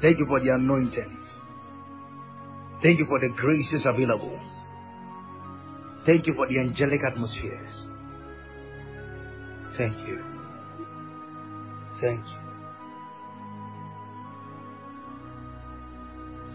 [0.00, 1.18] Thank you for the anointing.
[2.82, 4.40] Thank you for the graces available.
[6.06, 7.88] Thank you for the angelic atmospheres.
[9.76, 10.22] Thank you.
[12.00, 12.47] Thank you.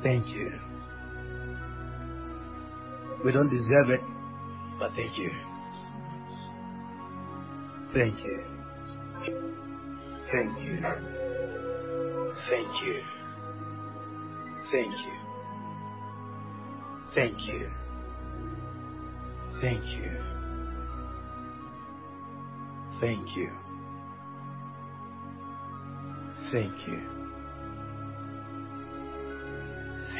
[0.03, 0.51] Thank you.
[3.23, 4.01] We don't deserve it,
[4.77, 5.31] but thank you.
[7.93, 8.43] Thank you.
[10.31, 10.81] Thank you.
[12.49, 13.01] Thank you.
[14.71, 15.13] Thank you.
[17.15, 17.69] Thank you.
[19.61, 20.11] Thank you.
[22.99, 23.51] Thank you.
[26.51, 27.22] Thank you.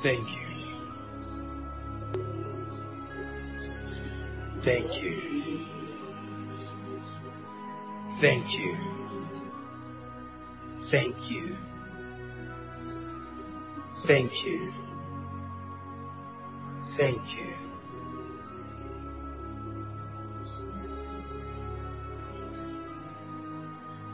[0.00, 0.48] Thank you.
[4.64, 5.66] Thank you.
[8.20, 8.76] Thank you.
[10.90, 11.56] Thank you.
[14.06, 14.72] Thank you.
[16.96, 17.54] Thank you.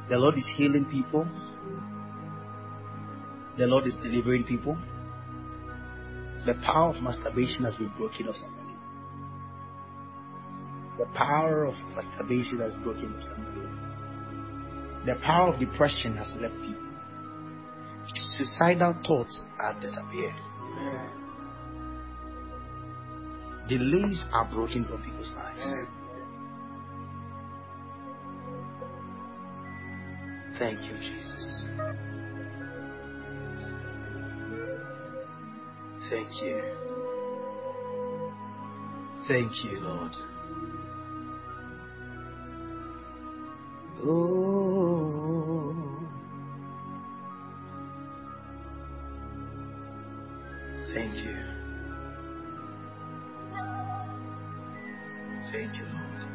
[0.08, 1.26] The Lord is healing people.
[3.58, 4.78] The Lord is delivering people.
[6.46, 8.76] The power of masturbation has been broken off somebody.
[10.98, 13.68] The power of masturbation has broken off somebody.
[15.06, 16.84] The power of depression has left people.
[18.36, 20.34] Suicidal thoughts are disappeared.
[23.68, 25.66] Delays are broken from people's lives.
[30.58, 31.66] Thank you, Jesus.
[36.10, 36.62] Thank you.
[39.26, 40.12] Thank you, Lord.
[44.06, 45.74] Oh.
[50.94, 51.36] Thank you.
[55.50, 56.26] Thank you, Lord.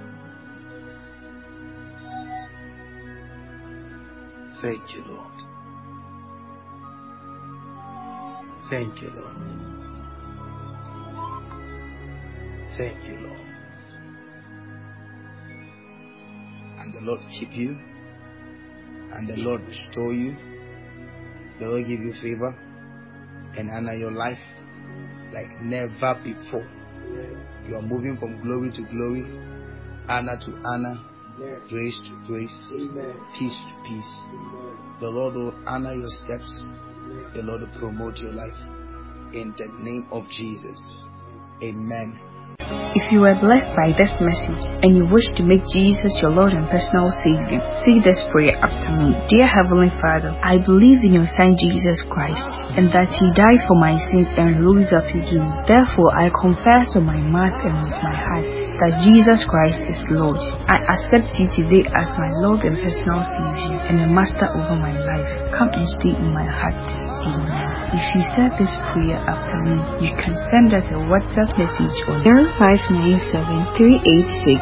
[4.62, 5.59] Thank you, Lord.
[8.70, 9.36] Thank you, Lord.
[12.78, 13.40] Thank you, Lord.
[16.78, 17.78] And the Lord keep you.
[19.12, 20.36] And the Lord restore you.
[21.60, 22.56] The Lord give you favor
[23.58, 24.38] and honor your life
[25.34, 26.68] like never before.
[27.68, 29.26] You are moving from glory to glory,
[30.08, 30.98] honor to honor,
[31.70, 32.58] grace to grace,
[33.38, 34.18] peace to peace.
[35.02, 36.50] The Lord will honor your steps.
[37.34, 38.58] The Lord will promote your life.
[39.34, 40.82] In the name of Jesus.
[41.62, 42.18] Amen.
[42.98, 46.58] If you were blessed by this message and you wish to make Jesus your Lord
[46.58, 49.14] and personal Savior, say this prayer after me.
[49.30, 52.42] Dear Heavenly Father, I believe in your Son Jesus Christ
[52.78, 55.46] and that He died for my sins and rose up again.
[55.70, 58.46] Therefore, I confess with my mouth and with my heart
[58.82, 60.42] that Jesus Christ is Lord.
[60.66, 64.98] I accept you today as my Lord and personal Savior and the Master over my
[64.98, 65.30] life.
[65.54, 67.19] Come and stay in my heart.
[67.22, 69.76] If you said this prayer after me,
[70.08, 74.62] you can send us a WhatsApp message on 0597 386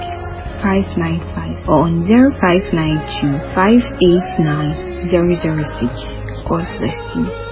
[0.63, 6.49] 595 or on 0592 589 006.
[6.49, 7.46] God bless you.